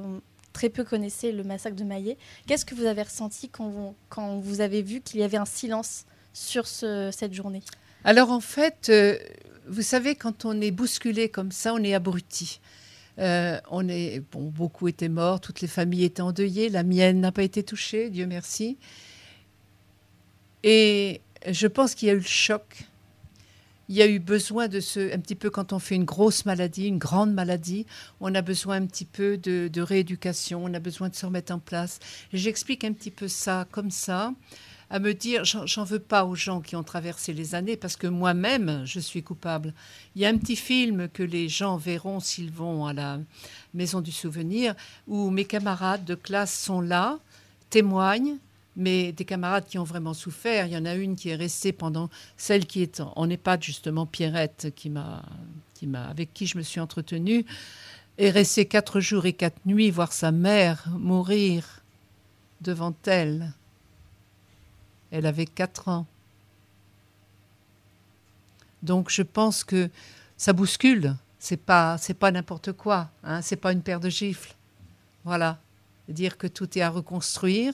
très 0.54 0.70
peu 0.70 0.84
connaissaient 0.84 1.32
le 1.32 1.44
massacre 1.44 1.76
de 1.76 1.84
Maillet. 1.84 2.18
Qu'est-ce 2.48 2.66
que 2.66 2.76
vous 2.76 2.86
avez 2.86 3.02
ressenti 3.04 3.50
quand 3.50 3.68
vous, 3.68 3.94
quand 4.10 4.40
vous 4.40 4.62
avez 4.62 4.82
vu 4.82 5.02
qu'il 5.02 5.20
y 5.20 5.24
avait 5.24 5.38
un 5.38 5.46
silence 5.46 6.06
sur 6.34 6.68
ce- 6.68 7.10
cette 7.12 7.34
journée? 7.34 7.62
Alors 8.06 8.32
en 8.32 8.40
fait, 8.40 8.88
euh, 8.90 9.18
vous 9.68 9.82
savez, 9.82 10.16
quand 10.16 10.46
on 10.46 10.62
est 10.62 10.72
bousculé 10.72 11.28
comme 11.28 11.52
ça, 11.52 11.74
on 11.74 11.84
est 11.84 11.94
abruti. 11.94 12.60
On 13.18 13.88
est, 13.88 14.22
bon, 14.32 14.42
beaucoup 14.44 14.90
étaient 14.90 15.08
morts, 15.10 15.40
toutes 15.40 15.62
les 15.62 15.70
familles 15.70 16.04
étaient 16.04 16.22
endeuillées, 16.22 16.68
la 16.70 16.84
mienne 16.84 17.22
n'a 17.22 17.32
pas 17.32 17.44
été 17.44 17.64
touchée, 17.64 18.10
Dieu 18.10 18.26
merci. 18.28 18.78
Et 20.64 21.22
je 21.50 21.68
pense 21.68 21.96
qu'il 21.96 22.08
y 22.08 22.12
a 22.12 22.14
eu 22.14 22.18
le 22.18 22.24
choc. 22.24 22.84
Il 23.88 23.96
y 23.96 24.02
a 24.02 24.08
eu 24.08 24.20
besoin 24.20 24.68
de 24.68 24.80
ce, 24.80 25.14
un 25.14 25.20
petit 25.20 25.36
peu 25.36 25.50
quand 25.50 25.74
on 25.74 25.80
fait 25.80 25.96
une 25.96 26.06
grosse 26.06 26.46
maladie, 26.46 26.88
une 26.88 26.98
grande 26.98 27.34
maladie, 27.34 27.86
on 28.20 28.34
a 28.34 28.42
besoin 28.42 28.78
un 28.78 28.86
petit 28.86 29.06
peu 29.06 29.38
de, 29.38 29.82
rééducation, 29.82 30.64
on 30.64 30.74
a 30.74 30.80
besoin 30.80 31.10
de 31.10 31.16
se 31.16 31.26
remettre 31.26 31.54
en 31.54 31.60
place. 31.60 32.00
J'explique 32.34 32.84
un 32.84 32.94
petit 32.94 33.12
peu 33.12 33.28
ça 33.28 33.68
comme 33.72 33.92
ça 33.92 34.34
à 34.90 35.00
me 35.00 35.14
dire, 35.14 35.44
j'en 35.46 35.84
veux 35.84 36.00
pas 36.00 36.26
aux 36.26 36.36
gens 36.36 36.62
qui 36.62 36.76
ont 36.76 36.84
traversé 36.84 37.34
les 37.34 37.56
années, 37.56 37.76
parce 37.76 37.96
que 37.96 38.06
moi-même, 38.06 38.84
je 38.86 39.00
suis 39.00 39.24
coupable. 39.24 39.74
Il 40.16 40.22
y 40.22 40.26
a 40.26 40.30
un 40.30 40.38
petit 40.38 40.56
film 40.56 41.10
que 41.10 41.24
les 41.24 41.50
gens 41.50 41.76
verront 41.76 42.20
s'ils 42.20 42.52
vont 42.52 42.86
à 42.86 42.94
la 42.94 43.20
Maison 43.74 44.00
du 44.00 44.12
Souvenir, 44.12 44.76
où 45.08 45.32
mes 45.32 45.46
camarades 45.46 46.06
de 46.06 46.14
classe 46.14 46.58
sont 46.58 46.82
là, 46.82 47.18
témoignent, 47.72 48.38
mais 48.76 49.12
des 49.12 49.26
camarades 49.26 49.66
qui 49.66 49.78
ont 49.78 49.84
vraiment 49.84 50.14
souffert. 50.14 50.66
Il 50.66 50.74
y 50.74 50.78
en 50.78 50.86
a 50.86 50.96
une 50.96 51.16
qui 51.16 51.30
est 51.30 51.36
restée 51.36 51.72
pendant, 51.72 52.10
celle 52.38 52.66
qui 52.66 52.82
est 52.82 53.02
en, 53.02 53.30
EHPAD, 53.30 53.64
justement, 53.64 54.06
Pierrette, 54.06 54.74
qui 54.76 54.90
m'a, 54.90 55.24
qui 55.74 55.88
m'a, 55.88 56.06
avec 56.08 56.34
qui 56.34 56.48
je 56.48 56.58
me 56.58 56.64
suis 56.64 56.80
entretenue, 56.80 57.46
est 58.18 58.30
restée 58.30 58.66
quatre 58.66 59.00
jours 59.00 59.26
et 59.26 59.34
quatre 59.34 59.66
nuits 59.66 59.92
voir 59.92 60.14
sa 60.14 60.32
mère 60.32 60.88
mourir 60.90 61.82
devant 62.62 62.94
elle. 63.06 63.54
Elle 65.12 65.26
avait 65.26 65.46
4 65.46 65.88
ans. 65.90 66.06
Donc 68.84 69.10
je 69.10 69.22
pense 69.22 69.64
que 69.64 69.90
ça 70.38 70.54
bouscule. 70.54 71.16
C'est 71.40 71.58
pas 71.58 71.98
c'est 71.98 72.14
pas 72.14 72.32
n'importe 72.32 72.72
quoi. 72.72 73.10
Hein. 73.24 73.42
C'est 73.42 73.56
pas 73.56 73.72
une 73.72 73.82
paire 73.82 74.00
de 74.00 74.10
gifles. 74.10 74.56
Voilà. 75.24 75.60
Dire 76.08 76.38
que 76.38 76.48
tout 76.48 76.78
est 76.78 76.82
à 76.82 76.90
reconstruire. 76.90 77.74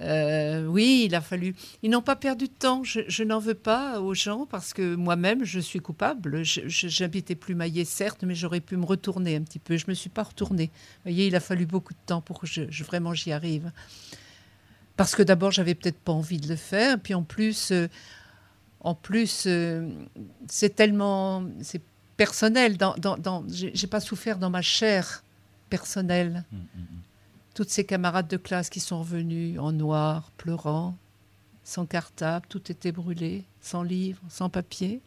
Euh, 0.00 0.66
oui, 0.66 1.04
il 1.06 1.14
a 1.14 1.20
fallu. 1.20 1.54
Ils 1.82 1.90
n'ont 1.90 2.02
pas 2.02 2.16
perdu 2.16 2.46
de 2.46 2.52
temps. 2.52 2.82
Je, 2.84 3.22
n'en 3.22 3.38
veux 3.38 3.54
pas 3.54 4.00
aux 4.00 4.14
gens 4.14 4.46
parce 4.46 4.72
que 4.72 4.94
moi-même, 4.94 5.44
je 5.44 5.60
suis 5.60 5.80
coupable. 5.80 6.42
J'habitais 6.44 7.34
plus 7.34 7.54
Maillet, 7.54 7.84
certes, 7.84 8.24
mais 8.24 8.34
j'aurais 8.34 8.60
pu 8.60 8.76
me 8.76 8.84
retourner 8.84 9.36
un 9.36 9.42
petit 9.42 9.58
peu. 9.58 9.76
Je 9.76 9.86
me 9.88 9.94
suis 9.94 10.10
pas 10.10 10.24
retournée. 10.24 10.66
Vous 10.66 11.10
voyez, 11.10 11.26
il 11.26 11.36
a 11.36 11.40
fallu 11.40 11.66
beaucoup 11.66 11.92
de 11.92 11.98
temps 12.06 12.20
pour 12.20 12.40
que 12.40 12.46
je, 12.46 12.84
vraiment 12.84 13.14
j'y 13.14 13.32
arrive. 13.32 13.70
Parce 14.96 15.14
que 15.14 15.22
d'abord, 15.22 15.50
j'avais 15.50 15.74
peut-être 15.74 15.98
pas 15.98 16.12
envie 16.12 16.38
de 16.38 16.48
le 16.48 16.56
faire. 16.56 16.98
Puis 16.98 17.14
en 17.14 17.22
plus, 17.22 17.70
euh, 17.70 17.88
en 18.80 18.94
plus, 18.94 19.44
euh, 19.46 19.88
c'est 20.48 20.74
tellement, 20.74 21.44
c'est 21.62 21.82
personnel. 22.16 22.76
Dans, 22.76 22.94
dans, 22.96 23.44
j'ai 23.48 23.86
pas 23.86 24.00
souffert 24.00 24.38
dans 24.38 24.50
ma 24.50 24.62
chair 24.62 25.24
personnelle. 25.70 26.44
Toutes 27.54 27.70
ces 27.70 27.84
camarades 27.84 28.28
de 28.28 28.36
classe 28.36 28.68
qui 28.68 28.80
sont 28.80 28.98
revenus 28.98 29.58
en 29.60 29.72
noir, 29.72 30.30
pleurant, 30.36 30.96
sans 31.62 31.86
cartable, 31.86 32.46
tout 32.48 32.70
était 32.70 32.92
brûlé, 32.92 33.44
sans 33.60 33.82
livre, 33.82 34.20
sans 34.28 34.50
papier. 34.50 35.00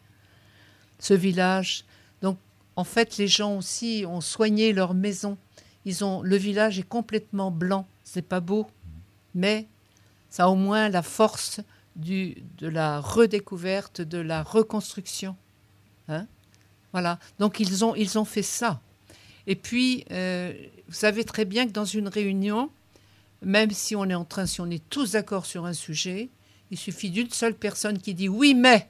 Ce 0.98 1.14
village. 1.14 1.84
Donc, 2.22 2.38
en 2.74 2.84
fait, 2.84 3.16
les 3.18 3.28
gens 3.28 3.56
aussi 3.56 4.04
ont 4.08 4.20
soigné 4.20 4.72
leur 4.72 4.94
maison. 4.94 5.38
Ils 5.84 6.04
ont, 6.04 6.22
le 6.22 6.36
village 6.36 6.78
est 6.78 6.88
complètement 6.88 7.50
blanc. 7.50 7.86
C'est 8.02 8.22
pas 8.22 8.40
beau, 8.40 8.66
mais 9.34 9.66
ça 10.30 10.44
a 10.44 10.48
au 10.48 10.56
moins 10.56 10.88
la 10.88 11.02
force 11.02 11.60
du, 11.96 12.42
de 12.58 12.68
la 12.68 13.00
redécouverte, 13.00 14.00
de 14.00 14.18
la 14.18 14.42
reconstruction. 14.42 15.36
Hein 16.08 16.26
voilà. 16.92 17.18
Donc 17.38 17.60
ils 17.60 17.84
ont, 17.84 17.94
ils 17.94 18.18
ont 18.18 18.24
fait 18.24 18.42
ça. 18.42 18.80
Et 19.46 19.54
puis, 19.54 20.04
euh, 20.10 20.52
vous 20.88 20.94
savez 20.94 21.24
très 21.24 21.44
bien 21.44 21.66
que 21.66 21.72
dans 21.72 21.84
une 21.84 22.08
réunion, 22.08 22.70
même 23.42 23.70
si 23.70 23.94
on 23.94 24.04
est 24.06 24.14
en 24.14 24.24
train, 24.24 24.46
si 24.46 24.60
on 24.60 24.70
est 24.70 24.82
tous 24.88 25.12
d'accord 25.12 25.46
sur 25.46 25.66
un 25.66 25.74
sujet, 25.74 26.30
il 26.70 26.78
suffit 26.78 27.10
d'une 27.10 27.30
seule 27.30 27.54
personne 27.54 27.98
qui 27.98 28.14
dit 28.14 28.28
oui 28.28 28.54
mais. 28.54 28.88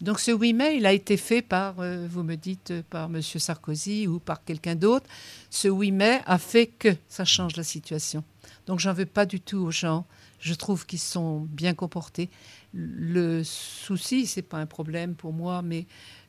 Donc 0.00 0.20
ce 0.20 0.30
oui 0.30 0.52
mais, 0.52 0.76
il 0.76 0.86
a 0.86 0.92
été 0.92 1.16
fait 1.16 1.42
par, 1.42 1.80
euh, 1.80 2.06
vous 2.08 2.22
me 2.22 2.36
dites, 2.36 2.70
euh, 2.72 2.82
par 2.88 3.06
M. 3.06 3.20
Sarkozy 3.22 4.06
ou 4.06 4.18
par 4.18 4.44
quelqu'un 4.44 4.74
d'autre. 4.74 5.06
Ce 5.50 5.68
oui 5.68 5.92
mais 5.92 6.20
a 6.26 6.38
fait 6.38 6.66
que 6.66 6.94
ça 7.08 7.24
change 7.24 7.56
la 7.56 7.64
situation. 7.64 8.22
Donc 8.66 8.80
j'en 8.80 8.92
veux 8.92 9.06
pas 9.06 9.26
du 9.26 9.40
tout 9.40 9.58
aux 9.58 9.70
gens. 9.70 10.04
Je 10.40 10.54
trouve 10.54 10.86
qu'ils 10.86 11.00
sont 11.00 11.40
bien 11.50 11.74
comportés. 11.74 12.28
Le 12.74 13.42
souci, 13.42 14.26
c'est 14.26 14.42
pas 14.42 14.58
un 14.58 14.66
problème 14.66 15.14
pour 15.14 15.32
moi, 15.32 15.62
mais 15.62 15.86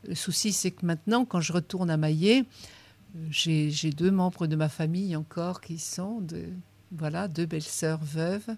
le 0.08 0.16
souci, 0.16 0.52
c'est 0.52 0.72
que 0.72 0.86
maintenant, 0.86 1.26
quand 1.26 1.42
je 1.42 1.54
retourne 1.54 1.92
à 1.92 1.98
Maillet, 1.98 2.46
j'ai 3.30 3.92
deux 3.92 4.12
membres 4.12 4.48
de 4.48 4.56
ma 4.56 4.70
famille 4.70 5.16
encore 5.16 5.62
qui 5.62 5.80
sont 5.80 6.20
de, 6.22 6.46
voilà, 6.92 7.28
deux 7.28 7.46
belles-sœurs 7.46 8.04
veuves. 8.04 8.56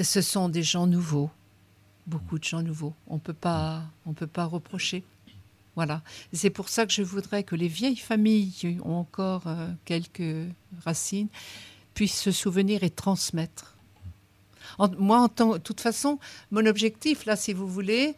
Ce 0.00 0.20
sont 0.20 0.48
des 0.48 0.62
gens 0.62 0.86
nouveaux, 0.86 1.30
beaucoup 2.06 2.38
de 2.38 2.44
gens 2.44 2.62
nouveaux. 2.62 2.94
On 3.08 3.18
peut 3.18 3.32
pas, 3.32 3.82
on 4.06 4.12
peut 4.12 4.26
pas 4.28 4.44
reprocher. 4.44 5.02
Voilà. 5.74 6.02
C'est 6.32 6.50
pour 6.50 6.68
ça 6.68 6.86
que 6.86 6.92
je 6.92 7.02
voudrais 7.02 7.42
que 7.44 7.54
les 7.54 7.68
vieilles 7.68 7.96
familles 7.96 8.50
qui 8.50 8.78
ont 8.84 8.96
encore 8.98 9.46
euh, 9.46 9.68
quelques 9.84 10.48
racines 10.84 11.28
puissent 11.94 12.20
se 12.20 12.32
souvenir 12.32 12.82
et 12.82 12.90
transmettre. 12.90 13.76
En- 14.78 14.90
moi, 14.98 15.28
en 15.38 15.52
de 15.54 15.58
toute 15.58 15.80
façon, 15.80 16.18
mon 16.50 16.66
objectif, 16.66 17.26
là, 17.26 17.36
si 17.36 17.52
vous 17.52 17.68
voulez, 17.68 18.14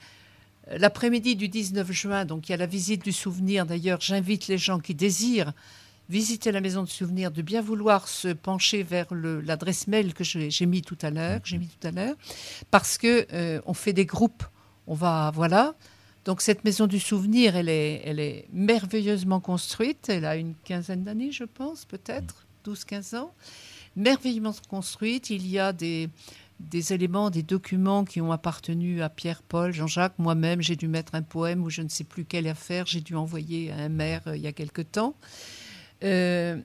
l'après-midi 0.76 1.36
du 1.36 1.48
19 1.48 1.90
juin, 1.92 2.24
donc 2.24 2.48
il 2.48 2.52
y 2.52 2.54
a 2.54 2.58
la 2.58 2.66
visite 2.66 3.04
du 3.04 3.12
souvenir. 3.12 3.66
D'ailleurs, 3.66 4.00
j'invite 4.00 4.48
les 4.48 4.58
gens 4.58 4.78
qui 4.78 4.94
désirent 4.94 5.52
visiter 6.08 6.50
la 6.50 6.60
maison 6.60 6.82
de 6.82 6.88
souvenir 6.88 7.30
de 7.30 7.40
bien 7.40 7.62
vouloir 7.62 8.08
se 8.08 8.28
pencher 8.28 8.82
vers 8.82 9.06
l'adresse 9.14 9.86
mail 9.86 10.12
que 10.12 10.24
j'ai 10.24 10.66
mis 10.66 10.82
tout 10.82 10.98
à 11.02 11.10
l'heure, 11.10 11.40
j'ai 11.44 11.58
tout 11.58 11.86
à 11.86 11.92
l'heure, 11.92 12.16
parce 12.72 12.98
que 12.98 13.26
euh, 13.32 13.60
on 13.64 13.74
fait 13.74 13.92
des 13.92 14.06
groupes. 14.06 14.42
On 14.88 14.94
va, 14.94 15.30
voilà. 15.32 15.74
Donc 16.24 16.42
cette 16.42 16.64
maison 16.64 16.88
du 16.88 16.98
souvenir, 16.98 17.54
elle 17.56 17.68
est, 17.68 18.02
elle 18.04 18.18
est 18.18 18.46
merveilleusement 18.52 19.38
construite. 19.40 20.08
Elle 20.08 20.24
a 20.24 20.36
une 20.36 20.54
quinzaine 20.64 21.04
d'années, 21.04 21.30
je 21.30 21.44
pense, 21.44 21.84
peut-être, 21.84 22.44
12-15 22.66 23.16
ans. 23.16 23.32
Merveilleusement 23.94 24.54
construite. 24.68 25.30
Il 25.30 25.46
y 25.46 25.60
a 25.60 25.72
des, 25.72 26.08
des 26.60 26.92
éléments, 26.92 27.30
des 27.30 27.42
documents 27.42 28.04
qui 28.04 28.20
ont 28.20 28.32
appartenu 28.32 29.02
à 29.02 29.08
Pierre-Paul, 29.08 29.72
Jean-Jacques. 29.72 30.18
Moi-même, 30.18 30.60
j'ai 30.60 30.76
dû 30.76 30.88
mettre 30.88 31.14
un 31.14 31.22
poème 31.22 31.62
ou 31.62 31.70
je 31.70 31.82
ne 31.82 31.88
sais 31.88 32.04
plus 32.04 32.24
quelle 32.24 32.46
affaire. 32.46 32.86
J'ai 32.86 33.00
dû 33.00 33.16
envoyer 33.16 33.72
à 33.72 33.76
un 33.76 33.88
maire 33.88 34.22
euh, 34.26 34.36
il 34.36 34.42
y 34.42 34.46
a 34.46 34.52
quelque 34.52 34.82
temps. 34.82 35.14
Euh, 36.04 36.56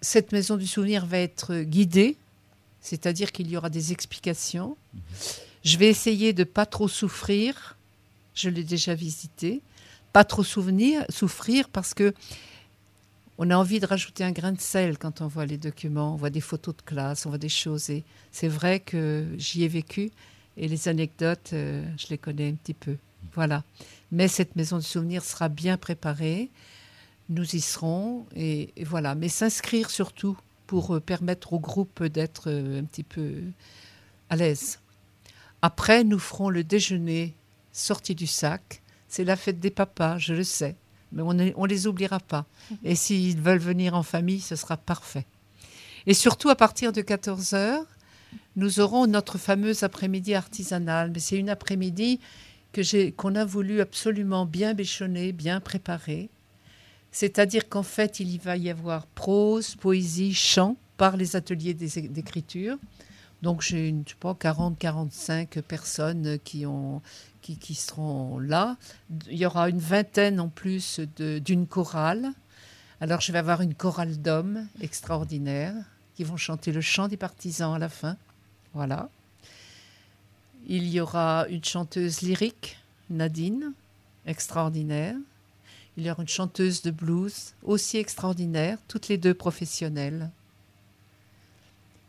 cette 0.00 0.32
maison 0.32 0.56
du 0.56 0.66
souvenir 0.66 1.04
va 1.04 1.18
être 1.18 1.62
guidée, 1.62 2.16
c'est-à-dire 2.80 3.32
qu'il 3.32 3.50
y 3.50 3.56
aura 3.56 3.70
des 3.70 3.92
explications. 3.92 4.76
Je 5.64 5.76
vais 5.76 5.88
essayer 5.88 6.32
de 6.32 6.44
pas 6.44 6.66
trop 6.66 6.88
souffrir. 6.88 7.76
Je 8.34 8.48
l'ai 8.48 8.64
déjà 8.64 8.94
visité. 8.94 9.60
Pas 10.12 10.24
trop 10.24 10.44
souvenir, 10.44 11.04
souffrir 11.10 11.68
parce 11.68 11.92
que 11.92 12.14
on 13.38 13.50
a 13.50 13.56
envie 13.56 13.78
de 13.78 13.86
rajouter 13.86 14.24
un 14.24 14.32
grain 14.32 14.52
de 14.52 14.60
sel 14.60 14.98
quand 14.98 15.20
on 15.20 15.28
voit 15.28 15.46
les 15.46 15.58
documents, 15.58 16.14
on 16.14 16.16
voit 16.16 16.30
des 16.30 16.40
photos 16.40 16.76
de 16.76 16.82
classe, 16.82 17.24
on 17.24 17.28
voit 17.28 17.38
des 17.38 17.48
choses. 17.48 17.88
Et 17.88 18.04
c'est 18.32 18.48
vrai 18.48 18.80
que 18.80 19.26
j'y 19.38 19.62
ai 19.62 19.68
vécu 19.68 20.10
et 20.56 20.66
les 20.66 20.88
anecdotes, 20.88 21.50
euh, 21.52 21.84
je 21.96 22.08
les 22.10 22.18
connais 22.18 22.48
un 22.48 22.54
petit 22.54 22.74
peu. 22.74 22.96
Voilà. 23.34 23.62
Mais 24.10 24.26
cette 24.26 24.56
maison 24.56 24.78
du 24.78 24.84
souvenir 24.84 25.22
sera 25.22 25.48
bien 25.48 25.76
préparée. 25.76 26.50
Nous 27.28 27.54
y 27.54 27.60
serons 27.60 28.26
et, 28.34 28.72
voilà. 28.84 29.14
Mais 29.14 29.28
s'inscrire 29.28 29.88
surtout 29.88 30.36
pour 30.66 30.96
euh, 30.96 31.00
permettre 31.00 31.52
au 31.52 31.60
groupe 31.60 32.02
d'être 32.02 32.50
euh, 32.50 32.80
un 32.80 32.84
petit 32.84 33.04
peu 33.04 33.36
à 34.30 34.36
l'aise. 34.36 34.80
Après, 35.62 36.02
nous 36.02 36.18
ferons 36.18 36.50
le 36.50 36.64
déjeuner 36.64 37.34
sorti 37.70 38.16
du 38.16 38.26
sac. 38.26 38.82
C'est 39.06 39.24
la 39.24 39.36
fête 39.36 39.60
des 39.60 39.70
papas, 39.70 40.18
je 40.18 40.34
le 40.34 40.44
sais. 40.44 40.74
Mais 41.12 41.22
on 41.22 41.32
ne 41.34 41.66
les 41.66 41.86
oubliera 41.86 42.20
pas. 42.20 42.44
Et 42.84 42.94
s'ils 42.94 43.40
veulent 43.40 43.58
venir 43.58 43.94
en 43.94 44.02
famille, 44.02 44.40
ce 44.40 44.56
sera 44.56 44.76
parfait. 44.76 45.26
Et 46.06 46.14
surtout, 46.14 46.48
à 46.48 46.56
partir 46.56 46.92
de 46.92 47.00
14 47.00 47.54
heures, 47.54 47.86
nous 48.56 48.80
aurons 48.80 49.06
notre 49.06 49.38
fameuse 49.38 49.82
après-midi 49.82 50.34
artisanale. 50.34 51.10
Mais 51.12 51.20
c'est 51.20 51.36
une 51.36 51.50
après-midi 51.50 52.20
que 52.72 53.10
qu'on 53.10 53.34
a 53.34 53.44
voulu 53.44 53.80
absolument 53.80 54.46
bien 54.46 54.74
béchonner, 54.74 55.32
bien 55.32 55.60
préparer. 55.60 56.28
C'est-à-dire 57.10 57.68
qu'en 57.68 57.82
fait, 57.82 58.20
il 58.20 58.28
y 58.30 58.38
va 58.38 58.56
y 58.56 58.70
avoir 58.70 59.06
prose, 59.06 59.76
poésie, 59.76 60.34
chant 60.34 60.76
par 60.96 61.16
les 61.16 61.36
ateliers 61.36 61.74
d'écriture. 61.74 62.76
Donc 63.42 63.62
j'ai, 63.62 63.94
je 64.04 64.10
sais 64.10 64.16
pas, 64.18 64.32
40-45 64.34 65.62
personnes 65.62 66.38
qui, 66.44 66.66
ont, 66.66 67.00
qui, 67.56 67.74
seront 67.74 68.38
là. 68.38 68.76
Il 69.30 69.38
y 69.38 69.46
aura 69.46 69.68
une 69.68 69.78
vingtaine 69.78 70.40
en 70.40 70.48
plus 70.48 71.00
d'une 71.16 71.66
chorale. 71.66 72.32
Alors 73.00 73.20
je 73.20 73.32
vais 73.32 73.38
avoir 73.38 73.60
une 73.60 73.74
chorale 73.74 74.20
d'hommes 74.20 74.66
extraordinaire 74.80 75.74
qui 76.14 76.24
vont 76.24 76.36
chanter 76.36 76.72
le 76.72 76.80
chant 76.80 77.08
des 77.08 77.16
partisans 77.16 77.74
à 77.74 77.78
la 77.78 77.88
fin. 77.88 78.16
Voilà. 78.74 79.08
Il 80.66 80.88
y 80.88 81.00
aura 81.00 81.46
une 81.48 81.64
chanteuse 81.64 82.22
lyrique, 82.22 82.78
Nadine, 83.08 83.72
extraordinaire. 84.26 85.14
Il 85.96 86.06
y 86.06 86.10
aura 86.10 86.22
une 86.22 86.28
chanteuse 86.28 86.82
de 86.82 86.90
blues, 86.90 87.54
aussi 87.62 87.98
extraordinaire, 87.98 88.78
toutes 88.88 89.08
les 89.08 89.18
deux 89.18 89.34
professionnelles. 89.34 90.30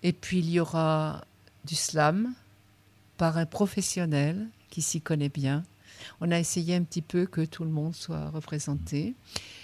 Et 0.03 0.13
puis 0.13 0.39
il 0.39 0.49
y 0.49 0.59
aura 0.59 1.23
du 1.65 1.75
slam 1.75 2.33
par 3.17 3.37
un 3.37 3.45
professionnel 3.45 4.47
qui 4.69 4.81
s'y 4.81 5.01
connaît 5.01 5.29
bien. 5.29 5.63
On 6.21 6.31
a 6.31 6.39
essayé 6.39 6.75
un 6.75 6.83
petit 6.83 7.01
peu 7.01 7.25
que 7.25 7.43
tout 7.45 7.63
le 7.63 7.69
monde 7.69 7.95
soit 7.95 8.29
représenté. 8.29 9.15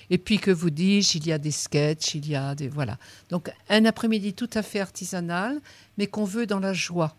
Et 0.09 0.17
puis 0.17 0.37
que 0.37 0.51
vous 0.51 0.69
dis-je, 0.69 1.17
il 1.17 1.27
y 1.27 1.31
a 1.31 1.37
des 1.37 1.51
sketchs, 1.51 2.15
il 2.15 2.27
y 2.27 2.35
a 2.35 2.55
des 2.55 2.67
voilà. 2.67 2.97
Donc 3.29 3.51
un 3.69 3.85
après-midi 3.85 4.33
tout 4.33 4.49
à 4.53 4.61
fait 4.61 4.79
artisanal, 4.79 5.59
mais 5.97 6.07
qu'on 6.07 6.25
veut 6.25 6.45
dans 6.45 6.59
la 6.59 6.73
joie. 6.73 7.15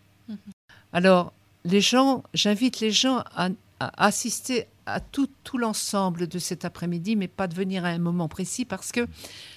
Alors 0.93 1.33
les 1.65 1.81
gens, 1.81 2.23
j'invite 2.33 2.79
les 2.79 2.91
gens 2.91 3.23
à, 3.35 3.49
à 3.79 4.05
assister 4.05 4.67
à 4.85 5.01
tout, 5.01 5.29
tout 5.43 5.57
l'ensemble 5.57 6.27
de 6.27 6.39
cet 6.39 6.63
après-midi, 6.63 7.17
mais 7.17 7.27
pas 7.27 7.47
de 7.47 7.53
venir 7.53 7.83
à 7.83 7.89
un 7.89 7.97
moment 7.97 8.29
précis, 8.29 8.63
parce 8.63 8.93
que 8.93 9.05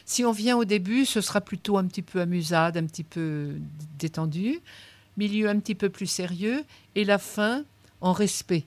si 0.04 0.24
on 0.24 0.32
vient 0.32 0.56
au 0.56 0.64
début, 0.64 1.06
ce 1.06 1.20
sera 1.20 1.40
plutôt 1.40 1.78
un 1.78 1.86
petit 1.86 2.02
peu 2.02 2.20
amusade, 2.20 2.76
un 2.76 2.84
petit 2.84 3.04
peu 3.04 3.54
détendu, 3.96 4.58
milieu 5.16 5.48
un 5.48 5.60
petit 5.60 5.76
peu 5.76 5.88
plus 5.88 6.08
sérieux, 6.08 6.64
et 6.96 7.04
la 7.04 7.18
fin 7.18 7.62
en 8.00 8.12
respect 8.12 8.64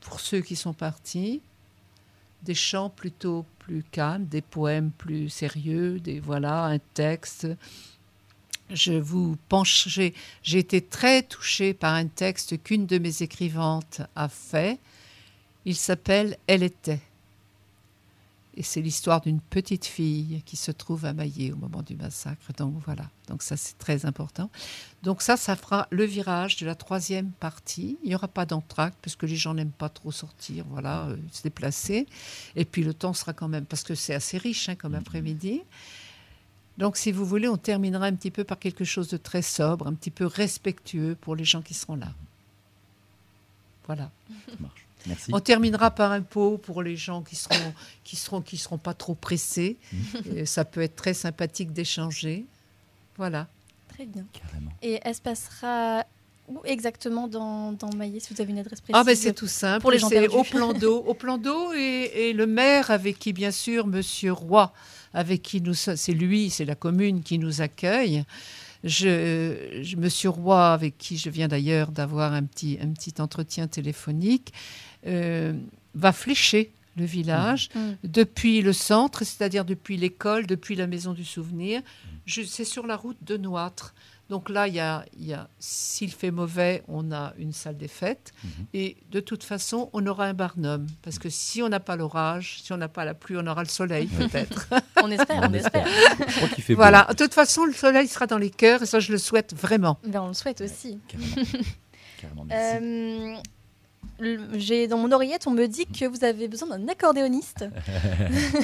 pour 0.00 0.20
ceux 0.20 0.40
qui 0.40 0.56
sont 0.56 0.72
partis. 0.72 1.40
Des 2.42 2.54
chants 2.54 2.90
plutôt 2.90 3.44
plus 3.58 3.82
calmes, 3.82 4.24
des 4.24 4.40
poèmes 4.40 4.90
plus 4.90 5.28
sérieux, 5.28 6.00
des 6.00 6.20
voilà 6.20 6.64
un 6.64 6.78
texte. 6.78 7.46
Je 8.70 8.92
vous 8.92 9.36
j'ai 9.92 10.14
été 10.58 10.80
très 10.80 11.22
touchée 11.22 11.74
par 11.74 11.94
un 11.94 12.06
texte 12.06 12.62
qu'une 12.62 12.86
de 12.86 12.98
mes 12.98 13.22
écrivantes 13.22 14.00
a 14.16 14.28
fait. 14.28 14.78
Il 15.64 15.76
s'appelle 15.76 16.38
Elle 16.46 16.62
était. 16.62 17.02
Et 18.60 18.62
c'est 18.62 18.82
l'histoire 18.82 19.22
d'une 19.22 19.40
petite 19.40 19.86
fille 19.86 20.42
qui 20.44 20.54
se 20.54 20.70
trouve 20.70 21.06
à 21.06 21.14
Maillé 21.14 21.50
au 21.50 21.56
moment 21.56 21.80
du 21.80 21.96
massacre. 21.96 22.52
Donc 22.58 22.74
voilà, 22.84 23.08
donc 23.26 23.40
ça 23.42 23.56
c'est 23.56 23.78
très 23.78 24.04
important. 24.04 24.50
Donc 25.02 25.22
ça, 25.22 25.38
ça 25.38 25.56
fera 25.56 25.88
le 25.88 26.04
virage 26.04 26.58
de 26.58 26.66
la 26.66 26.74
troisième 26.74 27.30
partie. 27.30 27.96
Il 28.02 28.10
n'y 28.10 28.14
aura 28.14 28.28
pas 28.28 28.44
d'entracte 28.44 28.98
parce 29.00 29.16
que 29.16 29.24
les 29.24 29.36
gens 29.36 29.54
n'aiment 29.54 29.70
pas 29.70 29.88
trop 29.88 30.12
sortir, 30.12 30.66
voilà, 30.68 31.06
euh, 31.06 31.16
se 31.32 31.42
déplacer. 31.42 32.06
Et 32.54 32.66
puis 32.66 32.84
le 32.84 32.92
temps 32.92 33.14
sera 33.14 33.32
quand 33.32 33.48
même, 33.48 33.64
parce 33.64 33.82
que 33.82 33.94
c'est 33.94 34.12
assez 34.12 34.36
riche 34.36 34.68
hein, 34.68 34.74
comme 34.74 34.94
après-midi. 34.94 35.62
Donc 36.76 36.98
si 36.98 37.12
vous 37.12 37.24
voulez, 37.24 37.48
on 37.48 37.56
terminera 37.56 38.04
un 38.04 38.14
petit 38.14 38.30
peu 38.30 38.44
par 38.44 38.58
quelque 38.58 38.84
chose 38.84 39.08
de 39.08 39.16
très 39.16 39.40
sobre, 39.40 39.86
un 39.86 39.94
petit 39.94 40.10
peu 40.10 40.26
respectueux 40.26 41.16
pour 41.18 41.34
les 41.34 41.46
gens 41.46 41.62
qui 41.62 41.72
seront 41.72 41.96
là. 41.96 42.12
Voilà. 43.86 44.10
Ça 44.44 44.52
marche. 44.60 44.89
Merci. 45.06 45.30
On 45.32 45.40
terminera 45.40 45.90
par 45.90 46.12
un 46.12 46.20
pot 46.22 46.58
pour 46.58 46.82
les 46.82 46.96
gens 46.96 47.22
qui 47.22 47.36
seront 47.36 47.72
qui 48.04 48.16
seront 48.16 48.40
qui 48.42 48.56
seront 48.56 48.78
pas 48.78 48.94
trop 48.94 49.14
pressés. 49.14 49.76
Et 50.36 50.44
ça 50.46 50.64
peut 50.64 50.82
être 50.82 50.96
très 50.96 51.14
sympathique 51.14 51.72
d'échanger. 51.72 52.44
Voilà. 53.16 53.48
Très 53.88 54.06
bien. 54.06 54.24
Carrément. 54.32 54.70
Et 54.82 55.00
elle 55.02 55.14
se 55.14 55.20
passera 55.20 56.04
où 56.48 56.58
exactement 56.64 57.28
dans, 57.28 57.72
dans 57.72 57.90
Maillet, 57.94 58.18
si 58.20 58.34
vous 58.34 58.40
avez 58.40 58.50
une 58.50 58.58
adresse 58.58 58.80
précise 58.80 58.98
Ah 59.00 59.04
ben 59.04 59.14
c'est 59.14 59.32
tout 59.32 59.46
simple. 59.46 59.80
Pour 59.82 59.90
les 59.92 59.98
gens 59.98 60.08
c'est 60.08 60.26
au 60.28 60.42
plan 60.42 60.72
d'eau, 60.72 60.98
au 61.06 61.14
plan 61.14 61.38
d'eau 61.38 61.72
et, 61.74 62.10
et 62.30 62.32
le 62.32 62.46
maire 62.46 62.90
avec 62.90 63.18
qui 63.18 63.32
bien 63.32 63.52
sûr 63.52 63.86
Monsieur 63.86 64.32
Roy, 64.32 64.72
avec 65.14 65.42
qui 65.42 65.60
nous 65.60 65.74
c'est 65.74 66.12
lui, 66.12 66.50
c'est 66.50 66.64
la 66.64 66.74
commune 66.74 67.22
qui 67.22 67.38
nous 67.38 67.60
accueille. 67.60 68.24
Je, 68.82 69.80
je- 69.82 69.96
Monsieur 69.96 70.30
Roy, 70.30 70.72
avec 70.72 70.96
qui 70.98 71.18
je 71.18 71.28
viens 71.30 71.48
d'ailleurs 71.48 71.92
d'avoir 71.92 72.32
un 72.32 72.42
petit 72.44 72.78
un 72.82 72.88
petit 72.88 73.14
entretien 73.20 73.68
téléphonique, 73.68 74.52
euh, 74.54 74.89
va 75.04 76.12
flécher 76.12 76.72
le 76.96 77.04
village 77.04 77.68
Mhm. 77.74 77.96
depuis 78.04 78.62
le 78.62 78.72
centre, 78.72 79.24
c'est-à-dire 79.24 79.64
depuis 79.64 79.96
l'école, 79.96 80.46
depuis 80.46 80.74
la 80.74 80.86
maison 80.86 81.12
du 81.14 81.24
souvenir. 81.24 81.82
Je- 82.26 82.42
C'est 82.42 82.64
sur 82.64 82.86
la 82.86 82.96
route 82.96 83.16
de 83.22 83.36
Noître. 83.36 83.94
Donc 84.28 84.48
là, 84.48 84.68
il 84.68 84.74
y 84.74 84.80
a, 84.80 85.04
il 85.18 85.26
y 85.26 85.32
a- 85.32 85.48
s'il 85.58 86.12
fait 86.12 86.30
mauvais, 86.30 86.84
on 86.86 87.10
a 87.10 87.32
une 87.38 87.52
salle 87.52 87.76
des 87.76 87.88
fêtes. 87.88 88.32
Et 88.74 88.96
de 89.10 89.18
toute 89.18 89.42
façon, 89.42 89.90
on 89.92 90.06
aura 90.06 90.26
un 90.26 90.34
barnum. 90.34 90.86
Parce 91.02 91.18
que 91.18 91.28
si 91.28 91.62
on 91.62 91.68
n'a 91.68 91.80
pas 91.80 91.96
l'orage, 91.96 92.60
si 92.62 92.72
on 92.72 92.76
n'a 92.76 92.86
pas 92.88 93.04
la 93.04 93.14
pluie, 93.14 93.36
on 93.38 93.46
aura 93.48 93.62
le 93.64 93.68
soleil 93.68 94.06
peut-être. 94.06 94.68
On 95.02 95.10
espère, 95.10 95.42
on, 95.42 95.50
On 95.50 95.54
espère. 95.54 95.86
Je 96.28 96.36
crois 96.36 96.48
qu'il 96.50 96.62
fait 96.62 96.74
beau. 96.74 96.80
voilà. 96.82 97.06
De 97.10 97.14
toute 97.14 97.32
façon, 97.34 97.64
le 97.64 97.72
soleil 97.72 98.06
sera 98.06 98.26
dans 98.26 98.36
les 98.38 98.50
cœurs 98.50 98.82
et 98.82 98.86
ça, 98.86 99.00
je 99.00 99.10
le 99.10 99.18
souhaite 99.18 99.54
vraiment. 99.54 99.98
Ben, 100.06 100.20
on 100.22 100.28
le 100.28 100.34
souhaite 100.34 100.60
aussi. 100.60 100.98
Carrément. 101.08 101.34
Carrément, 102.20 102.44
merci. 102.44 102.84
Euh, 102.84 103.36
j'ai 104.54 104.86
dans 104.86 104.98
mon 104.98 105.12
oreillette, 105.12 105.46
on 105.46 105.50
me 105.50 105.66
dit 105.66 105.86
que 105.86 106.04
vous 106.04 106.24
avez 106.24 106.48
besoin 106.48 106.76
d'un 106.76 106.88
accordéoniste. 106.88 107.64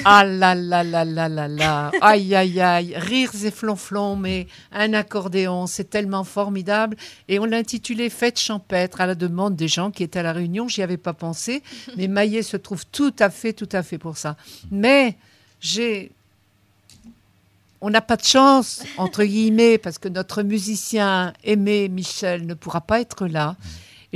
Ah 0.05 0.23
là 0.23 0.55
là 0.55 0.83
là 0.83 1.03
là 1.03 1.27
là 1.27 1.47
là. 1.47 1.91
Aïe 2.01 2.35
aïe 2.35 2.61
aïe. 2.61 2.93
Rires 2.95 3.31
et 3.43 3.51
flonflons, 3.51 4.15
mais 4.15 4.47
un 4.71 4.93
accordéon, 4.93 5.67
c'est 5.67 5.89
tellement 5.89 6.23
formidable. 6.23 6.95
Et 7.27 7.39
on 7.39 7.45
l'a 7.45 7.57
intitulé 7.57 8.09
Fête 8.09 8.39
champêtre 8.39 9.01
à 9.01 9.05
la 9.05 9.15
demande 9.15 9.55
des 9.55 9.67
gens 9.67 9.91
qui 9.91 10.03
étaient 10.03 10.19
à 10.19 10.23
la 10.23 10.33
réunion. 10.33 10.67
J'y 10.67 10.81
avais 10.81 10.97
pas 10.97 11.13
pensé, 11.13 11.63
mais 11.97 12.07
Maillet 12.07 12.43
se 12.43 12.57
trouve 12.57 12.85
tout 12.85 13.13
à 13.19 13.29
fait, 13.29 13.53
tout 13.53 13.69
à 13.71 13.83
fait 13.83 13.97
pour 13.97 14.17
ça. 14.17 14.37
Mais 14.71 15.17
j'ai. 15.59 16.11
On 17.79 17.89
n'a 17.89 18.01
pas 18.01 18.15
de 18.15 18.23
chance, 18.23 18.83
entre 18.97 19.23
guillemets, 19.23 19.77
parce 19.77 19.99
que 19.99 20.07
notre 20.07 20.41
musicien 20.41 21.33
aimé 21.43 21.89
Michel 21.89 22.45
ne 22.47 22.55
pourra 22.55 22.81
pas 22.81 23.01
être 23.01 23.27
là. 23.27 23.55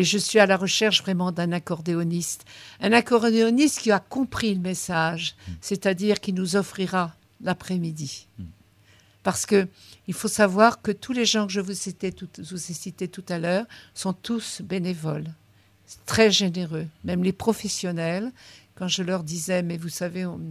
Et 0.02 0.04
je 0.04 0.18
suis 0.18 0.40
à 0.40 0.48
la 0.48 0.58
recherche 0.58 1.04
vraiment 1.04 1.32
d'un 1.32 1.52
accordéoniste. 1.52 2.44
Un 2.80 2.92
accordéoniste 2.92 3.78
qui 3.82 3.92
a 3.92 4.00
compris 4.00 4.56
le 4.56 4.60
message, 4.60 5.36
c'est-à-dire 5.62 6.20
qui 6.20 6.34
nous 6.34 6.56
offrira 6.56 7.14
l'après-midi. 7.44 8.26
Parce 9.22 9.46
que 9.46 9.68
il 10.08 10.16
faut 10.16 10.28
savoir 10.28 10.82
que 10.82 10.92
tous 10.92 11.14
les 11.14 11.26
gens 11.26 11.46
que 11.46 11.54
je 11.54 11.62
vous, 11.62 11.76
citais 11.76 12.12
tout, 12.12 12.28
vous 12.40 12.56
ai 12.56 12.74
cités 12.74 13.08
tout 13.10 13.24
à 13.30 13.38
l'heure 13.38 13.68
sont 13.94 14.14
tous 14.14 14.64
bénévoles, 14.64 15.28
très 16.08 16.32
généreux, 16.32 16.88
même 17.04 17.24
les 17.24 17.32
professionnels. 17.32 18.32
Quand 18.74 18.88
je 18.88 19.04
leur 19.04 19.24
disais, 19.24 19.62
mais 19.62 19.78
vous 19.78 19.90
savez, 19.90 20.26
on- 20.26 20.42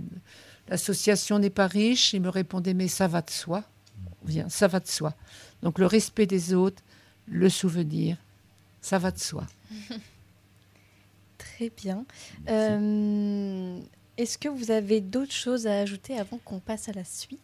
l'association 0.68 1.40
n'est 1.40 1.50
pas 1.50 1.66
riche, 1.66 2.12
ils 2.12 2.22
me 2.22 2.28
répondaient, 2.28 2.72
mais 2.74 2.86
ça 2.86 3.08
va 3.08 3.20
de 3.20 3.30
soi. 3.30 3.64
Bien, 4.22 4.48
ça 4.48 4.68
va 4.68 4.78
de 4.78 4.86
soi. 4.86 5.12
Donc 5.64 5.80
le 5.80 5.86
respect 5.86 6.26
des 6.26 6.54
autres, 6.54 6.80
le 7.26 7.48
souvenir, 7.48 8.16
ça 8.80 8.98
va 8.98 9.10
de 9.10 9.18
soi. 9.18 9.46
Très 11.38 11.70
bien. 11.76 12.04
Euh, 12.48 13.78
Est-ce 14.16 14.38
que 14.38 14.48
vous 14.48 14.70
avez 14.70 15.00
d'autres 15.00 15.32
choses 15.32 15.66
à 15.66 15.78
ajouter 15.80 16.18
avant 16.18 16.38
qu'on 16.44 16.58
passe 16.58 16.88
à 16.88 16.92
la 16.92 17.04
suite? 17.04 17.40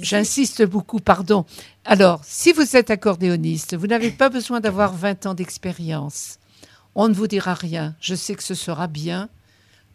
J'insiste 0.00 0.62
beaucoup, 0.64 0.98
pardon. 1.00 1.44
Alors, 1.84 2.22
si 2.24 2.52
vous 2.52 2.76
êtes 2.76 2.90
accordéoniste, 2.90 3.76
vous 3.76 3.86
n'avez 3.86 4.10
pas 4.10 4.28
besoin 4.28 4.60
d'avoir 4.60 4.94
20 4.94 5.26
ans 5.26 5.34
d'expérience. 5.34 6.38
On 6.94 7.08
ne 7.08 7.14
vous 7.14 7.26
dira 7.26 7.54
rien. 7.54 7.94
Je 8.00 8.14
sais 8.14 8.34
que 8.34 8.42
ce 8.42 8.54
sera 8.54 8.86
bien. 8.86 9.28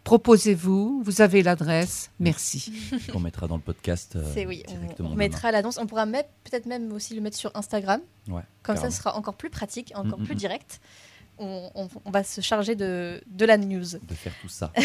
Proposez-vous, 0.03 1.01
vous 1.03 1.21
avez 1.21 1.43
l'adresse. 1.43 2.11
Merci. 2.19 2.73
Qu'on 3.11 3.19
mettra 3.19 3.47
dans 3.47 3.55
le 3.55 3.61
podcast. 3.61 4.15
euh, 4.15 4.23
C'est 4.33 4.45
oui, 4.45 4.63
on- 4.67 4.71
directement 4.73 5.09
on, 5.11 5.15
mettra 5.15 5.51
l'annonce. 5.51 5.77
On 5.77 5.87
pourra 5.87 6.05
même- 6.05 6.25
peut-être 6.43 6.65
même 6.65 6.91
aussi 6.91 7.15
le 7.15 7.21
mettre 7.21 7.37
sur 7.37 7.51
Instagram. 7.55 8.01
Ouais, 8.27 8.41
Comme 8.63 8.75
ça, 8.77 8.91
ce 8.91 8.97
sera 8.97 9.15
encore 9.15 9.35
plus 9.35 9.49
pratique, 9.49 9.93
encore 9.95 10.19
Mm, 10.19 10.23
mm, 10.23 10.25
plus 10.25 10.35
mm. 10.35 10.39
direct. 10.39 10.81
On, 11.39 11.69
on- 11.75 11.87
on 12.05 12.11
va 12.11 12.23
se 12.23 12.41
charger 12.41 12.75
de, 12.75 13.21
de 13.27 13.45
la 13.45 13.57
news. 13.57 13.85
De 14.07 14.13
faire 14.13 14.33
tout 14.41 14.49
ça. 14.49 14.71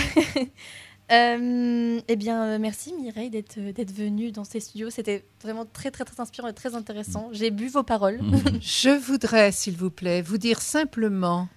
Euh, 1.11 2.03
eh 2.07 2.17
bien, 2.17 2.43
euh, 2.45 2.59
merci 2.59 2.93
Mireille 2.93 3.31
d'être 3.31 3.59
d'être 3.59 3.93
venue 3.95 4.31
dans 4.31 4.45
ces 4.45 4.61
studios. 4.61 4.91
C'était 4.91 5.25
vraiment 5.43 5.65
très, 5.65 5.91
très, 5.91 6.05
très 6.05 6.21
inspirant 6.21 6.49
et 6.49 6.53
très 6.53 6.75
intéressant. 6.75 7.31
J'ai 7.33 7.51
bu 7.51 7.69
vos 7.69 7.83
paroles. 7.83 8.21
Je 8.61 8.91
voudrais, 8.91 9.51
s'il 9.51 9.75
vous 9.75 9.89
plaît, 9.91 10.21
vous 10.21 10.37
dire 10.37 10.61
simplement 10.61 11.49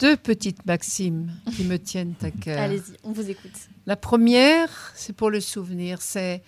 deux 0.00 0.16
petites 0.16 0.64
maximes 0.66 1.30
qui 1.54 1.64
me 1.64 1.78
tiennent 1.78 2.14
à 2.22 2.30
cœur. 2.42 2.58
Allez-y, 2.58 2.96
on 3.04 3.12
vous 3.12 3.30
écoute. 3.30 3.52
La 3.86 3.96
première, 3.96 4.92
c'est 4.96 5.12
pour 5.12 5.30
le 5.30 5.40
souvenir, 5.40 6.02
c'est 6.02 6.42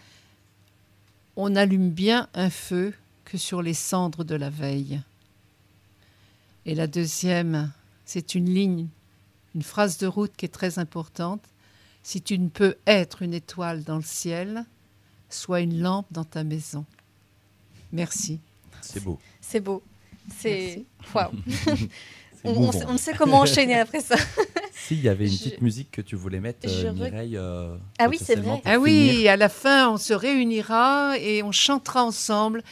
on 1.36 1.50
n'allume 1.50 1.90
bien 1.90 2.28
un 2.34 2.50
feu 2.50 2.92
que 3.24 3.38
sur 3.38 3.62
les 3.62 3.74
cendres 3.74 4.24
de 4.24 4.34
la 4.34 4.50
veille. 4.50 5.00
Et 6.66 6.74
la 6.74 6.86
deuxième, 6.86 7.70
c'est 8.04 8.34
une 8.34 8.52
ligne, 8.52 8.88
une 9.54 9.62
phrase 9.62 9.98
de 9.98 10.06
route 10.06 10.32
qui 10.36 10.46
est 10.46 10.48
très 10.48 10.78
importante. 10.78 11.42
Si 12.02 12.20
tu 12.20 12.38
ne 12.38 12.48
peux 12.48 12.76
être 12.86 13.22
une 13.22 13.34
étoile 13.34 13.84
dans 13.84 13.96
le 13.96 14.02
ciel, 14.02 14.64
sois 15.30 15.60
une 15.60 15.80
lampe 15.80 16.06
dans 16.10 16.24
ta 16.24 16.44
maison. 16.44 16.84
Merci. 17.92 18.40
C'est 18.80 19.02
beau. 19.02 19.18
C'est 19.40 19.60
beau. 19.60 19.82
C'est. 20.38 20.84
Waouh. 21.14 21.32
On, 22.44 22.50
on 22.52 22.72
sait, 22.72 22.84
on 22.88 22.92
ne 22.94 22.98
sait 22.98 23.12
comment 23.14 23.40
enchaîner 23.40 23.78
après 23.78 24.00
ça. 24.00 24.16
S'il 24.74 25.00
y 25.00 25.08
avait 25.08 25.26
une 25.26 25.32
Je- 25.32 25.38
petite 25.38 25.60
musique 25.60 25.90
que 25.92 26.00
tu 26.00 26.16
voulais 26.16 26.40
mettre, 26.40 26.68
Je 26.68 26.86
euh, 26.86 26.90
re- 26.90 26.94
Mireille. 26.94 27.36
euh, 27.36 27.76
Ah 27.98 28.08
oui, 28.08 28.18
c'est 28.20 28.34
vrai. 28.36 28.60
Ah 28.64 28.78
oui, 28.78 29.28
à 29.28 29.36
la 29.36 29.48
fin, 29.48 29.90
on 29.90 29.96
se 29.96 30.12
réunira 30.12 31.14
et 31.20 31.42
on 31.42 31.52
chantera 31.52 32.04
ensemble. 32.04 32.62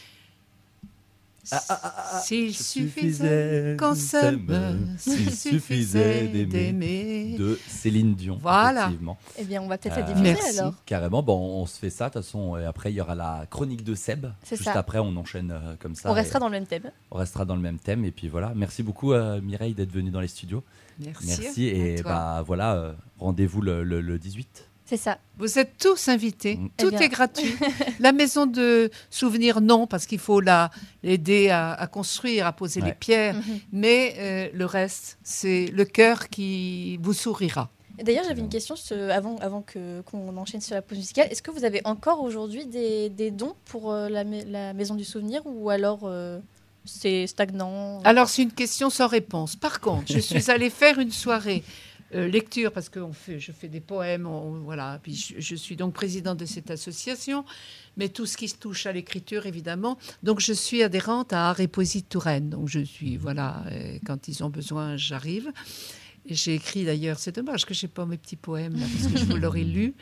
S'il 2.22 2.54
suffisait 2.54 3.76
qu'on 3.78 3.94
s'aime, 3.94 4.94
s'il 4.98 5.30
suffisait 5.34 6.46
d'aimer. 6.46 7.36
de 7.38 7.58
Céline 7.68 8.14
Dion. 8.14 8.38
Voilà. 8.40 8.82
effectivement. 8.86 9.18
Eh 9.38 9.44
bien, 9.44 9.62
on 9.62 9.66
va 9.68 9.78
peut-être 9.78 9.96
la 9.96 10.02
Euh, 10.02 10.06
diffuser 10.06 10.22
Merci. 10.34 10.58
alors. 10.58 10.74
Carrément, 10.86 11.22
bon, 11.22 11.38
on 11.62 11.66
se 11.66 11.78
fait 11.78 11.90
ça. 11.90 12.08
De 12.08 12.14
toute 12.14 12.22
façon, 12.22 12.56
et 12.56 12.64
après, 12.64 12.92
il 12.92 12.96
y 12.96 13.00
aura 13.00 13.14
la 13.14 13.46
chronique 13.50 13.84
de 13.84 13.94
Seb. 13.94 14.26
C'est 14.42 14.56
Juste 14.56 14.70
ça. 14.72 14.78
après, 14.78 14.98
on 14.98 15.14
enchaîne 15.16 15.50
euh, 15.52 15.74
comme 15.78 15.94
ça. 15.94 16.10
On 16.10 16.14
restera 16.14 16.38
dans 16.38 16.46
le 16.48 16.52
même 16.52 16.66
thème. 16.66 16.90
on 17.10 17.16
restera 17.18 17.44
dans 17.44 17.56
le 17.56 17.62
même 17.62 17.78
thème. 17.78 18.04
Et 18.04 18.10
puis 18.10 18.28
voilà. 18.28 18.52
Merci 18.54 18.82
beaucoup, 18.82 19.12
euh, 19.12 19.40
Mireille, 19.40 19.74
d'être 19.74 19.92
venue 19.92 20.10
dans 20.10 20.20
les 20.20 20.28
studios. 20.28 20.62
Merci. 20.98 21.26
Merci. 21.40 21.66
Et 21.66 22.02
bah 22.02 22.42
voilà, 22.46 22.74
euh, 22.74 22.92
rendez-vous 23.18 23.62
le, 23.62 23.82
le- 23.84 24.00
le 24.00 24.18
18. 24.18 24.66
C'est 24.90 24.96
ça. 24.96 25.18
Vous 25.38 25.56
êtes 25.60 25.78
tous 25.78 26.08
invités. 26.08 26.56
Mm. 26.56 26.68
Tout 26.76 26.90
Eh 27.00 27.04
est 27.04 27.08
gratuit. 27.08 27.54
la 28.00 28.10
maison 28.10 28.44
de 28.44 28.90
souvenirs, 29.08 29.60
non, 29.60 29.86
parce 29.86 30.04
qu'il 30.04 30.18
faut 30.18 30.40
la- 30.40 30.68
l'aider 31.04 31.48
à, 31.48 31.74
à 31.74 31.86
construire, 31.86 32.44
à 32.44 32.52
poser 32.52 32.80
les 32.80 32.92
pierres. 32.92 33.36
Mhm. 33.36 33.60
Mais 33.70 34.14
euh, 34.18 34.48
le 34.52 34.64
reste, 34.66 35.16
c'est 35.22 35.66
le 35.66 35.84
cœur 35.84 36.28
qui 36.28 36.96
vous 37.04 37.12
sourira. 37.12 37.70
D'ailleurs, 38.02 38.24
j'avais 38.26 38.40
une 38.40 38.48
question 38.48 38.74
ce- 38.74 39.10
avant, 39.10 39.36
avant 39.36 39.62
que, 39.62 40.00
qu'on 40.00 40.36
enchaîne 40.36 40.60
sur 40.60 40.74
la 40.74 40.82
pause 40.82 40.98
musicale. 40.98 41.28
Est-ce 41.30 41.42
que 41.42 41.52
vous 41.52 41.64
avez 41.64 41.80
encore 41.84 42.20
aujourd'hui 42.24 42.66
des, 42.66 43.10
des 43.10 43.30
dons 43.30 43.54
pour 43.66 43.92
euh, 43.92 44.08
la 44.08 44.72
Maison 44.74 44.96
du 44.96 45.04
Souvenir 45.04 45.42
ou 45.44 45.70
alors 45.70 46.00
euh, 46.02 46.40
c'est 46.84 47.28
stagnant? 47.28 48.00
Alors, 48.02 48.28
c'est 48.28 48.42
une 48.42 48.50
question 48.52 48.90
sans 48.90 49.06
réponse. 49.06 49.54
Par 49.54 49.78
contre, 49.80 50.12
je 50.12 50.18
suis 50.18 50.50
allée 50.54 50.70
faire 50.70 50.98
une 50.98 51.12
soirée 51.12 51.62
euh, 52.14 52.26
lecture 52.28 52.72
parce 52.72 52.88
que 52.88 52.98
on 53.00 53.12
fait, 53.12 53.38
je 53.38 53.52
fais 53.52 53.68
des 53.68 53.80
poèmes, 53.80 54.26
on- 54.26 54.60
voilà. 54.60 54.98
Puis 55.02 55.14
je, 55.14 55.40
je 55.40 55.54
suis 55.54 55.76
donc 55.76 55.94
présidente 55.94 56.38
de 56.38 56.46
cette 56.46 56.70
association, 56.70 57.44
mais 57.96 58.08
tout 58.08 58.26
ce 58.26 58.36
qui 58.36 58.48
se 58.48 58.56
touche 58.56 58.86
à 58.86 58.92
l'écriture, 58.92 59.46
évidemment. 59.46 59.98
Donc, 60.22 60.40
je 60.40 60.52
suis 60.52 60.82
adhérente 60.82 61.32
à 61.32 61.48
Art 61.50 61.60
et 61.60 61.68
Poésie 61.68 62.02
de 62.02 62.06
Touraine. 62.08 62.50
Donc, 62.50 62.68
je 62.68 62.80
suis, 62.80 63.16
voilà, 63.16 63.62
euh, 63.70 63.98
quand 64.06 64.28
ils 64.28 64.42
ont 64.42 64.50
besoin, 64.50 64.96
j'arrive. 64.96 65.52
J'ai 66.26 66.54
écrit 66.54 66.84
d'ailleurs, 66.84 67.18
c'est 67.18 67.34
dommage 67.34 67.64
que 67.64 67.72
j'ai 67.74 67.88
pas 67.88 68.04
mes 68.06 68.18
petits 68.18 68.36
poèmes 68.36 68.74
là, 68.74 68.84
parce 68.92 69.12
que 69.12 69.18
je 69.18 69.24
vous 69.24 69.36
l'aurais 69.38 69.64
lu. 69.64 69.94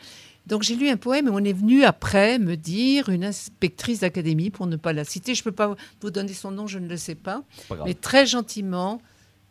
Donc 0.47 0.63
j'ai 0.63 0.75
lu 0.75 0.89
un 0.89 0.97
poème 0.97 1.27
et 1.27 1.31
on 1.31 1.43
est 1.43 1.53
venu 1.53 1.83
après 1.83 2.39
me 2.39 2.55
dire 2.57 3.09
une 3.09 3.23
inspectrice 3.23 3.99
d'académie, 3.99 4.49
pour 4.49 4.65
ne 4.67 4.75
pas 4.77 4.93
la 4.93 5.03
citer, 5.05 5.35
je 5.35 5.41
ne 5.41 5.43
peux 5.45 5.51
pas 5.51 5.75
vous 6.01 6.09
donner 6.09 6.33
son 6.33 6.49
nom, 6.51 6.65
je 6.65 6.79
ne 6.79 6.87
le 6.87 6.97
sais 6.97 7.13
pas, 7.15 7.43
mais 7.85 7.93
très 7.93 8.25
gentiment, 8.25 8.99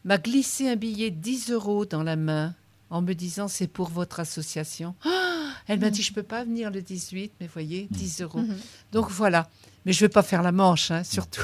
m'a 0.04 0.18
glissé 0.18 0.68
un 0.68 0.76
billet 0.76 1.10
de 1.10 1.16
10 1.16 1.50
euros 1.50 1.84
dans 1.86 2.02
la 2.02 2.16
main 2.16 2.54
en 2.90 3.02
me 3.02 3.12
disant 3.14 3.48
c'est 3.48 3.66
pour 3.66 3.88
votre 3.88 4.20
association. 4.20 4.94
Ah 5.04 5.24
Elle 5.66 5.80
m'a 5.80 5.90
dit 5.90 6.02
je 6.02 6.12
peux 6.14 6.22
pas 6.22 6.44
venir 6.44 6.70
le 6.70 6.80
18, 6.80 7.32
mais 7.40 7.46
voyez, 7.46 7.88
10 7.90 8.22
euros. 8.22 8.38
Mhm. 8.40 8.56
Donc 8.92 9.10
voilà. 9.10 9.48
Mais 9.84 9.92
je 9.92 10.02
ne 10.02 10.08
vais 10.08 10.12
pas 10.12 10.22
faire 10.22 10.42
la 10.42 10.52
manche, 10.52 10.90
hein, 10.90 11.04
surtout. 11.04 11.42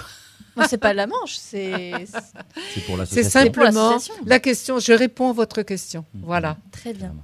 Non, 0.57 0.65
c'est 0.69 0.79
pas 0.79 0.95
la 0.95 1.07
Manche, 1.07 1.35
c'est 1.35 1.93
C'est 2.73 2.81
pour 2.87 2.97
l'association. 2.97 3.31
simplement 3.31 3.99
la 4.25 4.39
question. 4.39 4.79
Je 4.79 4.93
réponds 4.93 5.31
à 5.31 5.33
votre 5.33 5.63
question. 5.63 6.05
Mhm. 6.15 6.23
Voilà. 6.25 6.57
très 6.71 6.95
bien. 6.95 7.15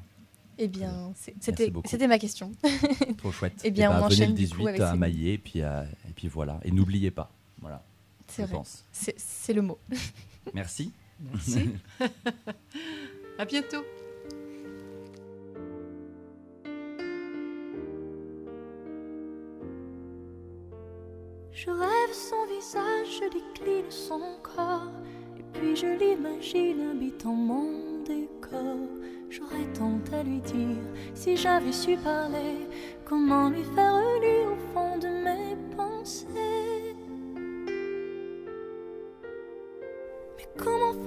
Eh 0.58 0.68
bien, 0.68 1.12
c'était 1.40 2.06
ma 2.06 2.18
question. 2.18 2.52
Trop 3.18 3.32
chouette. 3.32 3.54
Eh 3.64 3.70
bien, 3.70 3.90
Et 3.90 3.94
on 3.94 4.00
bah, 4.00 4.06
enchaîne 4.06 4.30
le 4.30 4.34
du 4.36 4.44
18 4.44 4.56
coup 4.56 4.68
avec 4.68 4.80
à. 4.82 4.94
Maillet, 4.94 5.34
et 5.34 5.38
puis, 5.38 5.60
et 5.60 6.12
puis 6.14 6.28
voilà. 6.28 6.60
Et 6.64 6.70
n'oubliez 6.70 7.10
pas. 7.10 7.32
Voilà. 7.62 7.82
Vrai. 8.36 8.62
C'est 8.92 9.14
c'est 9.18 9.52
le 9.54 9.62
mot. 9.62 9.78
Merci. 10.52 10.92
Merci. 11.20 11.70
à 13.38 13.44
bientôt. 13.44 13.84
Je 21.52 21.68
rêve 21.68 22.12
son 22.12 22.46
visage, 22.46 23.20
je 23.20 23.24
décline 23.24 23.90
son 23.90 24.20
corps, 24.42 24.90
et 25.38 25.42
puis 25.52 25.76
je 25.76 25.86
l'imagine 25.86 26.92
habitant 26.92 27.34
mon 27.34 28.02
décor. 28.02 28.78
J'aurais 29.28 29.66
tant 29.78 30.00
à 30.12 30.22
lui 30.22 30.40
dire 30.40 30.82
si 31.14 31.36
j'avais 31.36 31.70
su 31.70 31.96
parler, 31.98 32.66
comment 33.04 33.50
lui 33.50 33.62
faire 33.74 34.00
lire 34.22 34.52
au 34.52 34.72
fond 34.72 34.96
de 34.98 35.08
mes 35.08 35.29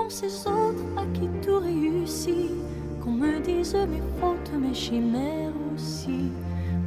ces 0.10 0.48
autres 0.48 0.86
à 0.98 1.06
qui 1.14 1.28
tout 1.42 1.60
réussit, 1.60 2.52
qu'on 3.04 3.12
me 3.12 3.40
dise 3.40 3.76
mes 3.76 4.02
fautes, 4.20 4.52
mes 4.60 4.74
chimères 4.74 5.54
aussi. 5.74 6.32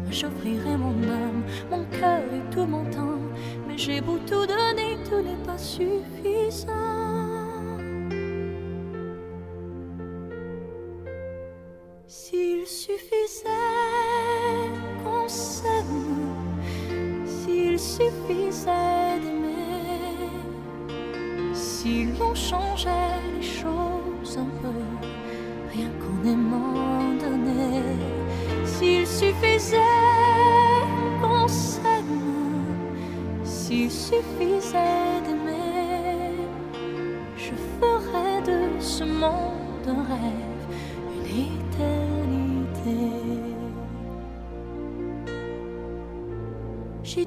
Moi 0.02 0.12
j'offrirai 0.12 0.76
mon 0.76 0.96
âme, 1.10 1.42
mon 1.70 1.84
cœur 1.98 2.22
et 2.32 2.54
tout 2.54 2.66
mon 2.66 2.84
temps, 2.84 3.20
mais 3.66 3.76
j'ai 3.76 4.00
beau 4.00 4.18
tout 4.26 4.46
donner, 4.46 4.96
tout 5.08 5.22
n'est 5.22 5.44
pas 5.44 5.58
suffisant. 5.58 6.95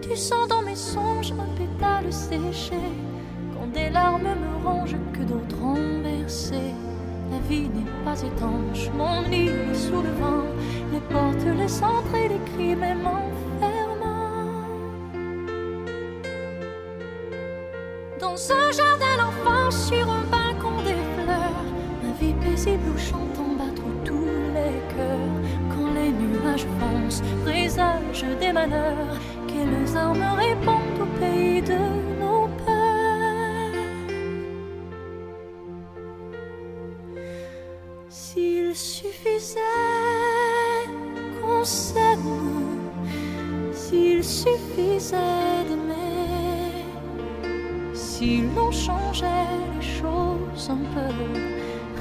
Du 0.10 0.18
sang 0.18 0.48
dans 0.48 0.64
mes 0.64 0.76
songes, 0.76 1.34
un 1.34 1.56
pétale 1.56 2.12
séché. 2.12 2.82
Quand 3.54 3.68
des 3.72 3.92
larmes 3.92 4.24
me 4.24 4.68
rongent, 4.68 4.98
que 5.14 5.20
d'autres 5.20 5.62
ont 5.62 6.02
versé. 6.02 6.74
La 7.30 7.38
vie 7.48 7.70
n'est 7.70 8.04
pas 8.04 8.20
étanche, 8.20 8.90
mon 8.98 9.22
lit 9.30 9.50
est 9.50 9.76
sous 9.76 10.02
le 10.02 10.10
vent. 10.20 10.48
Les 10.92 11.00
portes 11.02 11.46
laissent 11.60 11.84
entrer 11.84 12.28
les 12.28 12.40
cris, 12.52 12.76
m'enfermant. 12.76 13.30
Dans 18.20 18.52
un 18.52 18.72
jardin 18.72 19.16
d'enfants, 19.20 19.70
sur 19.70 20.10
un 20.10 20.24
balcon 20.32 20.82
des 20.86 20.98
fleurs, 21.22 21.64
ma 22.02 22.12
vie 22.20 22.34
paisible 22.34 22.90
où 22.96 22.98
chantent 22.98 23.58
battre 23.60 23.84
tous 24.04 24.26
les 24.56 24.96
cœurs. 24.96 25.38
Quand 25.70 25.94
les 25.94 26.10
nuages 26.10 26.66
foncent, 26.80 27.22
présage 27.46 28.26
des 28.42 28.52
malheurs, 28.52 29.16
quelles 29.70 29.98
armes 29.98 30.36
répondent 30.38 31.02
au 31.02 31.20
pays 31.20 31.62
de 31.62 31.78
nos 32.20 32.48
peurs 32.66 33.76
S'il 38.10 38.76
suffisait 38.76 39.60
qu'on 41.42 41.64
s'aime, 41.64 42.80
s'il 43.72 44.24
suffisait 44.24 45.64
d'aimer, 45.68 46.86
si 47.94 48.44
l'on 48.56 48.72
changeait 48.72 49.26
les 49.76 49.86
choses 49.86 50.70
un 50.70 50.84
peu, 50.94 51.14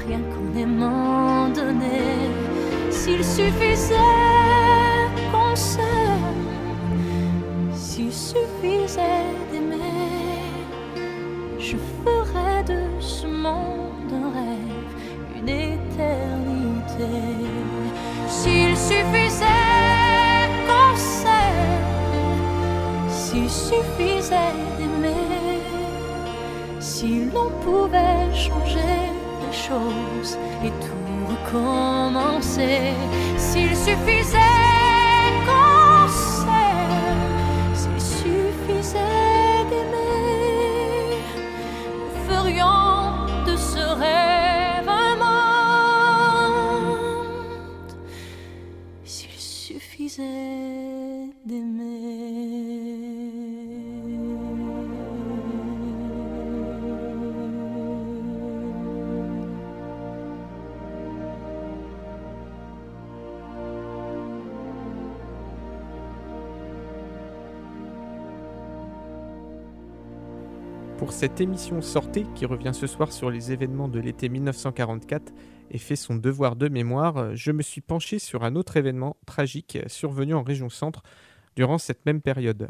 rien 0.07 0.21
qu'en 0.31 0.59
aimant 0.59 1.49
donner, 1.49 2.29
s'il 2.89 3.23
suffisait 3.23 4.68
suffisait 8.29 9.33
d'aimer, 9.51 10.37
je 11.57 11.77
ferais 12.03 12.63
de 12.63 12.81
ce 12.99 13.25
monde 13.25 14.11
un 14.23 14.29
rêve, 14.37 14.91
une 15.37 15.49
éternité. 15.49 17.11
S'il 18.27 18.77
suffisait 18.77 20.45
qu'on 20.67 20.95
s'aime, 20.95 21.87
s'il 23.09 23.49
suffisait 23.49 24.57
d'aimer, 24.77 25.61
si 26.79 27.31
l'on 27.33 27.49
pouvait 27.65 28.27
changer 28.45 28.99
les 29.41 29.55
choses 29.67 30.37
et 30.63 30.73
tout 30.85 31.19
recommencer, 31.31 32.93
s'il 33.37 33.75
suffisait 33.75 34.48
suffisait 50.19 50.58
Pour 70.99 71.13
cette 71.13 71.39
émission 71.39 71.81
Sortez, 71.81 72.25
qui 72.35 72.45
revient 72.45 72.73
ce 72.73 72.85
soir 72.85 73.13
sur 73.13 73.31
les 73.31 73.53
événements 73.53 73.87
de 73.87 74.01
l'été 74.01 74.27
1944 74.27 75.31
et 75.71 75.77
fait 75.77 75.95
son 75.95 76.17
devoir 76.17 76.57
de 76.57 76.67
mémoire, 76.67 77.37
je 77.37 77.53
me 77.53 77.61
suis 77.61 77.79
penché 77.79 78.19
sur 78.19 78.43
un 78.43 78.57
autre 78.57 78.75
événement 78.75 79.15
tragique 79.25 79.77
survenu 79.87 80.33
en 80.33 80.43
région 80.43 80.67
centre 80.67 81.01
durant 81.55 81.77
cette 81.77 82.05
même 82.05 82.19
période. 82.19 82.69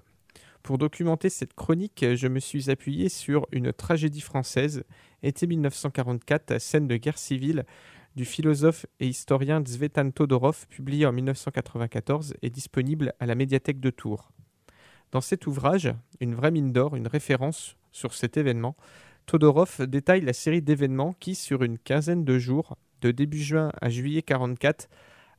Pour 0.61 0.77
documenter 0.77 1.29
cette 1.29 1.55
chronique, 1.55 2.05
je 2.13 2.27
me 2.27 2.39
suis 2.39 2.69
appuyé 2.69 3.09
sur 3.09 3.47
une 3.51 3.73
tragédie 3.73 4.21
française, 4.21 4.83
été 5.23 5.47
1944, 5.47 6.61
scène 6.61 6.87
de 6.87 6.97
guerre 6.97 7.17
civile, 7.17 7.65
du 8.15 8.25
philosophe 8.25 8.85
et 8.99 9.07
historien 9.07 9.63
Zvetan 9.65 10.11
Todorov, 10.11 10.67
publié 10.67 11.07
en 11.07 11.13
1994 11.13 12.35
et 12.43 12.51
disponible 12.51 13.11
à 13.19 13.25
la 13.25 13.33
médiathèque 13.33 13.79
de 13.79 13.89
Tours. 13.89 14.31
Dans 15.11 15.21
cet 15.21 15.47
ouvrage, 15.47 15.91
une 16.19 16.35
vraie 16.35 16.51
mine 16.51 16.71
d'or, 16.71 16.95
une 16.95 17.07
référence 17.07 17.75
sur 17.91 18.13
cet 18.13 18.37
événement, 18.37 18.75
Todorov 19.25 19.85
détaille 19.85 20.21
la 20.21 20.33
série 20.33 20.61
d'événements 20.61 21.13
qui, 21.19 21.35
sur 21.35 21.63
une 21.63 21.77
quinzaine 21.77 22.25
de 22.25 22.39
jours, 22.39 22.77
de 23.01 23.11
début 23.11 23.41
juin 23.41 23.71
à 23.81 23.89
juillet 23.89 24.21
44, 24.21 24.89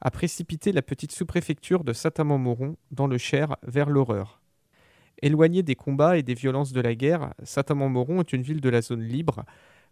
a 0.01 0.11
précipité 0.11 0.73
la 0.73 0.83
petite 0.83 1.13
sous-préfecture 1.13 1.85
de 1.85 1.93
Saint-Amand-Moron 1.93 2.77
dans 2.91 3.07
le 3.07 3.19
Cher 3.19 3.57
vers 3.63 3.91
l'horreur. 3.91 4.41
Éloignée 5.23 5.63
des 5.63 5.75
combats 5.75 6.17
et 6.17 6.23
des 6.23 6.35
violences 6.35 6.73
de 6.73 6.81
la 6.81 6.95
guerre, 6.95 7.35
Saint-Amand-Moron 7.43 8.21
est 8.21 8.33
une 8.33 8.43
ville 8.43 8.63
de 8.63 8.71
la 8.71 8.81
zone 8.81 9.03
libre, 9.03 9.45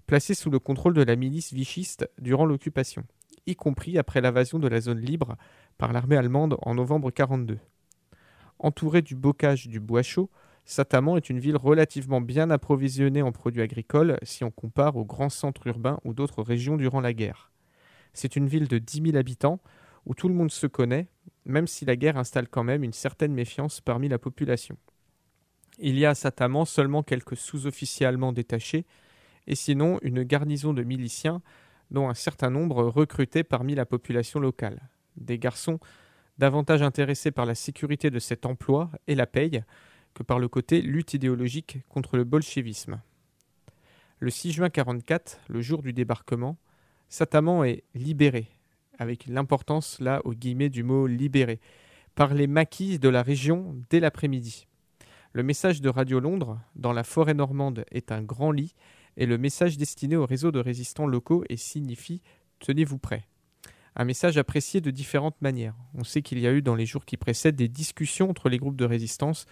placée 0.07 0.35
sous 0.35 0.49
le 0.49 0.59
contrôle 0.59 0.95
de 0.95 1.03
la 1.03 1.17
milice 1.17 1.53
vichiste 1.53 2.09
durant 2.19 2.47
l'occupation, 2.47 3.05
y 3.47 3.55
compris 3.57 3.99
après 3.99 4.23
l'invasion 4.23 4.59
de 4.59 4.69
la 4.69 4.81
zone 4.81 5.01
libre 5.01 5.37
par 5.77 5.93
l'armée 5.93 6.17
allemande 6.17 6.57
en 6.63 6.75
novembre 6.75 7.11
42. 7.11 7.59
Entourée 8.59 9.03
du 9.03 9.15
bocage 9.15 9.69
du 9.69 9.81
bois 9.81 10.03
chaud, 10.03 10.31
Saint-Amand 10.71 11.17
est 11.17 11.31
une 11.31 11.39
ville 11.39 11.57
relativement 11.57 12.21
bien 12.21 12.51
approvisionnée 12.51 13.23
en 13.23 13.33
produits 13.33 13.63
agricoles 13.63 14.19
si 14.23 14.45
on 14.45 14.51
compare 14.51 14.97
aux 14.97 15.05
grands 15.07 15.31
centres 15.31 15.67
urbains 15.67 15.99
ou 16.05 16.13
d'autres 16.13 16.43
régions 16.43 16.77
durant 16.77 17.01
la 17.01 17.15
guerre. 17.15 17.51
C'est 18.13 18.37
une 18.37 18.49
ville 18.49 18.69
de 18.69 18.77
10 18.77 19.03
000 19.13 19.17
habitants 19.17 19.61
où 20.05 20.15
tout 20.15 20.29
le 20.29 20.35
monde 20.35 20.51
se 20.51 20.67
connaît, 20.67 21.09
même 21.47 21.67
si 21.67 21.87
la 21.87 21.97
guerre 21.97 22.19
installe 22.19 22.49
quand 22.49 22.65
même 22.65 22.85
une 22.85 22.93
certaine 22.93 23.33
méfiance 23.33 23.81
parmi 23.81 24.09
la 24.09 24.19
population. 24.19 24.77
Il 25.79 25.99
y 25.99 26.05
a 26.05 26.11
à 26.11 26.15
Saint-Amand 26.15 26.67
seulement 26.67 27.03
quelques 27.03 27.39
sous-officiers 27.39 28.05
allemands 28.05 28.35
détachés, 28.35 28.85
et 29.47 29.55
sinon 29.55 29.99
une 30.03 30.23
garnison 30.23 30.75
de 30.75 30.83
miliciens, 30.83 31.41
dont 31.91 32.11
un 32.11 32.15
certain 32.15 32.51
nombre 32.51 32.85
recrutés 32.85 33.43
parmi 33.43 33.75
la 33.75 33.87
population 33.87 34.39
locale. 34.39 34.91
Des 35.17 35.39
garçons 35.39 35.81
davantage 36.37 36.83
intéressés 36.83 37.31
par 37.31 37.47
la 37.47 37.55
sécurité 37.55 38.11
de 38.11 38.19
cet 38.19 38.45
emploi 38.45 38.91
et 39.07 39.15
la 39.15 39.27
paye 39.27 39.63
par 40.25 40.39
le 40.39 40.49
côté 40.49 40.81
lutte 40.83 41.15
idéologique 41.15 41.79
contre 41.89 42.17
le 42.17 42.25
bolchevisme. 42.25 43.01
Le 44.21 44.31
6 44.31 44.53
juin 44.53 44.67
1944, 44.67 45.41
le 45.49 45.61
jour 45.61 45.83
du 45.83 45.93
débarquement, 45.93 46.57
Sataman 47.09 47.65
est 47.65 47.85
libéré, 47.95 48.49
avec 48.99 49.27
l'importance 49.27 50.01
là 50.01 50.21
au 50.25 50.35
guillemets 50.35 50.71
du 50.71 50.83
mot 50.83 51.07
libéré, 51.07 51.61
par 52.15 52.35
les 52.35 52.47
maquis 52.47 52.99
de 52.99 53.09
la 53.09 53.23
région 53.23 53.77
dès 53.91 54.01
l'après-midi. 54.01 54.67
Le 55.33 55.43
message 55.43 55.81
de 55.81 55.89
Radio 55.89 56.21
Londres, 56.21 56.59
dans 56.75 56.93
la 56.93 57.05
forêt 57.05 57.35
normande, 57.35 57.85
est 57.93 58.11
un 58.11 58.23
grand 58.23 58.51
lit, 58.51 58.75
et 59.17 59.27
le 59.27 59.39
message 59.39 59.79
destiné 59.79 60.17
au 60.17 60.27
réseau 60.27 60.51
de 60.51 60.59
résistants 60.59 61.07
locaux 61.07 61.45
et 61.49 61.57
signifie 61.57 62.23
Tenez-vous 62.61 62.99
prêts. 62.99 63.27
Un 63.95 64.05
message 64.05 64.39
apprécié 64.39 64.81
de 64.81 64.91
différentes 64.91 65.41
manières. 65.43 65.75
On 65.95 66.05
sait 66.05 66.23
qu'il 66.23 66.39
y 66.39 66.47
a 66.47 66.53
eu 66.53 66.63
dans 66.63 66.75
les 66.75 66.87
jours 66.87 67.05
qui 67.05 67.17
précèdent 67.17 67.57
des 67.57 67.69
discussions 67.69 68.31
entre 68.31 68.49
les 68.49 68.59
groupes 68.59 68.77
de 68.77 68.85
résistance 68.85 69.47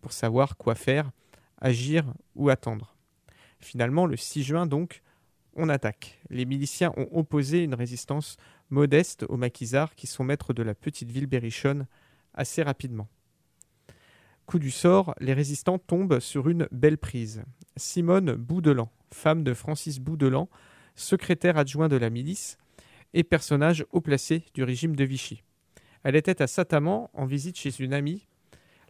pour 0.00 0.12
savoir 0.12 0.56
quoi 0.56 0.74
faire, 0.74 1.10
agir 1.60 2.04
ou 2.34 2.48
attendre. 2.48 2.94
Finalement, 3.60 4.06
le 4.06 4.16
6 4.16 4.42
juin 4.42 4.66
donc, 4.66 5.02
on 5.54 5.68
attaque. 5.68 6.20
Les 6.30 6.44
miliciens 6.44 6.92
ont 6.96 7.08
opposé 7.12 7.64
une 7.64 7.74
résistance 7.74 8.36
modeste 8.70 9.24
aux 9.28 9.36
maquisards 9.36 9.94
qui 9.94 10.06
sont 10.06 10.24
maîtres 10.24 10.52
de 10.52 10.62
la 10.62 10.74
petite 10.74 11.10
ville 11.10 11.26
berrichonne 11.26 11.86
assez 12.34 12.62
rapidement. 12.62 13.08
Coup 14.46 14.58
du 14.58 14.70
sort, 14.70 15.14
les 15.20 15.34
résistants 15.34 15.78
tombent 15.78 16.20
sur 16.20 16.48
une 16.48 16.68
belle 16.70 16.96
prise. 16.96 17.42
Simone 17.76 18.32
Boudelan, 18.32 18.90
femme 19.12 19.44
de 19.44 19.52
Francis 19.52 19.98
Boudelan, 19.98 20.48
secrétaire 20.94 21.58
adjoint 21.58 21.88
de 21.88 21.96
la 21.96 22.08
milice 22.08 22.56
et 23.14 23.24
personnage 23.24 23.84
haut 23.92 24.00
placé 24.00 24.44
du 24.54 24.62
régime 24.62 24.96
de 24.96 25.04
Vichy. 25.04 25.42
Elle 26.02 26.16
était 26.16 26.40
à 26.40 26.46
Sataman 26.46 27.08
en 27.12 27.26
visite 27.26 27.58
chez 27.58 27.82
une 27.82 27.92
amie. 27.92 28.26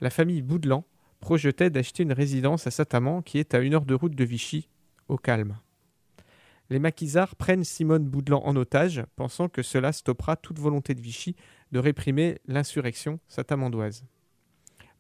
La 0.01 0.11
famille 0.11 0.43
Boudelan 0.43 0.85
projetait 1.21 1.71
d'acheter 1.71 2.03
une 2.03 2.13
résidence 2.13 2.67
à 2.67 2.71
Sataman 2.71 3.23
qui 3.23 3.39
est 3.39 3.55
à 3.55 3.59
une 3.59 3.75
heure 3.75 3.85
de 3.85 3.95
route 3.95 4.15
de 4.15 4.25
Vichy, 4.25 4.69
au 5.09 5.17
calme. 5.17 5.59
Les 6.71 6.79
maquisards 6.79 7.35
prennent 7.35 7.65
Simone 7.65 8.07
Boudelan 8.07 8.43
en 8.45 8.55
otage, 8.55 9.03
pensant 9.17 9.49
que 9.49 9.63
cela 9.63 9.93
stoppera 9.93 10.37
toute 10.37 10.59
volonté 10.59 10.95
de 10.95 11.01
Vichy 11.01 11.35
de 11.73 11.79
réprimer 11.79 12.39
l'insurrection 12.47 13.21
satamandoise. 13.27 14.05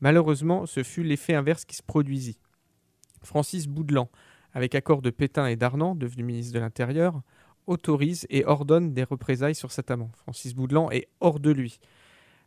Malheureusement, 0.01 0.65
ce 0.65 0.83
fut 0.83 1.03
l'effet 1.03 1.35
inverse 1.35 1.65
qui 1.65 1.77
se 1.77 1.83
produisit. 1.83 2.39
Francis 3.23 3.67
Boudelan, 3.67 4.09
avec 4.55 4.75
accord 4.75 5.03
de 5.03 5.11
Pétain 5.11 5.47
et 5.47 5.57
d'Arnand, 5.57 5.95
devenu 5.95 6.23
ministre 6.23 6.55
de 6.55 6.61
l'Intérieur, 6.61 7.21
autorise 7.67 8.27
et 8.31 8.47
ordonne 8.47 8.95
des 8.95 9.05
représailles 9.05 9.55
sur 9.55 9.73
Sataman. 9.73 10.11
Francis 10.15 10.55
Boudelan 10.55 10.91
est 10.91 11.09
hors 11.21 11.39
de 11.39 11.51
lui. 11.51 11.81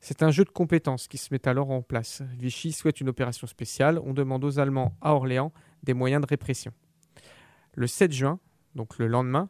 C'est 0.03 0.23
un 0.23 0.31
jeu 0.31 0.43
de 0.43 0.49
compétences 0.49 1.07
qui 1.07 1.19
se 1.19 1.31
met 1.31 1.47
alors 1.47 1.69
en 1.69 1.83
place. 1.83 2.23
Vichy 2.37 2.71
souhaite 2.71 3.01
une 3.01 3.09
opération 3.09 3.45
spéciale. 3.45 3.99
On 4.03 4.13
demande 4.13 4.43
aux 4.43 4.57
Allemands 4.57 4.97
à 4.99 5.13
Orléans 5.13 5.53
des 5.83 5.93
moyens 5.93 6.23
de 6.23 6.27
répression. 6.27 6.73
Le 7.75 7.85
7 7.85 8.11
juin, 8.11 8.39
donc 8.73 8.97
le 8.97 9.05
lendemain, 9.05 9.49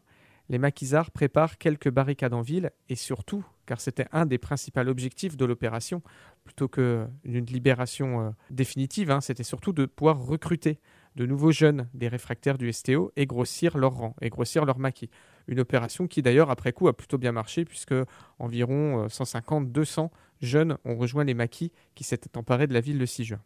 les 0.49 0.57
maquisards 0.57 1.11
préparent 1.11 1.57
quelques 1.57 1.89
barricades 1.89 2.33
en 2.33 2.41
ville 2.41 2.71
et 2.89 2.95
surtout, 2.95 3.45
car 3.65 3.79
c'était 3.79 4.07
un 4.11 4.25
des 4.25 4.37
principaux 4.37 4.81
objectifs 4.81 5.37
de 5.37 5.45
l'opération, 5.45 6.01
plutôt 6.43 6.67
qu'une 6.67 7.09
libération 7.23 8.19
euh, 8.19 8.29
définitive, 8.49 9.09
hein, 9.09 9.21
c'était 9.21 9.43
surtout 9.43 9.71
de 9.71 9.85
pouvoir 9.85 10.19
recruter 10.19 10.81
de 11.15 11.25
nouveaux 11.25 11.53
jeunes 11.53 11.87
des 11.93 12.09
réfractaires 12.09 12.57
du 12.57 12.73
STO 12.73 13.13
et 13.15 13.25
grossir 13.25 13.77
leur 13.77 13.93
rang, 13.93 14.15
et 14.21 14.29
grossir 14.29 14.65
leur 14.65 14.79
maquis. 14.79 15.09
Une 15.47 15.59
opération 15.59 16.07
qui 16.07 16.21
d'ailleurs 16.21 16.49
après 16.49 16.73
coup 16.73 16.87
a 16.87 16.95
plutôt 16.95 17.17
bien 17.17 17.31
marché 17.31 17.65
puisque 17.65 17.95
environ 18.39 19.07
150-200 19.07 20.05
euh, 20.05 20.07
jeunes 20.41 20.77
ont 20.85 20.95
rejoint 20.95 21.23
les 21.23 21.33
maquis 21.33 21.71
qui 21.95 22.03
s'étaient 22.03 22.37
emparés 22.37 22.67
de 22.67 22.73
la 22.73 22.81
ville 22.81 22.97
le 22.97 23.05
6 23.05 23.25
juin. 23.25 23.41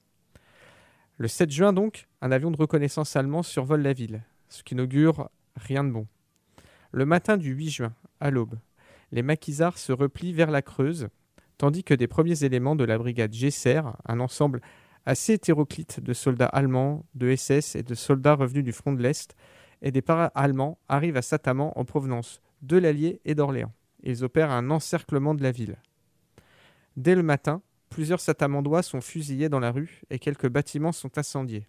Le 1.17 1.27
7 1.27 1.49
juin 1.49 1.73
donc, 1.73 2.07
un 2.21 2.31
avion 2.31 2.51
de 2.51 2.57
reconnaissance 2.57 3.15
allemand 3.15 3.43
survole 3.43 3.81
la 3.81 3.93
ville, 3.93 4.21
ce 4.49 4.63
qui 4.63 4.75
n'augure 4.75 5.29
rien 5.55 5.83
de 5.83 5.91
bon. 5.91 6.07
Le 6.91 7.05
matin 7.05 7.37
du 7.37 7.53
8 7.53 7.69
juin, 7.69 7.93
à 8.19 8.31
l'aube, 8.31 8.55
les 9.11 9.21
maquisards 9.21 9.77
se 9.77 9.93
replient 9.93 10.33
vers 10.33 10.51
la 10.51 10.61
Creuse, 10.61 11.07
tandis 11.57 11.83
que 11.83 11.93
des 11.93 12.07
premiers 12.07 12.43
éléments 12.43 12.75
de 12.75 12.83
la 12.83 12.97
brigade 12.97 13.33
Gesser, 13.33 13.81
un 14.05 14.19
ensemble 14.19 14.61
assez 15.05 15.33
hétéroclite 15.33 15.99
de 16.01 16.13
soldats 16.13 16.47
allemands, 16.47 17.05
de 17.13 17.33
SS 17.33 17.75
et 17.75 17.83
de 17.83 17.95
soldats 17.95 18.35
revenus 18.35 18.63
du 18.63 18.73
front 18.73 18.93
de 18.93 19.01
l'Est, 19.01 19.35
et 19.81 19.91
des 19.91 20.01
para-allemands 20.01 20.77
arrivent 20.87 21.17
à 21.17 21.21
Sataman 21.21 21.71
en 21.75 21.85
provenance 21.85 22.41
de 22.61 22.77
l'Allier 22.77 23.21
et 23.25 23.35
d'Orléans. 23.35 23.73
Ils 24.03 24.23
opèrent 24.23 24.51
un 24.51 24.69
encerclement 24.69 25.35
de 25.35 25.43
la 25.43 25.51
ville. 25.51 25.77
Dès 26.97 27.15
le 27.15 27.23
matin, 27.23 27.61
plusieurs 27.89 28.19
Satamandois 28.19 28.83
sont 28.83 29.01
fusillés 29.01 29.49
dans 29.49 29.59
la 29.59 29.71
rue 29.71 30.01
et 30.09 30.19
quelques 30.19 30.49
bâtiments 30.49 30.91
sont 30.91 31.17
incendiés. 31.17 31.67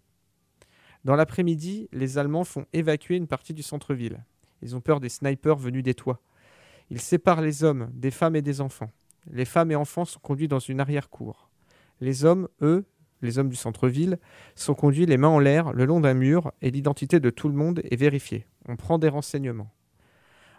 Dans 1.03 1.15
l'après-midi, 1.15 1.89
les 1.91 2.17
Allemands 2.17 2.43
font 2.43 2.65
évacuer 2.73 3.15
une 3.15 3.27
partie 3.27 3.53
du 3.53 3.63
centre-ville. 3.63 4.23
Ils 4.61 4.75
ont 4.75 4.81
peur 4.81 4.99
des 4.99 5.09
snipers 5.09 5.55
venus 5.55 5.83
des 5.83 5.93
toits. 5.93 6.21
Ils 6.89 7.01
séparent 7.01 7.41
les 7.41 7.63
hommes 7.63 7.89
des 7.93 8.11
femmes 8.11 8.35
et 8.35 8.41
des 8.41 8.61
enfants. 8.61 8.89
Les 9.29 9.45
femmes 9.45 9.71
et 9.71 9.75
enfants 9.75 10.05
sont 10.05 10.19
conduits 10.19 10.47
dans 10.47 10.59
une 10.59 10.79
arrière-cour. 10.79 11.49
Les 11.99 12.25
hommes, 12.25 12.47
eux, 12.61 12.85
les 13.21 13.39
hommes 13.39 13.49
du 13.49 13.55
centre-ville, 13.55 14.19
sont 14.55 14.73
conduits 14.73 15.05
les 15.05 15.17
mains 15.17 15.27
en 15.27 15.39
l'air 15.39 15.73
le 15.73 15.85
long 15.85 15.99
d'un 15.99 16.13
mur 16.13 16.51
et 16.61 16.71
l'identité 16.71 17.19
de 17.19 17.29
tout 17.29 17.49
le 17.49 17.55
monde 17.55 17.81
est 17.83 17.95
vérifiée. 17.95 18.47
On 18.67 18.75
prend 18.75 18.99
des 18.99 19.09
renseignements. 19.09 19.73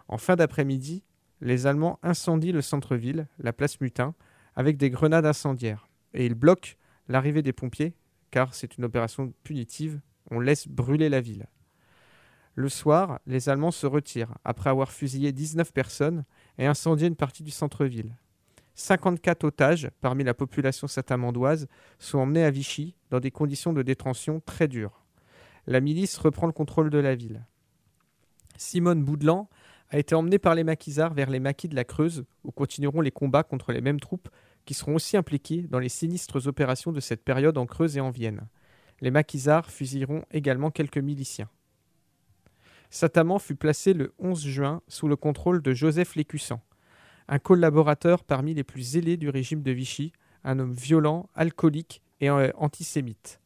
En 0.07 0.17
fin 0.17 0.35
d'après-midi, 0.35 1.03
les 1.41 1.67
Allemands 1.67 1.99
incendient 2.03 2.51
le 2.51 2.61
centre-ville, 2.61 3.27
la 3.39 3.53
place 3.53 3.79
Mutin, 3.79 4.15
avec 4.55 4.77
des 4.77 4.89
grenades 4.89 5.25
incendiaires. 5.25 5.87
Et 6.13 6.25
ils 6.25 6.35
bloquent 6.35 6.75
l'arrivée 7.07 7.41
des 7.41 7.53
pompiers, 7.53 7.93
car 8.31 8.53
c'est 8.53 8.77
une 8.77 8.85
opération 8.85 9.33
punitive, 9.43 10.01
on 10.31 10.39
laisse 10.39 10.67
brûler 10.67 11.09
la 11.09 11.21
ville. 11.21 11.47
Le 12.55 12.69
soir, 12.69 13.19
les 13.25 13.47
Allemands 13.47 13.71
se 13.71 13.87
retirent, 13.87 14.37
après 14.43 14.69
avoir 14.69 14.91
fusillé 14.91 15.31
19 15.31 15.71
personnes 15.71 16.25
et 16.57 16.65
incendié 16.65 17.07
une 17.07 17.15
partie 17.15 17.43
du 17.43 17.51
centre-ville. 17.51 18.15
54 18.79 19.43
otages 19.43 19.89
parmi 19.99 20.23
la 20.23 20.33
population 20.33 20.87
satamandoise 20.87 21.67
sont 21.99 22.19
emmenés 22.19 22.45
à 22.45 22.49
Vichy 22.49 22.95
dans 23.09 23.19
des 23.19 23.29
conditions 23.29 23.73
de 23.73 23.81
détention 23.81 24.41
très 24.45 24.69
dures. 24.69 25.03
La 25.67 25.81
milice 25.81 26.17
reprend 26.17 26.47
le 26.47 26.53
contrôle 26.53 26.89
de 26.89 26.97
la 26.97 27.13
ville. 27.13 27.45
Simone 28.57 29.03
Boudelan 29.03 29.49
a 29.89 29.99
été 29.99 30.15
emmenée 30.15 30.39
par 30.39 30.55
les 30.55 30.63
maquisards 30.63 31.13
vers 31.13 31.29
les 31.29 31.41
maquis 31.41 31.67
de 31.67 31.75
la 31.75 31.83
Creuse, 31.83 32.23
où 32.45 32.51
continueront 32.51 33.01
les 33.01 33.11
combats 33.11 33.43
contre 33.43 33.73
les 33.73 33.81
mêmes 33.81 33.99
troupes 33.99 34.29
qui 34.65 34.73
seront 34.73 34.95
aussi 34.95 35.17
impliquées 35.17 35.63
dans 35.63 35.79
les 35.79 35.89
sinistres 35.89 36.47
opérations 36.47 36.93
de 36.93 36.99
cette 37.01 37.23
période 37.23 37.57
en 37.57 37.65
Creuse 37.65 37.97
et 37.97 38.01
en 38.01 38.11
Vienne. 38.11 38.47
Les 39.01 39.11
maquisards 39.11 39.69
fusilleront 39.69 40.23
également 40.31 40.71
quelques 40.71 40.97
miliciens. 40.97 41.49
Sataman 42.91 43.39
fut 43.39 43.55
placé 43.55 43.93
le 43.93 44.13
11 44.19 44.47
juin 44.47 44.81
sous 44.87 45.07
le 45.07 45.15
contrôle 45.15 45.61
de 45.61 45.73
Joseph 45.73 46.15
Lécussan, 46.15 46.61
un 47.29 47.39
collaborateur 47.39 48.23
parmi 48.23 48.55
les 48.55 48.63
plus 48.63 48.81
zélés 48.81 49.15
du 49.15 49.29
régime 49.29 49.61
de 49.61 49.71
Vichy, 49.71 50.11
un 50.43 50.57
homme 50.57 50.73
violent, 50.73 51.29
alcoolique 51.35 52.01
et 52.19 52.29
euh, 52.29 52.51
antisémite. 52.55 53.39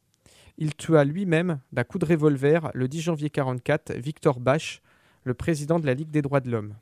Il 0.56 0.74
tua 0.74 1.04
lui-même 1.04 1.60
d'un 1.70 1.84
coup 1.84 1.98
de 1.98 2.06
revolver 2.06 2.70
le 2.72 2.88
10 2.88 3.02
janvier 3.02 3.26
1944 3.26 3.92
Victor 3.92 4.40
Bach, 4.40 4.80
le 5.24 5.34
président 5.34 5.78
de 5.78 5.86
la 5.86 5.92
Ligue 5.92 6.10
des 6.10 6.22
droits 6.22 6.40
de 6.40 6.50
l'homme. 6.50 6.74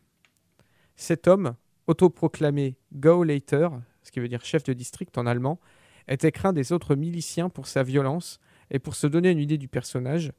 Cet 0.95 1.27
homme, 1.27 1.55
autoproclamé 1.89 2.77
Gauleiter, 2.95 3.69
ce 4.05 4.13
qui 4.13 4.21
veut 4.21 4.29
dire 4.29 4.45
chef 4.45 4.63
de 4.63 4.73
district 4.73 5.19
en 5.19 5.27
allemand, 5.27 5.59
était 6.07 6.31
craint 6.31 6.53
des 6.53 6.73
autres 6.73 6.95
miliciens 6.95 7.49
pour 7.49 7.67
sa 7.67 7.83
violence 7.83 8.39
et 8.71 8.79
pour 8.79 8.95
se 8.95 9.09
donner 9.09 9.31
une 9.31 9.41
idée 9.41 9.59
du 9.59 9.69
personnage, 9.69 10.33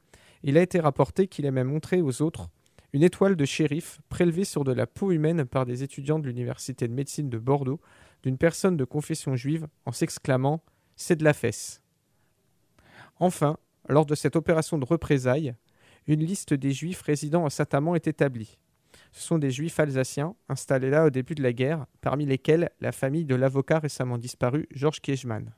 il 0.44 0.58
a 0.58 0.62
été 0.62 0.80
rapporté 0.80 1.28
qu'il 1.28 1.46
aimait 1.46 1.64
montrer 1.64 2.02
aux 2.02 2.22
autres 2.22 2.50
une 2.94 3.02
étoile 3.02 3.36
de 3.36 3.46
shérif 3.46 4.00
prélevée 4.08 4.46
sur 4.46 4.64
de 4.64 4.72
la 4.72 4.86
peau 4.86 5.12
humaine 5.12 5.46
par 5.46 5.66
des 5.66 5.82
étudiants 5.82 6.20
de 6.20 6.28
l'université 6.28 6.88
de 6.88 6.94
médecine 6.94 7.30
de 7.30 7.40
Bordeaux 7.40 7.82
d'une 8.22 8.38
personne 8.38 8.78
de 8.78 8.86
confession 8.86 9.36
juive 9.36 9.68
en 9.86 9.92
s'exclamant 9.92 10.64
C'est 10.96 11.16
de 11.16 11.24
la 11.24 11.34
fesse. 11.34 11.82
Enfin, 13.20 13.58
lors 13.90 14.06
de 14.06 14.16
cette 14.16 14.36
opération 14.36 14.78
de 14.78 14.86
représailles, 14.86 15.56
une 16.06 16.24
liste 16.24 16.54
des 16.54 16.72
juifs 16.72 17.02
résidant 17.02 17.46
à 17.46 17.50
Sataman 17.50 17.96
est 17.96 18.08
établie. 18.08 18.58
Ce 19.12 19.22
sont 19.22 19.40
des 19.40 19.52
juifs 19.52 19.80
alsaciens 19.80 20.36
installés 20.48 20.90
là 20.90 21.06
au 21.06 21.10
début 21.10 21.36
de 21.36 21.44
la 21.44 21.54
guerre, 21.54 21.86
parmi 22.02 22.26
lesquels 22.26 22.70
la 22.80 22.92
famille 22.92 23.26
de 23.26 23.36
l'avocat 23.36 23.80
récemment 23.80 24.18
disparu 24.18 24.68
Georges 24.72 25.02
Kiechmann. 25.02 25.54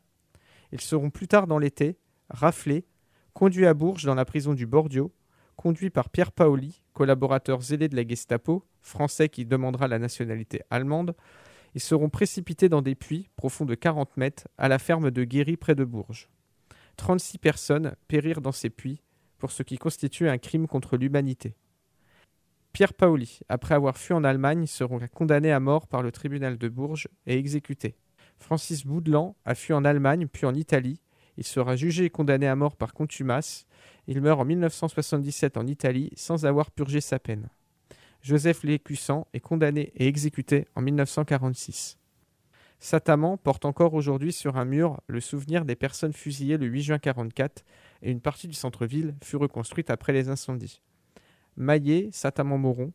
Ils 0.72 0.82
seront 0.82 1.10
plus 1.10 1.28
tard 1.28 1.48
dans 1.48 1.60
l'été 1.60 1.98
raflés, 2.30 2.86
conduits 3.34 3.66
à 3.66 3.74
Bourges 3.74 4.06
dans 4.06 4.16
la 4.16 4.26
prison 4.26 4.54
du 4.54 4.66
Bordio, 4.66 5.12
conduit 5.56 5.90
par 5.90 6.10
Pierre 6.10 6.32
Paoli, 6.32 6.84
collaborateur 6.94 7.62
zélé 7.62 7.88
de 7.88 7.96
la 7.96 8.08
Gestapo, 8.08 8.64
français 8.82 9.30
qui 9.30 9.46
demandera 9.46 9.88
la 9.88 10.00
nationalité 10.00 10.62
allemande, 10.70 11.16
ils 11.76 11.82
seront 11.82 12.10
précipités 12.10 12.70
dans 12.70 12.82
des 12.82 12.96
puits 12.96 13.30
profonds 13.36 13.66
de 13.66 13.76
40 13.76 14.16
mètres 14.18 14.48
à 14.58 14.70
la 14.70 14.80
ferme 14.80 15.12
de 15.12 15.24
Guéry 15.24 15.58
près 15.58 15.76
de 15.76 15.84
Bourges. 15.84 16.30
36 16.96 17.38
personnes 17.38 17.96
périrent 18.08 18.42
dans 18.42 18.54
ces 18.54 18.70
puits 18.70 19.02
pour 19.38 19.52
ce 19.52 19.64
qui 19.64 19.78
constitue 19.78 20.30
un 20.30 20.38
crime 20.38 20.68
contre 20.68 20.96
l'humanité. 20.96 21.56
Pierre 22.72 22.94
Paoli, 22.94 23.40
après 23.50 23.76
avoir 23.76 23.98
fui 23.98 24.14
en 24.14 24.24
Allemagne, 24.24 24.66
sera 24.68 25.08
condamné 25.08 25.52
à 25.52 25.60
mort 25.60 25.88
par 25.88 26.02
le 26.02 26.12
tribunal 26.12 26.58
de 26.58 26.70
Bourges 26.70 27.08
et 27.26 27.38
exécuté. 27.38 27.98
Francis 28.38 28.86
Boudelan 28.86 29.36
a 29.46 29.56
fui 29.56 29.74
en 29.74 29.86
Allemagne 29.86 30.28
puis 30.28 30.46
en 30.46 30.54
Italie. 30.54 31.02
Il 31.38 31.46
sera 31.46 31.76
jugé 31.76 32.06
et 32.06 32.10
condamné 32.10 32.48
à 32.48 32.56
mort 32.56 32.76
par 32.76 32.94
contumace. 32.94 33.66
Il 34.08 34.22
meurt 34.22 34.40
en 34.40 34.46
1977 34.46 35.58
en 35.58 35.66
Italie 35.66 36.12
sans 36.16 36.46
avoir 36.46 36.72
purgé 36.72 37.02
sa 37.02 37.20
peine. 37.20 37.50
Joseph 38.22 38.64
Lécussan 38.64 39.28
est 39.34 39.40
condamné 39.40 39.92
et 39.96 40.08
exécuté 40.08 40.68
en 40.76 40.82
1946. 40.82 41.98
Sataman 42.80 43.38
porte 43.38 43.66
encore 43.66 43.94
aujourd'hui 43.94 44.34
sur 44.34 44.58
un 44.58 44.66
mur 44.66 45.02
le 45.08 45.20
souvenir 45.20 45.66
des 45.66 45.76
personnes 45.76 46.14
fusillées 46.14 46.58
le 46.58 46.68
8 46.68 46.82
juin 46.82 46.96
1944 46.96 47.64
et 48.02 48.12
une 48.12 48.22
partie 48.22 48.48
du 48.48 48.54
centre-ville 48.54 49.16
fut 49.24 49.38
reconstruite 49.38 49.90
après 49.90 50.14
les 50.14 50.30
incendies. 50.30 50.82
Maillé, 51.58 52.10
Sataman-Moron, 52.12 52.92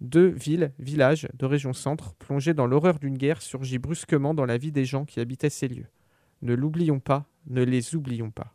deux 0.00 0.28
villes, 0.28 0.72
villages 0.78 1.28
de 1.34 1.46
région 1.46 1.72
centre, 1.72 2.14
plongés 2.14 2.54
dans 2.54 2.66
l'horreur 2.66 2.98
d'une 2.98 3.16
guerre, 3.16 3.40
surgit 3.40 3.78
brusquement 3.78 4.34
dans 4.34 4.46
la 4.46 4.58
vie 4.58 4.72
des 4.72 4.84
gens 4.84 5.04
qui 5.04 5.20
habitaient 5.20 5.50
ces 5.50 5.68
lieux. 5.68 5.86
Ne 6.42 6.54
l'oublions 6.54 7.00
pas, 7.00 7.26
ne 7.46 7.62
les 7.62 7.94
oublions 7.94 8.30
pas. 8.30 8.52